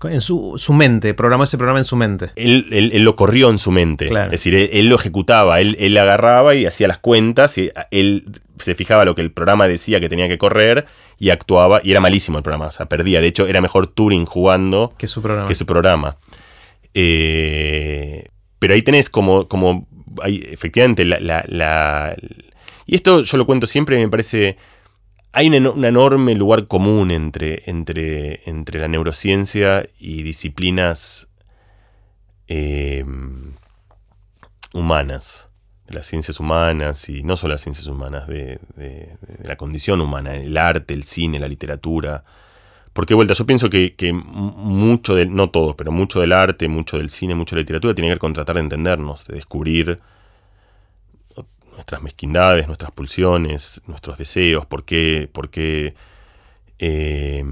En 0.03 0.21
su, 0.21 0.59
mente, 0.71 1.15
programó 1.15 1.45
ese 1.45 1.57
programa 1.57 1.79
en 1.79 1.85
su 1.85 1.97
mente. 1.97 2.31
Él, 2.37 2.93
lo 3.05 3.17
corrió 3.17 3.49
en 3.49 3.57
su 3.57 3.71
mente. 3.71 4.07
Es 4.07 4.31
decir, 4.31 4.55
él, 4.55 4.89
lo 4.89 4.97
ejecutaba, 4.97 5.61
él, 5.61 5.77
él, 5.81 5.97
agarraba 5.97 6.55
y 6.55 6.67
hacía 6.67 6.89
las 6.89 6.99
cuentas, 6.99 7.57
y 7.57 7.71
él 7.91 8.27
se 8.59 8.75
fijaba 8.75 9.07
lo 9.07 9.15
que 9.15 9.23
el 9.23 9.33
programa 9.33 9.67
decía 9.67 10.01
que 10.01 10.11
tenía 10.11 10.29
que 10.29 10.37
correr 10.37 10.85
y 11.19 11.31
actuaba, 11.31 11.81
y 11.83 11.91
era 11.91 12.01
malísimo 12.01 12.37
el 12.37 12.45
programa, 12.45 12.67
o 12.67 12.71
sea, 12.71 12.87
perdía. 12.87 13.23
De 13.23 13.29
hecho, 13.29 13.47
era 13.47 13.63
mejor 13.63 13.87
Turing 13.87 14.27
jugando 14.27 14.93
que 14.99 15.07
su 15.07 15.23
programa. 15.23 15.49
Que 15.49 15.55
su 15.55 15.65
programa. 15.65 16.19
Eh, 16.93 18.29
pero 18.59 18.75
ahí 18.75 18.83
tenés 18.83 19.09
como, 19.09 19.49
como 19.49 19.87
efectivamente, 20.24 21.05
la, 21.05 22.16
Y 22.87 22.94
esto 22.94 23.22
yo 23.22 23.37
lo 23.37 23.46
cuento 23.46 23.66
siempre, 23.66 23.98
me 23.98 24.09
parece... 24.09 24.57
Hay 25.33 25.48
un, 25.48 25.85
enorme 25.85 26.37
lugar 26.37 26.68
común 26.68 27.11
entre, 27.11 27.64
entre, 27.66 28.48
entre 28.48 28.79
la 28.79 28.87
neurociencia 28.87 29.85
y 29.98 30.22
disciplinas 30.22 31.29
em, 32.46 33.55
humanas, 34.72 35.50
de 35.87 35.94
las 35.94 36.07
ciencias 36.07 36.40
humanas 36.40 37.09
y 37.09 37.22
no 37.22 37.37
solo 37.37 37.55
las 37.55 37.62
ciencias 37.62 37.87
humanas, 37.88 38.27
de, 38.29 38.61
la 39.42 39.57
condición 39.57 40.00
humana, 40.00 40.35
el 40.35 40.57
arte, 40.57 40.94
el 40.94 41.05
cine, 41.05 41.38
la 41.38 41.48
literatura. 41.48 42.24
Porque, 42.94 43.12
vuelta, 43.12 43.35
yo 43.35 43.44
pienso 43.44 43.68
que, 43.68 44.12
mucho 44.14 45.14
del, 45.14 45.35
no 45.35 45.50
todo, 45.50 45.76
pero 45.76 45.92
mucho 45.92 46.20
del 46.20 46.33
arte, 46.33 46.68
mucho 46.68 46.96
del 46.96 47.11
cine, 47.11 47.35
mucho 47.35 47.54
de 47.54 47.61
la 47.61 47.62
literatura 47.64 47.94
tiene 47.94 48.09
que 48.09 48.12
ver 48.12 48.18
con 48.18 48.33
tratar 48.33 48.57
de 48.57 48.62
entendernos, 48.62 49.26
de 49.26 49.35
descubrir 49.35 50.00
nuestras 51.72 52.02
mezquindades, 52.02 52.66
nuestras 52.68 52.92
pulsiones, 52.92 53.83
nuestros 53.87 54.16
deseos, 54.16 54.64
por 54.64 54.85
qué, 54.85 55.28
por 55.30 55.50
qué 55.50 55.94
eh, 56.78 57.44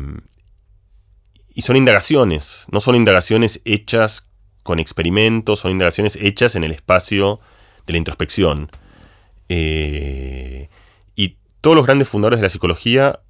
y 1.54 1.62
son 1.62 1.76
indagaciones, 1.76 2.66
no 2.70 2.80
son 2.80 2.96
indagaciones 2.96 3.60
hechas 3.64 4.28
con 4.62 4.78
experimentos, 4.78 5.60
son 5.60 5.72
indagaciones 5.72 6.16
hechas 6.16 6.54
en 6.56 6.64
el 6.64 6.70
espacio 6.70 7.40
de 7.86 7.92
la 7.92 7.98
introspección. 7.98 8.70
Eh, 9.48 10.68
y 11.14 11.36
todos 11.60 11.76
los 11.76 11.84
grandes 11.84 12.08
fundadores 12.08 12.38
de 12.40 12.44
la 12.44 12.50
psicología, 12.50 13.20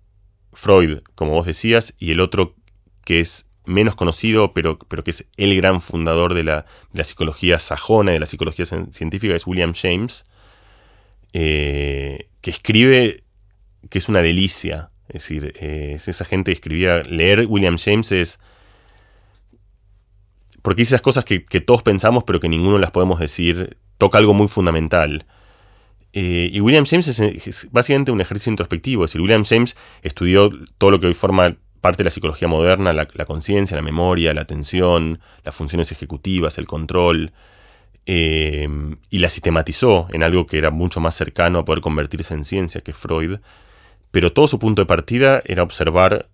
Freud, 0.52 0.98
como 1.14 1.32
vos 1.32 1.46
decías, 1.46 1.94
y 1.98 2.12
el 2.12 2.20
otro 2.20 2.54
que 3.04 3.20
es 3.20 3.48
menos 3.64 3.94
conocido, 3.94 4.52
pero, 4.54 4.78
pero 4.78 5.04
que 5.04 5.12
es 5.12 5.26
el 5.36 5.56
gran 5.56 5.80
fundador 5.80 6.34
de 6.34 6.44
la, 6.44 6.66
psicología 7.04 7.58
sajona, 7.58 8.12
de 8.12 8.20
la 8.20 8.26
psicología 8.26 8.64
científica, 8.64 9.34
es 9.34 9.46
William 9.46 9.72
James, 9.74 10.26
eh, 11.32 12.28
que 12.40 12.50
escribe, 12.50 13.24
que 13.88 13.98
es 13.98 14.08
una 14.08 14.22
delicia. 14.22 14.90
Es 15.08 15.22
decir, 15.22 15.54
es 15.58 16.08
esa 16.08 16.24
gente 16.24 16.50
que 16.50 16.54
escribía, 16.54 17.02
leer 17.02 17.46
William 17.46 17.76
James 17.78 18.12
es 18.12 18.38
porque 20.62 20.82
dice 20.82 20.94
esas 20.94 21.02
cosas 21.02 21.24
que, 21.24 21.40
todos 21.60 21.82
pensamos 21.82 22.24
pero 22.24 22.40
que 22.40 22.48
ninguno 22.48 22.78
las 22.78 22.92
podemos 22.92 23.18
decir, 23.18 23.76
toca 23.98 24.18
algo 24.18 24.32
muy 24.32 24.48
fundamental. 24.48 25.26
Eh, 26.12 26.50
y 26.52 26.60
William 26.60 26.84
James 26.84 27.08
es, 27.08 27.68
básicamente 27.70 28.12
un 28.12 28.20
ejercicio 28.20 28.50
introspectivo, 28.50 29.04
es 29.04 29.10
decir, 29.10 29.20
William 29.22 29.44
James 29.44 29.76
estudió 30.02 30.50
todo 30.78 30.90
lo 30.90 31.00
que 31.00 31.06
hoy 31.06 31.14
forma 31.14 31.56
parte 31.80 31.98
de 31.98 32.04
la 32.04 32.10
psicología 32.10 32.48
moderna, 32.48 32.92
la, 32.92 33.06
conciencia, 33.24 33.76
la 33.76 33.82
memoria, 33.82 34.34
la 34.34 34.42
atención, 34.42 35.20
las 35.42 35.54
funciones 35.54 35.90
ejecutivas, 35.90 36.58
el 36.58 36.66
control, 36.66 37.32
eh, 38.04 38.68
y 39.10 39.18
la 39.18 39.28
sistematizó 39.28 40.06
en 40.10 40.22
algo 40.22 40.46
que 40.46 40.58
era 40.58 40.70
mucho 40.70 41.00
más 41.00 41.14
cercano 41.14 41.60
a 41.60 41.64
poder 41.64 41.80
convertirse 41.80 42.34
en 42.34 42.44
ciencia 42.44 42.82
que 42.82 42.92
Freud, 42.92 43.38
pero 44.10 44.32
todo 44.32 44.46
su 44.46 44.58
punto 44.58 44.82
de 44.82 44.86
partida 44.86 45.42
era 45.44 45.62
observar 45.62 46.28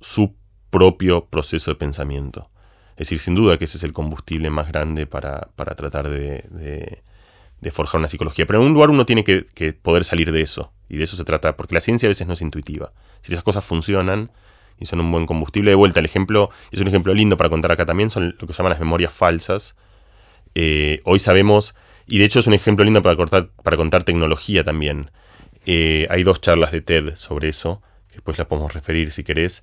su 0.00 0.34
propio 0.70 1.26
proceso 1.26 1.70
de 1.70 1.76
pensamiento. 1.76 2.50
Es 2.92 3.08
decir, 3.08 3.18
sin 3.18 3.34
duda 3.34 3.58
que 3.58 3.64
ese 3.64 3.78
es 3.78 3.84
el 3.84 3.92
combustible 3.92 4.50
más 4.50 4.68
grande 4.68 5.06
para, 5.06 5.48
tratar 5.56 6.08
de, 6.08 7.02
forjar 7.70 7.98
una 8.00 8.08
psicología. 8.08 8.46
Pero 8.46 8.60
en 8.60 8.66
un 8.66 8.74
lugar 8.74 8.90
uno 8.90 9.06
tiene 9.06 9.24
que, 9.24 9.72
poder 9.72 10.04
salir 10.04 10.32
de 10.32 10.40
eso. 10.40 10.72
Y 10.88 10.96
de 10.96 11.04
eso 11.04 11.16
se 11.16 11.24
trata, 11.24 11.56
porque 11.56 11.74
la 11.74 11.80
ciencia 11.80 12.06
a 12.06 12.10
veces 12.10 12.26
no 12.26 12.34
es 12.34 12.42
intuitiva. 12.42 12.92
Si 13.22 13.32
esas 13.32 13.44
cosas 13.44 13.64
funcionan 13.64 14.30
y 14.78 14.86
son 14.86 15.00
un 15.00 15.10
buen 15.10 15.26
combustible, 15.26 15.70
de 15.70 15.74
vuelta 15.76 16.00
el 16.00 16.06
ejemplo, 16.06 16.50
es 16.70 16.80
un 16.80 16.88
ejemplo 16.88 17.14
lindo 17.14 17.36
para 17.36 17.48
contar 17.50 17.70
acá 17.72 17.86
también, 17.86 18.10
son 18.10 18.34
lo 18.38 18.46
que 18.46 18.52
llaman 18.52 18.70
las 18.70 18.80
memorias 18.80 19.12
falsas. 19.12 19.76
Eh, 20.54 21.00
hoy 21.04 21.18
sabemos, 21.18 21.74
y 22.06 22.18
de 22.18 22.24
hecho 22.24 22.40
es 22.40 22.46
un 22.46 22.54
ejemplo 22.54 22.84
lindo 22.84 23.02
para, 23.02 23.16
para 23.62 23.76
contar 23.76 24.04
tecnología 24.04 24.64
también. 24.64 25.10
Eh, 25.64 26.06
hay 26.10 26.24
dos 26.24 26.40
charlas 26.40 26.72
de 26.72 26.80
TED 26.80 27.14
sobre 27.14 27.48
eso, 27.48 27.80
que 28.08 28.14
después 28.14 28.36
las 28.38 28.48
podemos 28.48 28.74
referir 28.74 29.12
si 29.12 29.22
querés. 29.22 29.62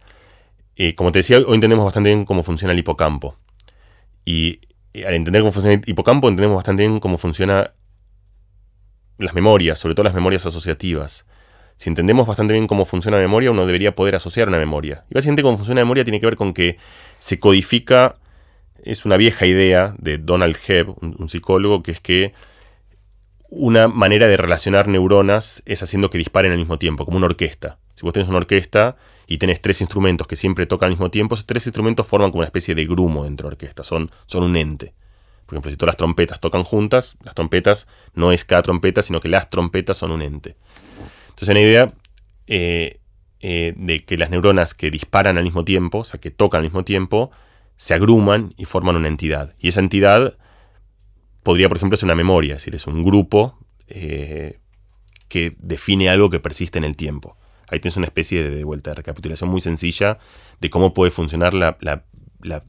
Eh, 0.78 0.96
como 0.96 1.12
te 1.12 1.20
decía, 1.20 1.38
hoy 1.38 1.56
entendemos 1.56 1.84
bastante 1.84 2.10
bien 2.10 2.24
cómo 2.24 2.44
funciona 2.44 2.72
el 2.72 2.80
hipocampo. 2.80 3.36
Y 4.24 4.62
al 5.06 5.14
entender 5.14 5.42
cómo 5.42 5.52
funciona 5.52 5.76
el 5.76 5.90
hipocampo, 5.90 6.30
entendemos 6.30 6.56
bastante 6.56 6.84
bien 6.84 7.00
cómo 7.00 7.18
funcionan 7.18 7.70
las 9.20 9.34
memorias, 9.34 9.80
sobre 9.80 9.96
todo 9.96 10.04
las 10.04 10.14
memorias 10.14 10.46
asociativas. 10.46 11.26
Si 11.78 11.90
entendemos 11.90 12.28
bastante 12.28 12.54
bien 12.54 12.68
cómo 12.68 12.86
funciona 12.86 13.18
la 13.18 13.24
memoria, 13.24 13.52
uno 13.52 13.66
debería 13.66 13.96
poder 13.96 14.16
asociar 14.16 14.50
una 14.50 14.58
memoria. 14.58 15.06
Y 15.10 15.14
básicamente 15.14 15.44
cómo 15.44 15.58
funciona 15.58 15.82
la 15.82 15.86
memoria 15.86 16.04
tiene 16.04 16.20
que 16.20 16.26
ver 16.26 16.36
con 16.36 16.54
que 16.54 16.78
se 17.20 17.40
codifica, 17.40 18.18
es 18.84 19.06
una 19.06 19.18
vieja 19.18 19.46
idea 19.46 19.94
de 19.98 20.18
Donald 20.18 20.58
Hebb, 20.68 20.96
un 21.02 21.30
psicólogo, 21.30 21.84
que 21.84 21.92
es 21.92 22.02
que 22.02 22.34
una 23.50 23.88
manera 23.88 24.28
de 24.28 24.38
relacionar 24.38 24.88
neuronas 24.88 25.64
es 25.66 25.82
haciendo 25.82 26.10
que 26.10 26.18
disparen 26.18 26.52
al 26.52 26.58
mismo 26.58 26.78
tiempo, 26.78 27.06
como 27.06 27.18
una 27.18 27.26
orquesta. 27.26 27.80
Si 27.96 28.04
vos 28.04 28.14
tenés 28.14 28.30
una 28.30 28.38
orquesta 28.38 28.96
y 29.28 29.38
tenés 29.38 29.62
tres 29.62 29.82
instrumentos 29.82 30.28
que 30.28 30.36
siempre 30.36 30.66
tocan 30.66 30.88
al 30.88 30.92
mismo 30.92 31.12
tiempo, 31.12 31.36
esos 31.36 31.46
tres 31.46 31.66
instrumentos 31.66 32.08
forman 32.08 32.32
como 32.32 32.40
una 32.40 32.48
especie 32.48 32.76
de 32.76 32.86
grumo 32.86 33.24
dentro 33.24 33.48
de 33.48 33.52
la 33.52 33.54
orquesta, 33.56 33.84
son, 33.84 34.12
son 34.26 34.44
un 34.44 34.56
ente. 34.56 34.94
Por 35.50 35.56
ejemplo, 35.56 35.72
si 35.72 35.78
todas 35.78 35.94
las 35.94 35.98
trompetas 35.98 36.40
tocan 36.40 36.64
juntas, 36.64 37.18
las 37.24 37.34
trompetas 37.34 37.88
no 38.14 38.32
es 38.32 38.46
cada 38.46 38.62
trompeta, 38.62 39.02
sino 39.02 39.20
que 39.20 39.30
las 39.30 39.50
trompetas 39.50 39.98
son 39.98 40.12
un 40.12 40.22
ente. 40.22 40.56
Entonces, 41.30 41.50
una 41.50 41.62
idea 41.62 41.94
eh, 42.46 43.00
eh, 43.40 43.74
de 43.76 44.06
que 44.06 44.18
las 44.18 44.30
neuronas 44.30 44.76
que 44.76 44.92
disparan 44.92 45.40
al 45.40 45.44
mismo 45.44 45.66
tiempo, 45.66 46.00
o 46.00 46.04
sea, 46.04 46.20
que 46.20 46.30
tocan 46.30 46.60
al 46.60 46.66
mismo 46.66 46.84
tiempo, 46.84 47.32
se 47.78 47.96
agruman 47.96 48.54
y 48.58 48.66
forman 48.66 48.96
una 48.96 49.08
entidad. 49.08 49.56
Y 49.58 49.70
esa 49.70 49.80
entidad 49.80 50.38
podría, 51.42 51.68
por 51.68 51.78
ejemplo, 51.78 51.98
ser 51.98 52.06
una 52.06 52.16
memoria, 52.16 52.56
es 52.56 52.62
decir, 52.62 52.76
es 52.76 52.86
un 52.86 53.04
grupo 53.04 53.58
eh, 53.88 54.60
que 55.30 55.56
define 55.58 56.10
algo 56.10 56.30
que 56.30 56.40
persiste 56.40 56.78
en 56.78 56.84
el 56.84 56.96
tiempo. 56.96 57.38
Ahí 57.70 57.80
tienes 57.80 57.98
una 57.98 58.06
especie 58.06 58.48
de, 58.48 58.64
vuelta 58.64 58.92
de 58.92 58.96
recapitulación 58.96 59.50
muy 59.50 59.62
sencilla 59.62 60.20
de 60.60 60.70
cómo 60.70 60.94
puede 60.94 61.12
funcionar 61.12 61.54
la, 61.54 61.78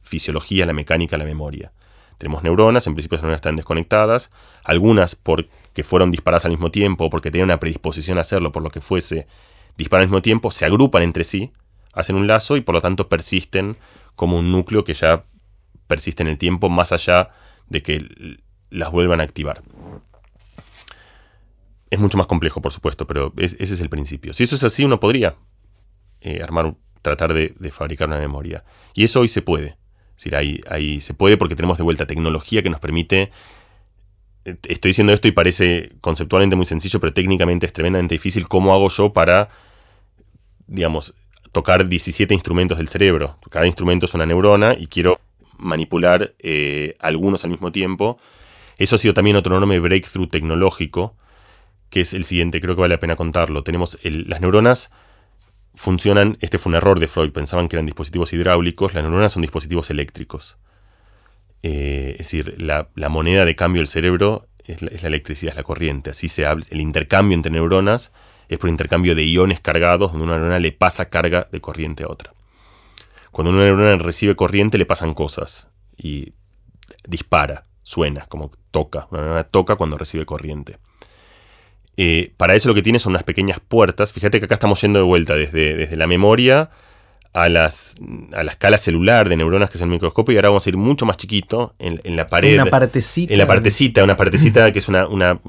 fisiología, 0.01 0.65
la 0.65 0.73
mecánica, 0.73 1.17
la 1.17 1.25
memoria. 1.25 1.73
Tenemos 2.21 2.43
neuronas, 2.43 2.85
en 2.85 2.93
principio 2.93 3.15
esas 3.15 3.23
neuronas 3.23 3.39
están 3.39 3.55
desconectadas, 3.55 4.29
algunas 4.63 5.15
porque 5.15 5.83
fueron 5.83 6.11
disparadas 6.11 6.45
al 6.45 6.51
mismo 6.51 6.69
tiempo 6.69 7.05
o 7.05 7.09
porque 7.09 7.31
tenían 7.31 7.45
una 7.45 7.59
predisposición 7.59 8.19
a 8.19 8.21
hacerlo, 8.21 8.51
por 8.51 8.61
lo 8.61 8.69
que 8.69 8.79
fuese, 8.79 9.25
disparan 9.75 10.03
al 10.03 10.09
mismo 10.09 10.21
tiempo, 10.21 10.51
se 10.51 10.65
agrupan 10.65 11.01
entre 11.01 11.23
sí, 11.23 11.51
hacen 11.93 12.15
un 12.15 12.27
lazo 12.27 12.57
y 12.57 12.61
por 12.61 12.75
lo 12.75 12.81
tanto 12.81 13.09
persisten 13.09 13.75
como 14.13 14.37
un 14.37 14.51
núcleo 14.51 14.83
que 14.83 14.93
ya 14.93 15.23
persiste 15.87 16.21
en 16.21 16.29
el 16.29 16.37
tiempo 16.37 16.69
más 16.69 16.91
allá 16.91 17.31
de 17.69 17.81
que 17.81 18.37
las 18.69 18.91
vuelvan 18.91 19.19
a 19.19 19.23
activar. 19.23 19.63
Es 21.89 21.99
mucho 21.99 22.19
más 22.19 22.27
complejo, 22.27 22.61
por 22.61 22.71
supuesto, 22.71 23.07
pero 23.07 23.33
ese 23.35 23.63
es 23.63 23.81
el 23.81 23.89
principio. 23.89 24.35
Si 24.35 24.43
eso 24.43 24.55
es 24.55 24.63
así, 24.63 24.85
uno 24.85 24.99
podría 24.99 25.37
eh, 26.21 26.43
armar, 26.43 26.75
tratar 27.01 27.33
de, 27.33 27.55
fabricar 27.71 28.07
una 28.09 28.19
memoria. 28.19 28.63
Y 28.93 29.05
eso 29.05 29.21
hoy 29.21 29.27
se 29.27 29.41
puede. 29.41 29.75
Decir, 30.21 30.35
ahí, 30.35 30.61
ahí 30.69 30.99
se 30.99 31.15
puede 31.15 31.35
porque 31.35 31.55
tenemos 31.55 31.77
de 31.77 31.83
vuelta 31.83 32.05
tecnología 32.05 32.61
que 32.61 32.69
nos 32.69 32.79
permite 32.79 33.31
eh, 34.45 34.55
estoy 34.67 34.89
diciendo 34.89 35.13
esto 35.13 35.27
y 35.27 35.31
parece 35.31 35.93
conceptualmente 35.99 36.55
muy 36.55 36.65
sencillo, 36.65 36.99
pero 36.99 37.11
técnicamente 37.11 37.65
es 37.65 37.73
tremendamente 37.73 38.13
difícil. 38.15 38.47
¿Cómo 38.47 38.73
hago 38.73 38.87
yo 38.89 39.13
para, 39.13 39.49
digamos, 40.67 41.15
tocar 41.51 41.87
17 41.87 42.33
instrumentos 42.35 42.77
del 42.77 42.87
cerebro? 42.87 43.39
Cada 43.49 43.65
instrumento 43.65 44.05
es 44.05 44.13
una 44.13 44.27
neurona 44.27 44.75
y 44.77 44.85
quiero 44.85 45.19
manipular 45.57 46.35
eh, 46.39 46.97
algunos 46.99 47.43
al 47.43 47.49
mismo 47.49 47.71
tiempo. 47.71 48.19
Eso 48.77 48.97
ha 48.97 48.99
sido 48.99 49.15
también 49.15 49.37
otro 49.37 49.55
enorme 49.55 49.79
breakthrough 49.79 50.29
tecnológico 50.29 51.15
que 51.89 52.01
es 52.01 52.13
el 52.13 52.23
siguiente, 52.23 52.61
creo 52.61 52.73
que 52.73 52.81
vale 52.81 52.95
la 52.95 52.99
pena 53.01 53.17
contarlo. 53.17 53.63
Tenemos 53.63 53.99
las 54.03 54.39
neuronas 54.39 54.91
funcionan, 55.73 56.37
este 56.41 56.57
fue 56.57 56.71
un 56.71 56.75
error 56.75 56.99
de 56.99 57.07
Freud, 57.07 57.31
pensaban 57.31 57.67
que 57.67 57.75
eran 57.75 57.85
dispositivos 57.85 58.33
hidráulicos, 58.33 58.93
las 58.93 59.03
neuronas 59.03 59.31
son 59.31 59.41
dispositivos 59.41 59.89
eléctricos. 59.89 60.57
Eh, 61.63 62.11
es 62.19 62.29
decir, 62.29 62.61
la, 62.61 62.89
moneda 63.09 63.45
de 63.45 63.55
cambio 63.55 63.81
del 63.81 63.87
cerebro 63.87 64.47
es 64.65 64.81
la, 64.81 65.07
electricidad, 65.07 65.51
es 65.51 65.57
la 65.57 65.63
corriente. 65.63 66.09
Así 66.11 66.27
se 66.27 66.45
habla, 66.45 66.65
el 66.69 66.81
intercambio 66.81 67.35
entre 67.35 67.51
neuronas 67.51 68.11
es 68.49 68.57
por 68.57 68.69
intercambio 68.69 69.15
de 69.15 69.25
iones 69.25 69.61
cargados, 69.61 70.11
donde 70.11 70.25
una 70.25 70.37
neurona 70.37 70.59
le 70.59 70.71
pasa 70.71 71.09
carga 71.09 71.47
de 71.51 71.61
corriente 71.61 72.03
a 72.03 72.07
otra. 72.07 72.33
Cuando 73.31 73.51
una 73.51 73.63
neurona 73.63 73.95
recibe 73.97 74.35
corriente 74.35 74.77
le 74.77 74.85
pasan 74.85 75.13
cosas 75.13 75.67
y 75.95 76.33
dispara, 77.07 77.63
suena, 77.83 78.25
como 78.25 78.51
toca. 78.71 79.07
Una 79.11 79.21
neurona 79.21 79.43
toca 79.45 79.77
cuando 79.77 79.97
recibe 79.97 80.25
corriente. 80.25 80.77
Eh, 81.97 82.33
para 82.37 82.55
eso 82.55 82.69
lo 82.69 82.75
que 82.75 82.81
tiene 82.81 82.99
son 82.99 83.11
unas 83.11 83.23
pequeñas 83.23 83.59
puertas. 83.59 84.13
Fíjate 84.13 84.39
que 84.39 84.45
acá 84.45 84.55
estamos 84.55 84.81
yendo 84.81 84.99
de 84.99 85.05
vuelta 85.05 85.35
desde, 85.35 85.75
desde 85.75 85.97
la 85.97 86.07
memoria 86.07 86.69
a, 87.33 87.49
las, 87.49 87.95
a 88.33 88.43
la 88.43 88.51
escala 88.51 88.77
celular 88.77 89.29
de 89.29 89.37
neuronas 89.37 89.69
que 89.69 89.77
es 89.77 89.81
el 89.81 89.89
microscopio 89.89 90.33
y 90.33 90.37
ahora 90.37 90.49
vamos 90.49 90.65
a 90.65 90.69
ir 90.69 90.77
mucho 90.77 91.05
más 91.05 91.17
chiquito 91.17 91.75
en, 91.79 92.15
la 92.15 92.25
pared. 92.25 92.55
Una 92.55 92.65
partecita. 92.65 93.33
En 93.33 93.39
la 93.39 93.47
partecita, 93.47 94.03
una 94.03 94.15
partecita 94.15 94.71
que 94.71 94.79
es 94.79 94.89
una, 94.89 95.07
una, 95.07 95.39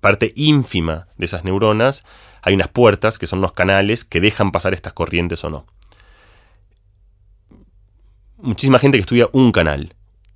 parte 0.00 0.32
ínfima 0.36 1.08
de 1.16 1.26
esas 1.26 1.44
neuronas. 1.44 2.04
Hay 2.42 2.54
unas 2.54 2.68
puertas 2.68 3.18
que 3.18 3.26
son 3.26 3.40
unos 3.40 3.52
canales 3.52 4.04
que 4.04 4.20
dejan 4.20 4.52
pasar 4.52 4.74
estas 4.74 4.92
corrientes 4.92 5.44
o 5.44 5.50
no. 5.50 5.66
Muchísima 8.38 8.78
gente 8.78 8.96
que 8.96 9.02
estudia 9.02 9.28
un 9.32 9.52
canal 9.52 9.94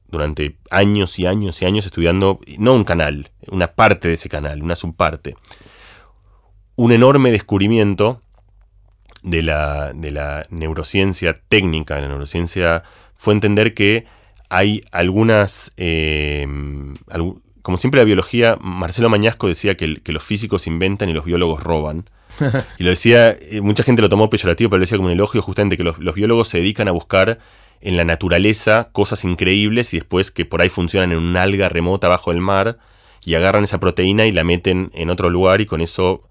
durante 0.08 0.56
años 0.70 1.18
y 1.18 1.26
años 1.26 1.60
y 1.60 1.66
años 1.66 1.86
estudiando, 1.86 2.40
no 2.58 2.74
un 2.74 2.84
canal, 2.84 3.30
una 3.48 3.72
parte 3.72 4.08
de 4.08 4.14
ese 4.14 4.28
canal, 4.28 4.62
una 4.62 4.76
subparte. 4.76 5.36
Un 6.76 6.92
enorme 6.92 7.30
descubrimiento 7.30 8.20
de 9.22 9.42
la, 9.42 9.92
de 9.92 10.10
la 10.10 10.46
neurociencia 10.50 11.34
técnica, 11.48 11.96
de 11.96 12.02
la 12.02 12.08
neurociencia, 12.08 12.82
fue 13.16 13.34
entender 13.34 13.74
que 13.74 14.06
hay 14.50 14.82
algunas, 14.92 15.72
eh, 15.76 16.46
como 17.62 17.76
siempre 17.76 18.00
la 18.00 18.04
biología, 18.04 18.56
Marcelo 18.60 19.08
Mañasco 19.08 19.48
decía 19.48 19.76
que, 19.76 20.00
los 20.04 20.22
físicos 20.22 20.66
inventan 20.66 21.08
y 21.08 21.12
los 21.12 21.24
biólogos 21.24 21.62
roban. 21.62 22.08
Y 22.78 22.84
lo 22.84 22.90
decía, 22.90 23.30
eh, 23.30 23.60
mucha 23.60 23.84
gente 23.84 24.02
lo 24.02 24.08
tomó 24.08 24.28
peyorativo, 24.28 24.68
pero 24.68 24.78
lo 24.78 24.82
decía 24.82 24.98
como 24.98 25.06
un 25.06 25.12
elogio 25.12 25.40
justamente 25.40 25.76
que 25.76 25.84
los, 25.84 25.98
los 25.98 26.14
biólogos 26.14 26.48
se 26.48 26.58
dedican 26.58 26.88
a 26.88 26.92
buscar 26.92 27.38
en 27.84 27.98
la 27.98 28.04
naturaleza 28.04 28.88
cosas 28.92 29.24
increíbles 29.24 29.92
y 29.92 29.98
después 29.98 30.30
que 30.30 30.46
por 30.46 30.62
ahí 30.62 30.70
funcionan 30.70 31.12
en 31.12 31.18
un 31.18 31.36
alga 31.36 31.68
remota 31.68 32.08
bajo 32.08 32.32
el 32.32 32.40
mar 32.40 32.78
y 33.24 33.34
agarran 33.34 33.64
esa 33.64 33.78
proteína 33.78 34.24
y 34.24 34.32
la 34.32 34.42
meten 34.42 34.90
en 34.94 35.10
otro 35.10 35.28
lugar 35.28 35.60
y 35.60 35.66
con 35.66 35.82
eso 35.82 36.22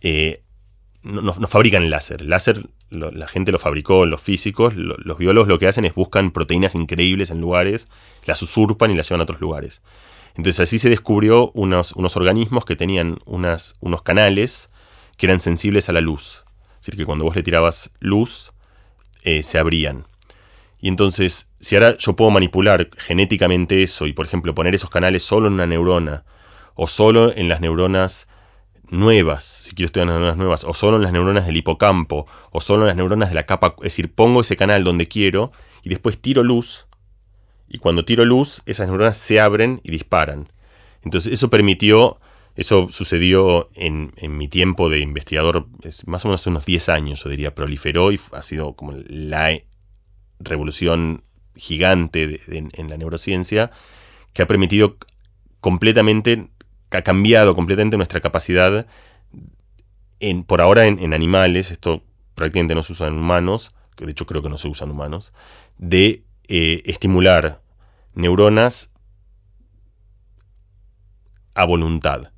eh, 0.00 0.42
no, 1.02 1.34
fabrican 1.34 1.90
láser. 1.90 2.22
El 2.22 2.30
láser 2.30 2.70
la 2.88 3.28
gente 3.28 3.52
lo 3.52 3.58
fabricó, 3.58 4.06
los 4.06 4.20
físicos, 4.20 4.74
los 4.74 5.18
biólogos 5.18 5.48
lo 5.48 5.58
que 5.58 5.66
hacen 5.66 5.84
es 5.84 5.94
buscan 5.94 6.30
proteínas 6.30 6.74
increíbles 6.74 7.30
en 7.30 7.40
lugares, 7.40 7.88
las 8.24 8.40
usurpan 8.42 8.90
y 8.90 8.94
las 8.94 9.08
llevan 9.08 9.20
a 9.20 9.24
otros 9.24 9.40
lugares. 9.40 9.82
Entonces 10.36 10.60
así 10.60 10.78
se 10.78 10.88
descubrió 10.88 11.50
unos, 11.52 11.92
unos 11.92 12.16
organismos 12.16 12.64
que 12.64 12.76
tenían 12.76 13.18
unas, 13.26 13.74
unos 13.80 14.02
canales 14.02 14.70
que 15.18 15.26
eran 15.26 15.40
sensibles 15.40 15.90
a 15.90 15.92
la 15.92 16.00
luz. 16.00 16.44
Es 16.80 16.86
decir, 16.86 16.96
que 16.96 17.06
cuando 17.06 17.24
vos 17.24 17.36
le 17.36 17.42
tirabas 17.42 17.90
luz, 18.00 18.52
eh, 19.22 19.42
se 19.42 19.58
abrían. 19.58 20.06
Y 20.82 20.88
entonces, 20.88 21.48
si 21.60 21.76
ahora 21.76 21.96
yo 21.96 22.14
puedo 22.14 22.30
manipular 22.30 22.90
genéticamente 22.98 23.82
eso 23.82 24.06
y, 24.06 24.12
por 24.12 24.26
ejemplo, 24.26 24.54
poner 24.54 24.74
esos 24.74 24.90
canales 24.90 25.22
solo 25.22 25.46
en 25.46 25.54
una 25.54 25.66
neurona, 25.66 26.24
o 26.74 26.86
solo 26.86 27.32
en 27.34 27.48
las 27.48 27.62
neuronas 27.62 28.28
nuevas, 28.90 29.44
si 29.44 29.74
quiero 29.74 29.86
estudiar 29.86 30.08
neuronas 30.08 30.36
nuevas, 30.36 30.64
o 30.64 30.74
solo 30.74 30.98
en 30.98 31.04
las 31.04 31.12
neuronas 31.12 31.46
del 31.46 31.56
hipocampo, 31.56 32.26
o 32.50 32.60
solo 32.60 32.82
en 32.82 32.88
las 32.88 32.96
neuronas 32.96 33.30
de 33.30 33.36
la 33.36 33.46
capa, 33.46 33.76
es 33.78 33.84
decir, 33.84 34.12
pongo 34.12 34.42
ese 34.42 34.56
canal 34.56 34.84
donde 34.84 35.08
quiero 35.08 35.52
y 35.82 35.88
después 35.88 36.20
tiro 36.20 36.42
luz 36.42 36.86
y 37.72 37.78
cuando 37.78 38.04
tiro 38.04 38.24
luz, 38.26 38.62
esas 38.66 38.86
neuronas 38.86 39.16
se 39.16 39.40
abren 39.40 39.80
y 39.82 39.90
disparan. 39.90 40.52
Entonces 41.02 41.32
eso 41.32 41.48
permitió, 41.48 42.20
eso 42.54 42.88
sucedió 42.90 43.70
en, 43.74 44.12
mi 44.28 44.46
tiempo 44.46 44.90
de 44.90 45.00
investigador, 45.00 45.66
más 46.04 46.24
o 46.26 46.28
menos 46.28 46.46
unos 46.46 46.66
10 46.66 46.90
años, 46.90 47.24
yo 47.24 47.30
diría, 47.30 47.54
proliferó 47.54 48.12
y 48.12 48.20
ha 48.32 48.42
sido 48.42 48.74
como 48.74 48.92
la 49.06 49.58
revolución 50.42 51.22
gigante 51.54 52.40
en 52.48 52.88
la 52.88 52.96
neurociencia 52.96 53.70
que 54.32 54.42
ha 54.42 54.46
permitido 54.46 54.96
completamente, 55.60 56.48
ha 56.90 57.02
cambiado 57.02 57.54
completamente 57.54 57.96
nuestra 57.96 58.20
capacidad, 58.20 58.86
en, 60.20 60.44
por 60.44 60.60
ahora 60.60 60.86
en, 60.86 61.14
animales, 61.14 61.70
esto 61.70 62.02
prácticamente 62.34 62.74
no 62.74 62.82
se 62.82 62.92
usa 62.92 63.08
en 63.08 63.14
humanos, 63.14 63.74
que 63.96 64.04
de 64.04 64.12
hecho 64.12 64.26
creo 64.26 64.42
que 64.42 64.48
no 64.48 64.58
se 64.58 64.68
usa 64.68 64.86
en 64.86 64.92
humanos, 64.92 65.32
de 65.78 66.24
eh, 66.48 66.82
estimular 66.86 67.62
neuronas 68.14 68.92
a 71.54 71.64
voluntad, 71.64 72.32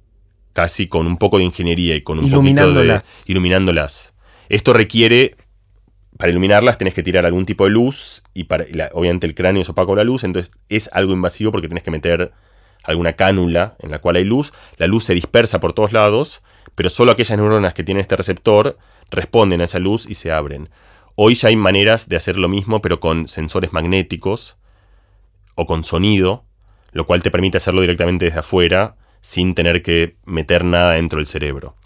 casi 0.53 0.89
con 0.89 1.07
un 1.07 1.19
poco 1.19 1.39
de 1.39 1.45
ingeniería 1.45 1.95
y 1.95 2.03
con 2.03 2.19
un 2.19 2.31
poquito 2.31 2.73
de 2.73 3.03
iluminándolas. 3.27 4.15
Esto 4.49 4.73
requiere 4.73 5.37
para 6.19 6.31
iluminarlas 6.31 6.79
tenés 6.79 6.95
que 6.95 7.03
tirar 7.03 7.27
algún 7.27 7.47
tipo 7.47 7.65
de 7.65 7.71
luz 7.71 8.23
y 8.35 8.45
para, 8.45 8.67
obviamente 8.93 9.27
el 9.27 9.35
cráneo 9.35 9.63
es 9.63 9.69
opaco 9.69 9.95
a 9.95 9.97
la 9.97 10.05
luz, 10.05 10.25
entonces 10.25 10.53
es 10.69 10.89
algo 10.93 11.13
invasivo 11.13 11.51
porque 11.51 11.69
tenés 11.69 11.83
que 11.83 11.91
meter 11.91 12.33
alguna 12.85 13.15
cánula 13.15 13.77
en 13.81 13.91
la 13.91 13.99
cual 13.99 14.17
hay 14.17 14.25
luz, 14.25 14.53
la 14.77 14.87
luz 14.87 15.05
se 15.05 15.15
dispersa 15.15 15.59
por 15.59 15.73
todos 15.73 15.93
lados, 15.93 16.43
pero 16.75 16.91
solo 16.91 17.13
aquellas 17.13 17.37
neuronas 17.37 17.75
que 17.75 17.83
tienen 17.83 18.03
este 18.03 18.17
receptor 18.17 18.79
responden 19.11 19.61
a 19.61 19.65
esa 19.65 19.79
luz 19.79 20.09
y 20.09 20.15
se 20.15 20.31
abren. 20.31 20.69
Hoy 21.17 21.35
ya 21.35 21.49
hay 21.49 21.57
maneras 21.57 22.09
de 22.09 22.17
hacer 22.17 22.37
lo 22.39 22.49
mismo, 22.49 22.81
pero 22.83 23.01
con 23.01 23.29
sensores 23.29 23.73
magnéticos 23.73 24.57
o 25.55 25.67
con 25.67 25.85
sonido, 25.85 26.45
lo 26.93 27.07
cual 27.07 27.23
te 27.23 27.31
permite 27.31 27.57
hacerlo 27.57 27.81
directamente 27.81 28.27
desde 28.27 28.41
afuera 28.41 28.97
sin 29.21 29.55
tener 29.55 29.83
que 29.83 30.17
meter 30.27 30.65
nada 30.65 30.93
dentro 30.93 31.19
del 31.19 31.27
cerebro. 31.27 31.77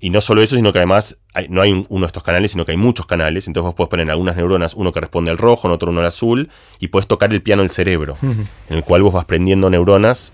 Y, 0.00 0.08
no 0.08 0.22
solo 0.22 0.40
eso, 0.40 0.56
sino 0.56 0.72
que 0.72 0.78
además 0.78 1.20
no 1.50 1.60
hay 1.60 1.72
uno 1.72 2.00
de 2.00 2.06
estos 2.06 2.22
canales, 2.22 2.52
sino 2.52 2.64
que 2.64 2.72
hay 2.72 2.78
muchos 2.78 3.04
canales. 3.04 3.46
Entonces 3.46 3.66
vos 3.66 3.74
puedes 3.74 3.90
poner 3.90 4.10
algunas 4.10 4.34
neuronas, 4.34 4.72
uno 4.72 4.90
que 4.90 5.00
responde 5.00 5.30
al 5.30 5.36
rojo, 5.36 5.68
otro 5.68 5.90
uno 5.90 6.00
al 6.00 6.06
azul, 6.06 6.48
y 6.80 6.88
puedes 6.88 7.06
tocar 7.06 7.30
el 7.34 7.42
piano 7.42 7.60
del 7.60 7.68
cerebro, 7.68 8.16
en 8.22 8.48
el 8.70 8.82
cual 8.84 9.02
vos 9.02 9.12
vas 9.12 9.26
prendiendo 9.26 9.68
neuronas 9.68 10.32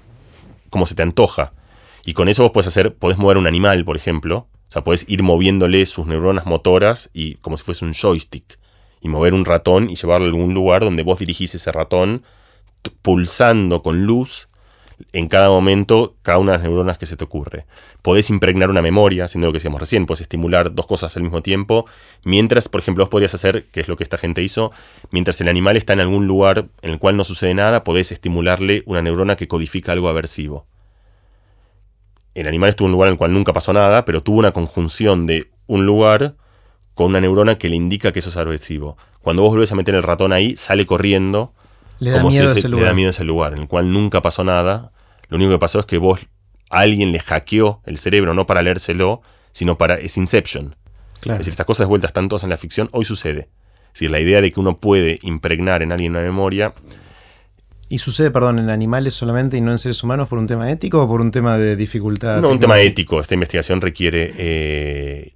como 0.71 0.87
se 0.87 0.95
te 0.95 1.03
antoja. 1.03 1.55
Y 2.05 2.13
con 2.13 2.29
eso 2.29 2.45
vos 2.45 2.53
puedes 2.53 2.69
hacer, 2.69 2.95
podés 2.95 3.19
mover 3.19 3.37
un 3.37 3.49
animal, 3.49 3.85
por 3.85 3.97
ejemplo. 3.97 4.47
O 4.69 4.71
sea, 4.71 4.85
podés 4.85 5.07
ir 5.09 5.25
moviéndole 5.25 5.87
sus 5.87 6.07
neuronas 6.07 6.47
motoras 6.47 7.11
y 7.13 7.35
como 7.37 7.57
si 7.57 7.65
fuese 7.65 7.85
un 7.85 7.95
joystick. 7.95 8.61
Y 9.01 9.09
mover 9.09 9.35
un 9.35 9.45
ratón 9.45 9.91
y 9.91 9.97
llevarlo 9.97 10.27
a 10.27 10.29
algún 10.29 10.55
lugar 10.55 10.85
donde 10.85 11.03
vos 11.03 11.19
dirigís 11.19 11.53
ese 11.57 11.73
ratón 11.73 12.23
pulsando 13.03 13.83
con 13.83 14.05
luz 14.05 14.49
en 15.13 15.29
cada 15.29 15.49
momento 15.49 16.15
cada 16.23 16.39
una 16.39 16.53
de 16.53 16.59
las 16.59 16.67
neuronas 16.67 16.99
que 16.99 17.07
se 17.07 17.17
te 17.17 17.25
ocurre. 17.25 17.67
Podés 18.03 18.31
impregnar 18.31 18.71
una 18.71 18.83
memoria, 18.83 19.25
haciendo 19.25 19.49
lo 19.49 19.53
que 19.53 19.57
decíamos 19.57 19.81
recién, 19.81 20.07
puedes 20.07 20.21
estimular 20.21 20.75
dos 20.75 20.87
cosas 20.87 21.17
al 21.17 21.23
mismo 21.23 21.43
tiempo, 21.43 21.87
mientras, 22.25 22.69
por 22.69 22.81
ejemplo, 22.81 23.05
vos 23.05 23.11
podrías 23.11 23.35
hacer, 23.35 23.67
que 23.67 23.81
es 23.81 23.89
lo 23.89 23.97
que 23.97 24.05
esta 24.05 24.19
gente 24.19 24.43
hizo, 24.43 24.73
mientras 25.11 25.41
el 25.41 25.49
animal 25.49 25.77
está 25.77 25.93
en 25.93 26.01
algún 26.01 26.27
lugar 26.27 26.67
en 26.83 26.91
el 26.91 26.99
cual 26.99 27.17
no 27.17 27.25
sucede 27.25 27.55
nada, 27.55 27.85
podés 27.85 28.13
estimularle 28.13 28.83
una 28.87 29.03
neurona 29.03 29.37
que 29.37 29.49
codifica 29.49 29.93
algo 29.93 30.09
aversivo. 30.09 30.67
El 32.35 32.49
animal 32.49 32.71
estuvo 32.71 32.87
en 32.87 32.91
un 32.91 32.93
lugar 32.93 33.09
en 33.09 33.13
el 33.13 33.19
cual 33.19 33.33
nunca 33.33 33.53
pasó 33.53 33.73
nada, 33.73 34.05
pero 34.05 34.23
tuvo 34.23 34.39
una 34.39 34.53
conjunción 34.53 35.27
de 35.27 35.51
un 35.67 35.87
lugar 35.87 36.35
con 36.95 37.07
una 37.07 37.21
neurona 37.21 37.57
que 37.57 37.69
le 37.69 37.77
indica 37.77 38.13
que 38.13 38.21
eso 38.21 38.31
es 38.31 38.37
aversivo. 38.37 38.97
Cuando 39.21 39.43
vos 39.43 39.53
volvés 39.53 39.73
a 39.73 39.75
meter 39.75 39.95
el 39.95 40.03
ratón 40.03 40.33
ahí, 40.33 40.57
sale 40.57 40.87
corriendo 40.87 41.53
le 42.03 42.11
da, 42.11 42.23
miedo 42.25 42.51
ese, 42.51 42.69
le 42.69 42.83
da 42.83 42.93
miedo 42.95 43.11
ese 43.11 43.23
lugar, 43.23 43.53
en 43.53 43.61
el 43.61 43.69
cual 43.69 43.93
nunca 43.93 44.21
pasó 44.23 44.43
nada. 44.43 44.92
Lo 45.33 45.37
único 45.39 45.53
que 45.53 45.59
pasó 45.59 45.81
es 45.81 45.87
que 45.87 45.99
vos, 45.99 46.21
alguien 46.71 47.11
le 47.11 47.19
hackeó 47.19 47.81
el 47.87 47.99
cerebro, 47.99 48.35
no 48.35 48.47
para 48.47 48.63
leérselo, 48.63 49.23
sino 49.53 49.79
para. 49.79 49.95
Es 49.95 50.17
Inception. 50.17 50.77
Es 51.25 51.39
decir, 51.39 51.53
estas 51.53 51.67
cosas 51.67 51.87
de 51.87 51.89
vuelta 51.89 52.07
están 52.07 52.29
todas 52.29 52.45
en 52.45 52.51
la 52.51 52.57
ficción, 52.57 52.89
hoy 52.93 53.05
sucede. 53.05 53.49
Es 53.87 53.93
decir, 53.95 54.11
la 54.11 54.21
idea 54.21 54.41
de 54.41 54.51
que 54.51 54.61
uno 54.61 54.79
puede 54.79 55.19
impregnar 55.23 55.83
en 55.83 55.91
alguien 55.93 56.13
una 56.13 56.21
memoria. 56.21 56.75
¿Y 57.89 57.99
sucede, 57.99 58.31
perdón, 58.31 58.59
en 58.59 58.71
animales 58.71 59.15
solamente 59.15 59.57
y 59.57 59.61
no 59.61 59.71
en 59.71 59.79
seres 59.79 60.03
humanos 60.03 60.29
por 60.29 60.39
un 60.39 60.47
tema 60.47 60.71
ético 60.71 61.03
o 61.03 61.09
por 61.09 61.21
un 61.21 61.31
tema 61.31 61.59
de 61.59 61.77
dificultad? 61.77 62.41
No, 62.41 62.51
un 62.51 62.61
tema 62.61 62.81
ético. 62.81 63.21
Esta 63.21 63.35
investigación 63.35 63.81
requiere 63.81 64.35
eh, 64.37 65.33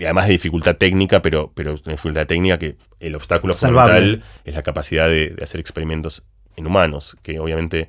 además 0.00 0.26
de 0.26 0.32
dificultad 0.32 0.76
técnica, 0.76 1.22
pero, 1.22 1.52
pero 1.54 1.72
una 1.72 1.92
dificultad 1.92 2.26
técnica 2.26 2.58
que 2.58 2.76
el 3.00 3.14
obstáculo 3.14 3.54
fundamental 3.54 4.22
es 4.44 4.54
la 4.54 4.62
capacidad 4.62 5.08
de, 5.08 5.36
hacer 5.42 5.60
experimentos 5.60 6.24
en 6.56 6.66
humanos, 6.66 7.16
que 7.22 7.38
obviamente, 7.38 7.88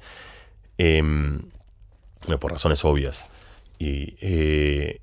em, 0.81 1.39
por 2.39 2.51
razones 2.51 2.83
obvias. 2.85 3.25
Y, 3.77 4.15
eh, 4.21 4.99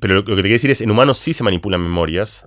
pero 0.00 0.14
lo, 0.14 0.24
que 0.24 0.34
te 0.34 0.42
quiero 0.42 0.54
decir 0.54 0.70
es, 0.70 0.80
en 0.80 0.90
humanos 0.90 1.18
sí 1.18 1.34
se 1.34 1.42
manipulan 1.42 1.82
memorias, 1.82 2.46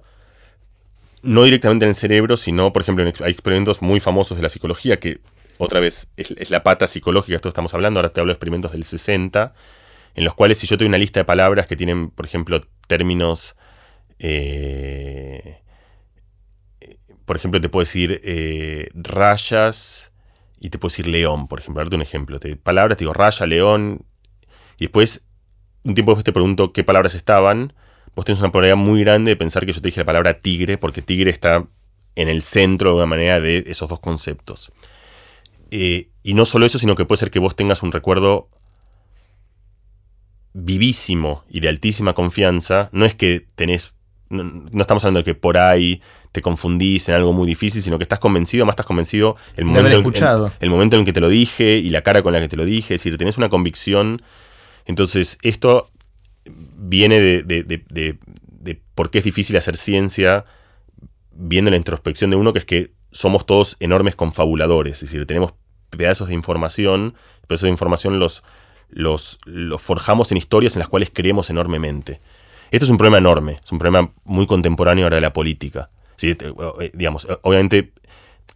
no 1.22 1.44
directamente 1.44 1.86
en 1.86 1.90
el 1.90 1.96
cerebro, 1.96 2.38
sino, 2.38 2.74
por 2.74 2.82
ejemplo, 2.82 3.04
hay 3.04 3.32
experimentos 3.32 3.82
muy 3.82 4.00
famosos 4.00 4.38
de 4.38 4.44
la 4.44 4.50
psicología 4.50 5.00
que, 5.00 5.20
otra 5.58 5.80
vez, 5.80 6.12
es, 6.18 6.50
la 6.50 6.64
pata 6.64 6.88
psicológica, 6.88 7.36
esto 7.36 7.50
estamos 7.50 7.74
hablando, 7.74 8.00
ahora 8.00 8.12
te 8.12 8.20
hablo 8.20 8.32
de 8.32 8.36
experimentos 8.36 8.72
del 8.72 8.84
60, 8.84 9.54
en 10.16 10.24
los 10.24 10.34
cuales 10.34 10.58
si 10.58 10.68
yo 10.68 10.78
tengo 10.78 10.90
una 10.90 10.98
lista 10.98 11.20
de 11.20 11.26
palabras 11.26 11.68
que 11.68 11.76
tienen, 11.76 12.10
por 12.10 12.26
ejemplo, 12.26 12.62
términos... 12.88 13.56
Eh, 14.20 15.60
por 17.26 17.38
ejemplo, 17.38 17.62
te 17.62 17.70
puedo 17.70 17.84
decir 17.84 18.20
eh, 18.24 18.90
rayas 18.94 20.11
y 20.62 20.70
te 20.70 20.78
puedo 20.78 20.92
decir 20.92 21.08
león, 21.08 21.48
por 21.48 21.60
ejemplo. 21.60 21.82
Darte 21.82 21.96
un 21.96 22.04
ejemplo. 22.04 22.40
Te, 22.40 22.56
palabras, 22.56 22.98
te 22.98 23.04
digo 23.04 23.14
raya, 23.14 23.48
león. 23.48 24.06
Y 24.78 24.86
después, 24.86 25.26
un 25.84 25.96
tiempo 25.96 26.12
después 26.12 26.24
te 26.24 26.32
pregunto 26.32 26.72
qué 26.72 26.84
palabras 26.84 27.16
estaban. 27.16 27.74
Vos 28.16 28.26
tenés 28.26 28.40
una 28.40 28.52
probabilidad 28.52 28.78
muy 28.78 29.02
grande 29.02 29.32
de 29.32 29.36
pensar 29.36 29.66
que 29.66 29.74
yo 29.74 29.82
te 29.82 29.88
dije 29.88 30.02
la 30.02 30.06
palabra 30.06 30.40
tigre, 30.40 30.78
porque 30.78 31.02
tigre 31.02 31.32
está 31.32 31.66
en 32.16 32.30
el 32.30 32.44
centro 32.44 32.92
de 32.92 32.96
una 32.98 33.08
manera 33.08 33.40
de 33.40 33.64
esos 33.66 33.90
dos 33.90 34.00
conceptos. 34.00 34.72
Eh, 35.72 36.10
y 36.22 36.36
no 36.36 36.46
solo 36.46 36.68
eso, 36.68 36.78
sino 36.78 36.94
que 36.94 37.06
puede 37.06 37.20
ser 37.20 37.32
que 37.32 37.40
vos 37.40 37.56
tengas 37.56 37.82
un 37.82 37.92
recuerdo 37.92 38.48
vivísimo 40.54 41.44
y 41.50 41.62
de 41.62 41.70
altísima 41.70 42.14
confianza, 42.14 42.90
no 42.92 43.06
es 43.06 43.16
que 43.16 43.48
tenés, 43.56 43.96
no, 44.32 44.82
estamos 44.82 45.04
hablando 45.04 45.20
de 45.20 45.24
que 45.24 45.36
por 45.36 45.58
ahí 45.58 46.02
te 46.32 46.42
confundís 46.42 47.10
en 47.10 47.16
algo 47.16 47.34
muy 47.34 47.48
difícil, 47.48 47.82
sino 47.82 47.98
que 47.98 48.04
estás 48.04 48.20
convencido, 48.20 48.66
más 48.66 48.74
estás 48.74 48.86
convencido 48.86 49.36
el 49.56 49.66
momento, 49.66 49.88
en, 49.88 50.52
el, 50.60 50.70
momento 50.70 50.98
en 50.98 51.06
que 51.06 51.14
te 51.14 51.22
lo 51.22 51.30
dije 51.30 51.78
y 51.78 51.90
la 51.90 52.02
cara 52.02 52.24
con 52.24 52.34
la 52.34 52.40
que 52.40 52.48
te 52.48 52.56
lo 52.56 52.66
dije, 52.66 52.96
es 52.96 53.02
decir, 53.02 53.18
tenés 53.18 53.38
una 53.38 53.50
convicción. 53.50 54.22
Entonces, 54.86 55.38
esto 55.42 55.92
viene 56.46 57.20
de, 57.20 57.44
de, 57.44 57.64
de 57.64 58.82
por 58.96 59.12
qué 59.12 59.20
es 59.20 59.26
difícil 59.26 59.58
hacer 59.58 59.76
ciencia 59.78 60.46
viendo 61.32 61.72
la 61.72 61.78
introspección 61.78 62.30
de 62.30 62.38
uno, 62.38 62.54
que 62.54 62.60
es 62.60 62.66
que 62.66 62.92
somos 63.12 63.46
todos 63.46 63.78
enormes 63.80 64.16
confabuladores, 64.16 64.96
es 64.96 65.02
decir, 65.10 65.26
tenemos 65.26 65.54
pedazos 65.90 66.30
de 66.30 66.34
información, 66.34 67.16
pedazos 67.48 67.64
de 67.64 67.72
información 67.72 68.20
los, 68.20 68.44
los, 68.92 69.40
forjamos 69.82 70.32
en 70.32 70.38
historias 70.38 70.76
en 70.76 70.80
las 70.80 70.88
cuales 70.88 71.10
creemos 71.14 71.50
enormemente. 71.50 72.22
Esto 72.72 72.86
es 72.86 72.90
un 72.90 72.98
problema 72.98 73.18
enorme, 73.18 73.58
es 73.64 73.72
un 73.72 73.78
problema 73.78 74.12
muy 74.24 74.48
contemporáneo 74.48 75.06
ahora 75.06 75.16
de 75.16 75.22
la 75.22 75.34
política. 75.34 75.90
¿sí? 76.16 76.36
Eh, 76.40 76.92
digamos, 76.94 77.28
obviamente 77.42 77.92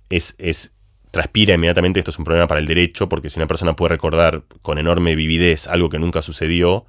es, 0.09 0.35
es, 0.37 0.71
transpira 1.11 1.53
inmediatamente, 1.53 1.99
esto 1.99 2.11
es 2.11 2.17
un 2.17 2.25
problema 2.25 2.47
para 2.47 2.59
el 2.59 2.65
derecho, 2.65 3.09
porque 3.09 3.29
si 3.29 3.39
una 3.39 3.47
persona 3.47 3.75
puede 3.75 3.89
recordar 3.89 4.43
con 4.61 4.77
enorme 4.77 5.15
vividez 5.15 5.67
algo 5.67 5.89
que 5.89 5.99
nunca 5.99 6.21
sucedió, 6.21 6.85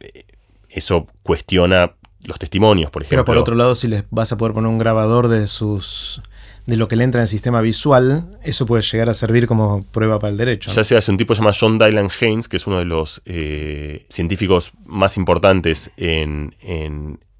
eh, 0.00 0.24
eso 0.68 1.08
cuestiona 1.22 1.94
los 2.24 2.38
testimonios, 2.38 2.90
por 2.90 3.02
ejemplo. 3.02 3.24
Pero 3.24 3.34
por 3.34 3.36
otro 3.36 3.54
lado, 3.56 3.74
si 3.74 3.88
les 3.88 4.04
vas 4.10 4.30
a 4.30 4.36
poder 4.36 4.54
poner 4.54 4.70
un 4.70 4.78
grabador 4.78 5.28
de 5.28 5.48
sus 5.48 6.22
de 6.70 6.76
lo 6.76 6.88
que 6.88 6.96
le 6.96 7.04
entra 7.04 7.18
en 7.18 7.22
el 7.22 7.28
sistema 7.28 7.60
visual, 7.60 8.38
eso 8.44 8.64
puede 8.64 8.82
llegar 8.82 9.08
a 9.08 9.14
servir 9.14 9.46
como 9.46 9.82
prueba 9.82 10.18
para 10.20 10.30
el 10.30 10.36
derecho. 10.36 10.70
Ya 10.72 10.84
se 10.84 10.96
hace 10.96 11.10
un 11.10 11.18
tipo 11.18 11.34
se 11.34 11.40
llama 11.40 11.52
John 11.58 11.78
Dylan 11.78 12.08
Haynes, 12.20 12.48
que 12.48 12.56
es 12.56 12.66
uno 12.66 12.78
de 12.78 12.84
los 12.84 13.22
eh, 13.26 14.06
científicos 14.08 14.70
más 14.86 15.16
importantes 15.16 15.90
en, 15.96 16.54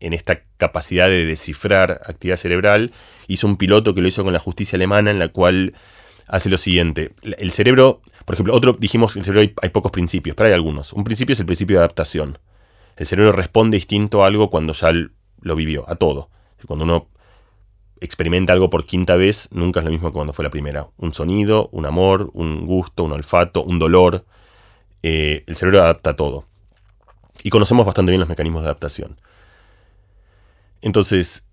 esta 0.00 0.42
capacidad 0.56 1.08
de 1.08 1.24
descifrar 1.24 2.02
actividad 2.04 2.36
cerebral. 2.36 2.92
Hizo 3.28 3.46
un 3.46 3.56
piloto 3.56 3.94
que 3.94 4.00
lo 4.00 4.08
hizo 4.08 4.24
con 4.24 4.32
la 4.32 4.40
justicia 4.40 4.76
alemana, 4.76 5.12
en 5.12 5.20
la 5.20 5.28
cual 5.28 5.74
hace 6.26 6.50
lo 6.50 6.58
siguiente. 6.58 7.12
El 7.22 7.52
cerebro, 7.52 8.02
por 8.24 8.34
ejemplo, 8.34 8.52
otro, 8.52 8.72
dijimos 8.72 9.12
que 9.12 9.18
en 9.18 9.20
el 9.20 9.24
cerebro 9.26 9.40
hay, 9.42 9.54
hay 9.62 9.68
pocos 9.68 9.92
principios, 9.92 10.34
pero 10.34 10.48
hay 10.48 10.54
algunos. 10.54 10.92
Un 10.92 11.04
principio 11.04 11.34
es 11.34 11.40
el 11.40 11.46
principio 11.46 11.76
de 11.76 11.84
adaptación. 11.84 12.38
El 12.96 13.06
cerebro 13.06 13.30
responde 13.30 13.76
distinto 13.76 14.24
a 14.24 14.26
algo 14.26 14.50
cuando 14.50 14.72
ya 14.72 14.90
lo 15.40 15.56
vivió, 15.56 15.88
a 15.88 15.94
todo. 15.94 16.30
Cuando 16.66 16.84
uno 16.84 17.06
experimenta 18.00 18.52
algo 18.52 18.70
por 18.70 18.86
quinta 18.86 19.16
vez, 19.16 19.48
nunca 19.52 19.80
es 19.80 19.84
lo 19.84 19.92
mismo 19.92 20.08
que 20.08 20.14
cuando 20.14 20.32
fue 20.32 20.42
la 20.42 20.50
primera. 20.50 20.88
Un 20.96 21.12
sonido, 21.12 21.68
un 21.72 21.86
amor, 21.86 22.30
un 22.32 22.66
gusto, 22.66 23.04
un 23.04 23.12
olfato, 23.12 23.62
un 23.62 23.78
dolor. 23.78 24.24
Eh, 25.02 25.44
el 25.46 25.56
cerebro 25.56 25.82
adapta 25.82 26.16
todo. 26.16 26.46
Y 27.42 27.50
conocemos 27.50 27.86
bastante 27.86 28.10
bien 28.10 28.20
los 28.20 28.28
mecanismos 28.28 28.62
de 28.62 28.68
adaptación. 28.68 29.20
Entonces, 30.80 31.46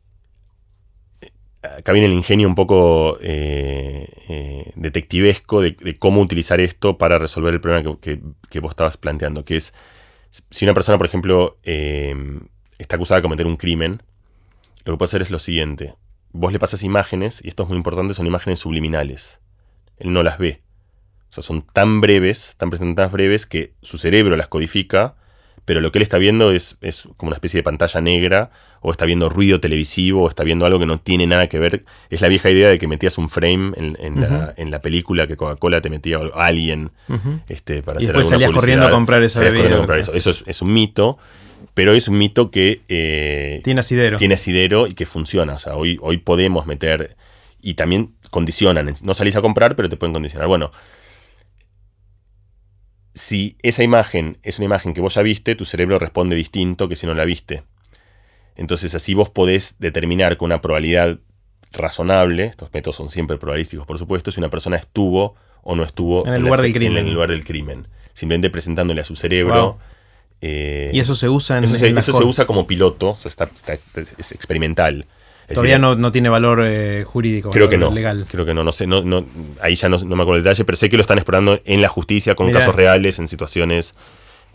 acá 1.62 1.92
viene 1.92 2.08
el 2.08 2.14
ingenio 2.14 2.48
un 2.48 2.56
poco 2.56 3.18
eh, 3.22 4.08
eh, 4.30 4.72
detectivesco 4.76 5.62
de, 5.62 5.98
cómo 6.00 6.22
utilizar 6.22 6.62
esto 6.62 6.98
para 6.98 7.20
resolver 7.20 7.54
el 7.54 7.62
problema 7.62 7.98
que, 8.00 8.60
vos 8.60 8.72
estabas 8.72 8.96
planteando, 8.96 9.44
que 9.44 9.58
es 9.58 9.74
si 10.50 10.66
una 10.66 10.74
persona, 10.74 10.98
por 10.98 11.08
ejemplo, 11.08 11.58
está 11.64 12.96
acusada 12.96 13.20
de 13.20 13.24
cometer 13.24 13.48
un 13.48 13.58
crimen, 13.58 14.02
lo 14.86 14.94
que 14.94 14.98
puede 14.98 15.10
hacer 15.10 15.22
es 15.22 15.32
lo 15.32 15.40
siguiente. 15.40 15.96
Vos 16.32 16.54
le 16.54 16.60
pasas 16.60 16.84
imágenes, 16.84 17.42
y 17.44 17.50
esto 17.50 17.64
es 17.64 17.70
muy 17.70 17.78
importante, 17.78 18.14
son 18.14 18.28
imágenes 18.28 18.60
subliminales. 18.60 19.40
Él 19.98 20.14
no 20.14 20.24
las 20.24 20.38
ve. 20.38 20.62
O 21.30 21.34
sea, 21.34 21.44
son 21.44 21.62
tan 21.62 22.02
breves, 22.02 22.56
tan 22.58 22.70
presentadas 22.70 23.12
breves, 23.12 23.46
que 23.46 23.74
su 23.82 23.98
cerebro 23.98 24.36
las 24.36 24.48
codifica 24.48 25.16
pero 25.68 25.82
lo 25.82 25.92
que 25.92 26.00
él 26.00 26.04
está 26.04 26.18
viendo 26.18 26.54
es, 26.54 26.78
como 27.18 27.28
una 27.28 27.36
especie 27.36 27.58
de 27.58 27.64
pantalla 27.64 28.00
negra, 28.00 28.52
o 28.80 28.90
está 28.90 29.04
viendo 29.04 29.28
ruido 29.28 29.60
televisivo, 29.60 30.24
o 30.24 30.30
está 30.30 30.46
viendo 30.46 30.66
algo 30.66 30.80
que 30.80 30.86
no 30.86 30.98
tiene 30.98 31.28
nada 31.28 31.48
que 31.48 31.60
ver. 31.60 31.84
Es 32.10 32.22
la 32.22 32.30
vieja 32.30 32.50
idea 32.50 32.70
de 32.70 32.80
que 32.80 32.88
metías 32.88 33.18
un 33.18 33.30
frame 33.30 33.74
en, 33.76 34.72
la, 34.72 34.80
película 34.80 35.28
que 35.28 35.36
Coca-Cola 35.36 35.82
te 35.82 35.90
metía 35.90 36.20
a 36.34 36.46
alguien 36.46 36.92
este, 37.50 37.84
para 37.84 38.00
y 38.00 38.06
hacer 38.06 38.16
después 38.16 38.30
salías 38.30 38.52
corriendo 38.52 38.88
a 38.88 38.92
comprar 38.92 39.22
esa 39.24 39.42
bebida. 39.42 39.84
eso. 39.98 40.14
Eso 40.14 40.32
es, 40.46 40.62
un 40.62 40.72
mito, 40.72 41.18
pero 41.78 41.94
es 41.94 42.08
un 42.08 42.18
mito 42.18 42.50
que... 42.50 42.82
Eh, 42.90 43.62
tiene 43.64 43.82
asidero. 43.82 44.18
Tiene 44.18 44.34
asidero 44.34 44.88
y 44.88 44.96
que 44.96 45.06
funciona. 45.06 45.54
O 45.54 45.60
sea, 45.60 45.76
hoy, 45.76 46.00
hoy 46.02 46.18
podemos 46.18 46.66
meter... 46.66 47.16
Y 47.62 47.76
también 47.76 48.16
condicionan. 48.32 48.92
No 49.04 49.14
salís 49.14 49.36
a 49.36 49.44
comprar, 49.44 49.76
pero 49.76 49.88
te 49.88 49.96
pueden 49.96 50.12
condicionar. 50.12 50.48
Bueno, 50.48 50.72
si 53.14 53.58
esa 53.62 53.84
imagen 53.84 54.40
es 54.42 54.58
una 54.58 54.66
imagen 54.66 54.96
que 54.96 55.02
vos 55.02 55.14
ya 55.14 55.22
viste, 55.22 55.54
tu 55.54 55.66
cerebro 55.66 56.00
responde 56.00 56.36
distinto 56.36 56.90
que 56.90 56.96
si 56.96 57.06
no 57.06 57.14
la 57.14 57.26
viste. 57.26 57.62
Entonces 58.56 58.96
así 58.96 59.14
vos 59.14 59.30
podés 59.30 59.76
determinar 59.78 60.38
con 60.38 60.48
una 60.48 60.62
probabilidad 60.62 61.20
razonable, 61.74 62.46
estos 62.46 62.74
métodos 62.74 62.96
son 62.96 63.10
siempre 63.10 63.38
probabilísticos 63.38 63.86
por 63.86 64.00
supuesto, 64.00 64.32
si 64.32 64.40
una 64.40 64.50
persona 64.50 64.78
estuvo 64.78 65.36
o 65.62 65.76
no 65.76 65.84
estuvo 65.84 66.26
en 66.26 66.34
el, 66.34 66.42
lugar, 66.42 66.62
del 66.62 66.74
crimen. 66.74 66.98
En 66.98 67.06
el 67.06 67.14
lugar 67.14 67.30
del 67.30 67.44
crimen. 67.44 67.88
Simplemente 68.14 68.50
presentándole 68.50 69.02
a 69.02 69.04
su 69.04 69.16
cerebro. 69.16 69.78
Eh, 70.42 70.92
y 70.94 71.00
eso 71.00 71.16
se 71.16 71.30
usa 71.30 71.58
en 71.58 71.64
Eso, 71.64 71.76
se, 71.76 71.90
eso 71.90 72.14
se 72.14 72.24
usa 72.24 72.46
como 72.46 72.68
piloto, 72.68 73.16
es 73.16 74.32
experimental. 74.32 75.06
Todavía 75.54 75.80
no, 75.80 76.12
tiene 76.12 76.28
valor 76.28 76.62
eh, 76.64 77.06
jurídico, 77.06 77.52
creo 77.52 77.70
que 77.70 77.78
no, 77.78 77.90
legal. 77.90 78.26
Creo 78.30 78.46
que 78.46 78.54
no, 78.54 78.64
no 78.64 78.72
sé, 78.74 78.86
no, 78.86 79.02
no, 79.04 79.26
ahí 79.62 79.76
ya 79.76 79.88
no, 79.88 79.98
me 79.98 80.22
acuerdo 80.22 80.36
el 80.36 80.44
detalle, 80.44 80.66
pero 80.66 80.76
sé 80.76 80.90
que 80.90 80.98
lo 80.98 81.02
están 81.02 81.18
explorando 81.18 81.62
en 81.64 81.82
la 81.82 81.88
justicia 81.88 82.36
con 82.36 82.52
casos 82.52 82.76
reales, 82.76 83.18
en 83.20 83.28
situaciones. 83.28 83.96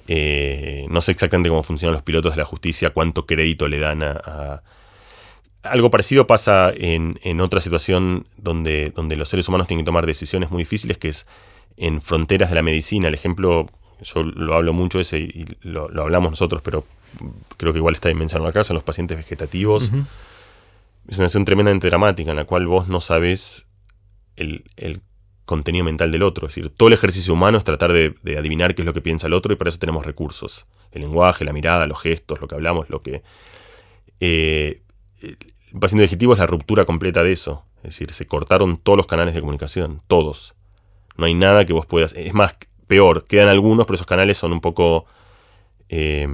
Eh, 0.09 0.87
no 0.91 1.01
sé 1.01 1.13
exactamente 1.13 1.49
cómo 1.49 1.63
funcionan 1.63 1.95
los 1.95 2.03
pilotos 2.03 2.33
de 2.35 2.39
la 2.39 2.45
justicia, 2.45 2.91
cuánto 2.91 3.25
crédito 3.25 3.69
le 3.69 3.79
dan 3.79 4.03
a. 4.03 4.63
algo 5.63 5.91
parecido 5.91 6.27
pasa 6.27 6.73
en, 6.77 7.41
otra 7.41 7.63
situación 7.63 8.27
donde, 8.37 8.93
donde 8.95 9.17
los 9.17 9.29
seres 9.29 9.49
humanos 9.49 9.69
tienen 9.69 9.85
que 9.85 9.89
tomar 9.89 10.05
decisiones 10.05 10.51
muy 10.51 10.63
difíciles, 10.63 10.99
que 10.99 11.09
es 11.09 11.27
en 11.79 12.03
fronteras 12.03 12.51
de 12.51 12.57
la 12.57 12.63
medicina. 12.63 13.09
El 13.09 13.15
ejemplo, 13.15 13.71
yo 14.03 14.23
lo 14.23 14.55
hablo 14.55 14.73
mucho 14.73 15.01
ese 15.01 15.19
y 15.19 15.47
lo, 15.63 15.89
hablamos 16.01 16.31
nosotros, 16.31 16.63
pero 16.63 16.85
creo 17.57 17.73
que 17.73 17.79
igual 17.79 17.95
está 17.95 18.13
mencionado 18.15 18.49
acá, 18.49 18.65
son 18.65 18.75
los 18.75 18.85
pacientes 18.85 19.17
vegetativos 19.17 19.91
es 21.09 21.19
una 21.19 21.29
situación 21.29 21.45
tremendamente 21.45 21.89
dramática 21.89 22.31
en 22.31 22.37
la 22.37 22.45
cual 22.45 22.67
vos 22.67 22.89
no 22.89 23.01
sabes 23.01 23.67
el, 24.37 24.65
contenido 25.45 25.85
mental 25.85 26.13
del 26.13 26.23
otro. 26.23 26.47
Es 26.47 26.55
decir, 26.55 26.71
todo 26.71 26.89
el 26.89 26.93
ejercicio 26.95 27.35
humano 27.35 27.59
es 27.59 27.65
tratar 27.65 27.93
de, 27.93 28.15
adivinar 28.39 28.75
qué 28.75 28.83
es 28.83 28.87
lo 28.87 28.95
que 28.95 29.01
piensa 29.01 29.27
el 29.27 29.33
otro 29.33 29.53
y 29.53 29.57
para 29.57 29.69
eso 29.69 29.79
tenemos 29.79 30.07
recursos. 30.07 30.67
El 30.93 31.03
lenguaje, 31.03 31.45
la 31.45 31.53
mirada, 31.53 31.87
los 31.87 32.01
gestos, 32.01 32.41
lo 32.41 32.47
que 32.47 32.55
hablamos, 32.55 32.89
lo 32.89 33.03
que... 33.03 33.23
Eh, 34.21 34.83
el 35.21 35.81
paciente 35.81 36.03
vegetativo 36.03 36.33
es 36.33 36.39
la 36.39 36.47
ruptura 36.47 36.85
completa 36.85 37.23
de 37.25 37.33
eso. 37.33 37.65
Es 37.79 37.91
decir, 37.91 38.13
se 38.13 38.25
cortaron 38.25 38.77
todos 38.77 38.97
los 38.97 39.07
canales 39.07 39.35
de 39.35 39.41
comunicación, 39.41 40.01
todos. 40.07 40.55
No 41.17 41.27
hay 41.27 41.35
nada 41.35 41.67
que 41.67 41.73
vos 41.73 41.87
puedas... 41.87 42.13
Es 42.15 42.33
más, 42.33 42.55
peor, 42.87 43.25
quedan 43.25 43.49
algunos, 43.49 43.87
pero 43.87 43.97
esos 43.97 44.07
canales 44.07 44.39
son 44.39 44.53
un 44.53 44.61
poco... 44.61 45.07
Eh, 45.89 46.27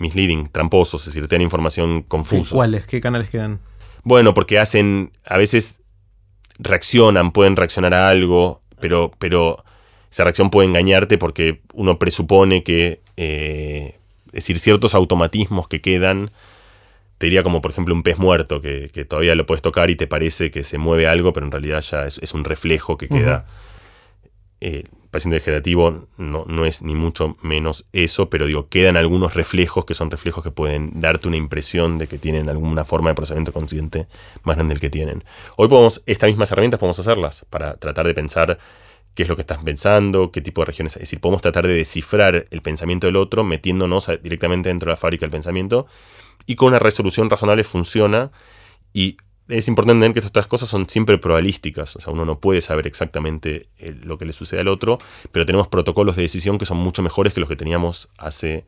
misleading, 0.00 0.48
tramposos, 0.50 1.02
es 1.02 1.14
decir, 1.14 1.28
tienen 1.28 1.46
información 1.46 2.02
confusa. 2.02 2.54
¿Cuáles? 2.54 2.86
¿Qué 2.86 3.00
canales 3.00 3.30
quedan? 3.30 3.60
Bueno, 4.02 4.34
porque 4.34 4.58
hacen, 4.58 5.12
a 5.26 5.36
veces 5.36 5.80
reaccionan, 6.58 7.32
pueden 7.32 7.56
reaccionar 7.56 7.94
a 7.94 8.08
algo, 8.08 8.62
pero, 8.80 9.12
pero 9.18 9.62
esa 10.10 10.24
reacción 10.24 10.50
puede 10.50 10.68
engañarte 10.68 11.18
porque 11.18 11.60
uno 11.74 11.98
presupone 11.98 12.62
que, 12.62 13.02
eh, 13.16 13.98
es 14.28 14.32
decir, 14.32 14.58
ciertos 14.58 14.94
automatismos 14.94 15.68
que 15.68 15.80
quedan, 15.80 16.30
te 17.18 17.26
diría 17.26 17.42
como 17.42 17.60
por 17.60 17.70
ejemplo 17.70 17.94
un 17.94 18.02
pez 18.02 18.18
muerto, 18.18 18.62
que, 18.62 18.88
todavía 19.06 19.34
lo 19.34 19.44
puedes 19.44 19.60
tocar 19.60 19.90
y 19.90 19.96
te 19.96 20.06
parece 20.06 20.50
que 20.50 20.64
se 20.64 20.78
mueve 20.78 21.06
algo, 21.06 21.34
pero 21.34 21.44
en 21.44 21.52
realidad 21.52 21.82
ya 21.82 22.06
es, 22.06 22.32
un 22.32 22.44
reflejo 22.44 22.96
que 22.96 23.08
queda 23.08 23.44
paciente 25.10 25.36
vegetativo 25.36 26.06
no, 26.18 26.44
no, 26.46 26.64
es 26.64 26.82
ni 26.82 26.94
mucho 26.94 27.36
menos 27.42 27.86
eso, 27.92 28.30
pero 28.30 28.46
digo, 28.46 28.68
quedan 28.68 28.96
algunos 28.96 29.34
reflejos 29.34 29.84
que 29.84 29.94
son 29.94 30.10
reflejos 30.10 30.44
que 30.44 30.50
pueden 30.50 31.00
darte 31.00 31.28
una 31.28 31.36
impresión 31.36 31.98
de 31.98 32.06
que 32.06 32.18
tienen 32.18 32.48
alguna 32.48 32.84
forma 32.84 33.10
de 33.10 33.14
procesamiento 33.14 33.52
consciente 33.52 34.06
más 34.44 34.56
grande 34.56 34.74
del 34.74 34.80
que 34.80 34.90
tienen. 34.90 35.24
Hoy 35.56 35.68
podemos, 35.68 36.02
estas 36.06 36.28
mismas 36.28 36.52
herramientas 36.52 36.78
podemos 36.78 36.98
hacerlas 36.98 37.44
para 37.50 37.74
tratar 37.76 38.06
de 38.06 38.14
pensar 38.14 38.58
qué 39.14 39.24
es 39.24 39.28
lo 39.28 39.36
que 39.36 39.42
estás 39.42 39.58
pensando, 39.58 40.30
qué 40.30 40.40
tipo 40.40 40.60
de 40.62 40.66
regiones. 40.66 40.96
Es 40.96 41.00
decir, 41.00 41.20
podemos 41.20 41.42
tratar 41.42 41.66
de 41.66 41.74
descifrar 41.74 42.46
el 42.50 42.62
pensamiento 42.62 43.06
del 43.06 43.16
otro 43.16 43.44
metiéndonos 43.44 44.10
directamente 44.22 44.68
dentro 44.68 44.86
de 44.86 44.92
la 44.92 44.96
fábrica 44.96 45.26
del 45.26 45.30
pensamiento 45.30 45.86
y 46.46 46.54
con 46.54 46.68
una 46.68 46.78
resolución 46.78 47.28
razonable 47.28 47.64
funciona 47.64 48.30
y 48.92 49.16
es 49.50 49.68
importante 49.68 49.98
entender 49.98 50.22
que 50.22 50.26
estas 50.26 50.46
cosas 50.46 50.68
son 50.68 50.88
siempre 50.88 51.18
probabilísticas, 51.18 51.96
o 51.96 52.00
sea, 52.00 52.12
uno 52.12 52.24
no 52.24 52.38
puede 52.38 52.60
saber 52.60 52.86
exactamente 52.86 53.68
eh, 53.78 53.94
lo 54.02 54.18
que 54.18 54.24
le 54.24 54.32
sucede 54.32 54.60
al 54.60 54.68
otro, 54.68 54.98
pero 55.32 55.46
tenemos 55.46 55.68
protocolos 55.68 56.16
de 56.16 56.22
decisión 56.22 56.58
que 56.58 56.66
son 56.66 56.78
mucho 56.78 57.02
mejores 57.02 57.34
que 57.34 57.40
los 57.40 57.48
que 57.48 57.56
teníamos 57.56 58.08
hace 58.18 58.64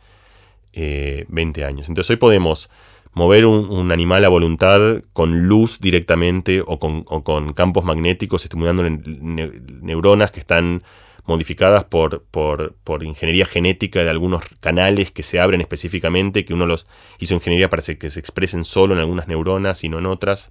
20 0.75 1.61
eh, 1.61 1.65
años. 1.65 1.89
Entonces 1.89 2.11
hoy 2.11 2.17
podemos 2.17 2.71
mover 3.15 3.45
un, 3.47 3.93
animal 3.93 4.25
a 4.25 4.29
voluntad 4.29 5.03
con 5.13 5.47
luz 5.47 5.81
directamente 5.81 6.63
o 6.67 6.79
con, 6.79 7.53
campos 7.53 7.85
magnéticos 7.85 8.45
estimulando 8.45 8.83
neuronas 8.83 10.31
que 10.31 10.41
están 10.41 10.83
modificadas 11.25 11.85
por, 11.85 12.23
por, 12.25 12.75
por, 12.85 13.05
ingeniería 13.05 13.47
genética 13.47 14.03
de 14.03 14.11
algunos 14.11 14.43
canales 14.61 15.13
que 15.13 15.23
se 15.23 15.39
abren 15.39 15.61
específicamente, 15.61 16.45
que 16.45 16.55
uno 16.55 16.67
los 16.67 16.87
hizo 17.19 17.35
ingeniería 17.35 17.71
para 17.71 17.83
que 17.83 18.11
se 18.11 18.21
expresen 18.21 18.65
solo 18.65 18.95
en 18.95 19.01
algunas 19.01 19.29
neuronas 19.29 19.85
y 19.85 19.89
no 19.89 19.99
en 19.99 20.07
otras. 20.07 20.51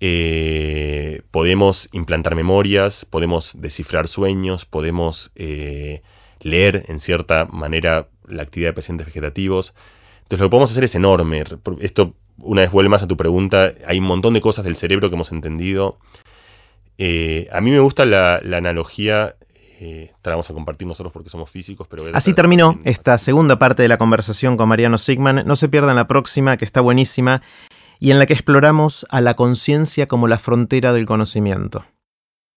Eh, 0.00 1.22
podemos 1.30 1.88
implantar 1.92 2.34
memorias, 2.34 3.04
podemos 3.04 3.60
descifrar 3.60 4.06
sueños, 4.06 4.64
podemos 4.64 5.32
eh, 5.34 6.02
leer 6.40 6.84
en 6.88 7.00
cierta 7.00 7.46
manera 7.46 8.08
la 8.26 8.42
actividad 8.42 8.70
de 8.70 8.74
pacientes 8.74 9.06
vegetativos. 9.06 9.74
Entonces 10.22 10.40
lo 10.40 10.46
que 10.46 10.50
podemos 10.50 10.70
hacer 10.70 10.84
es 10.84 10.94
enorme. 10.94 11.42
Esto, 11.80 12.14
una 12.38 12.60
vez 12.60 12.70
vuelve 12.70 12.90
más 12.90 13.02
a 13.02 13.08
tu 13.08 13.16
pregunta, 13.16 13.74
hay 13.86 13.98
un 13.98 14.04
montón 14.04 14.34
de 14.34 14.40
cosas 14.40 14.64
del 14.64 14.76
cerebro 14.76 15.08
que 15.08 15.14
hemos 15.14 15.32
entendido. 15.32 15.98
Eh, 16.98 17.48
a 17.52 17.60
mí 17.60 17.70
me 17.70 17.80
gusta 17.80 18.04
la, 18.04 18.40
la 18.42 18.58
analogía 18.58 19.36
eh, 19.80 20.12
vamos 20.24 20.50
a 20.50 20.54
compartir 20.54 20.86
nosotros 20.86 21.12
porque 21.12 21.30
somos 21.30 21.50
físicos. 21.50 21.86
Pero 21.88 22.04
Así 22.12 22.34
terminó 22.34 22.78
esta 22.84 23.16
segunda 23.18 23.58
parte 23.58 23.82
de 23.82 23.88
la 23.88 23.98
conversación 23.98 24.56
con 24.56 24.68
Mariano 24.68 24.98
Sigman. 24.98 25.44
No 25.46 25.56
se 25.56 25.68
pierdan 25.68 25.96
la 25.96 26.06
próxima, 26.06 26.56
que 26.56 26.64
está 26.64 26.80
buenísima, 26.80 27.42
y 27.98 28.10
en 28.10 28.18
la 28.18 28.26
que 28.26 28.32
exploramos 28.32 29.06
a 29.10 29.20
la 29.20 29.34
conciencia 29.34 30.06
como 30.06 30.28
la 30.28 30.38
frontera 30.38 30.92
del 30.92 31.06
conocimiento. 31.06 31.84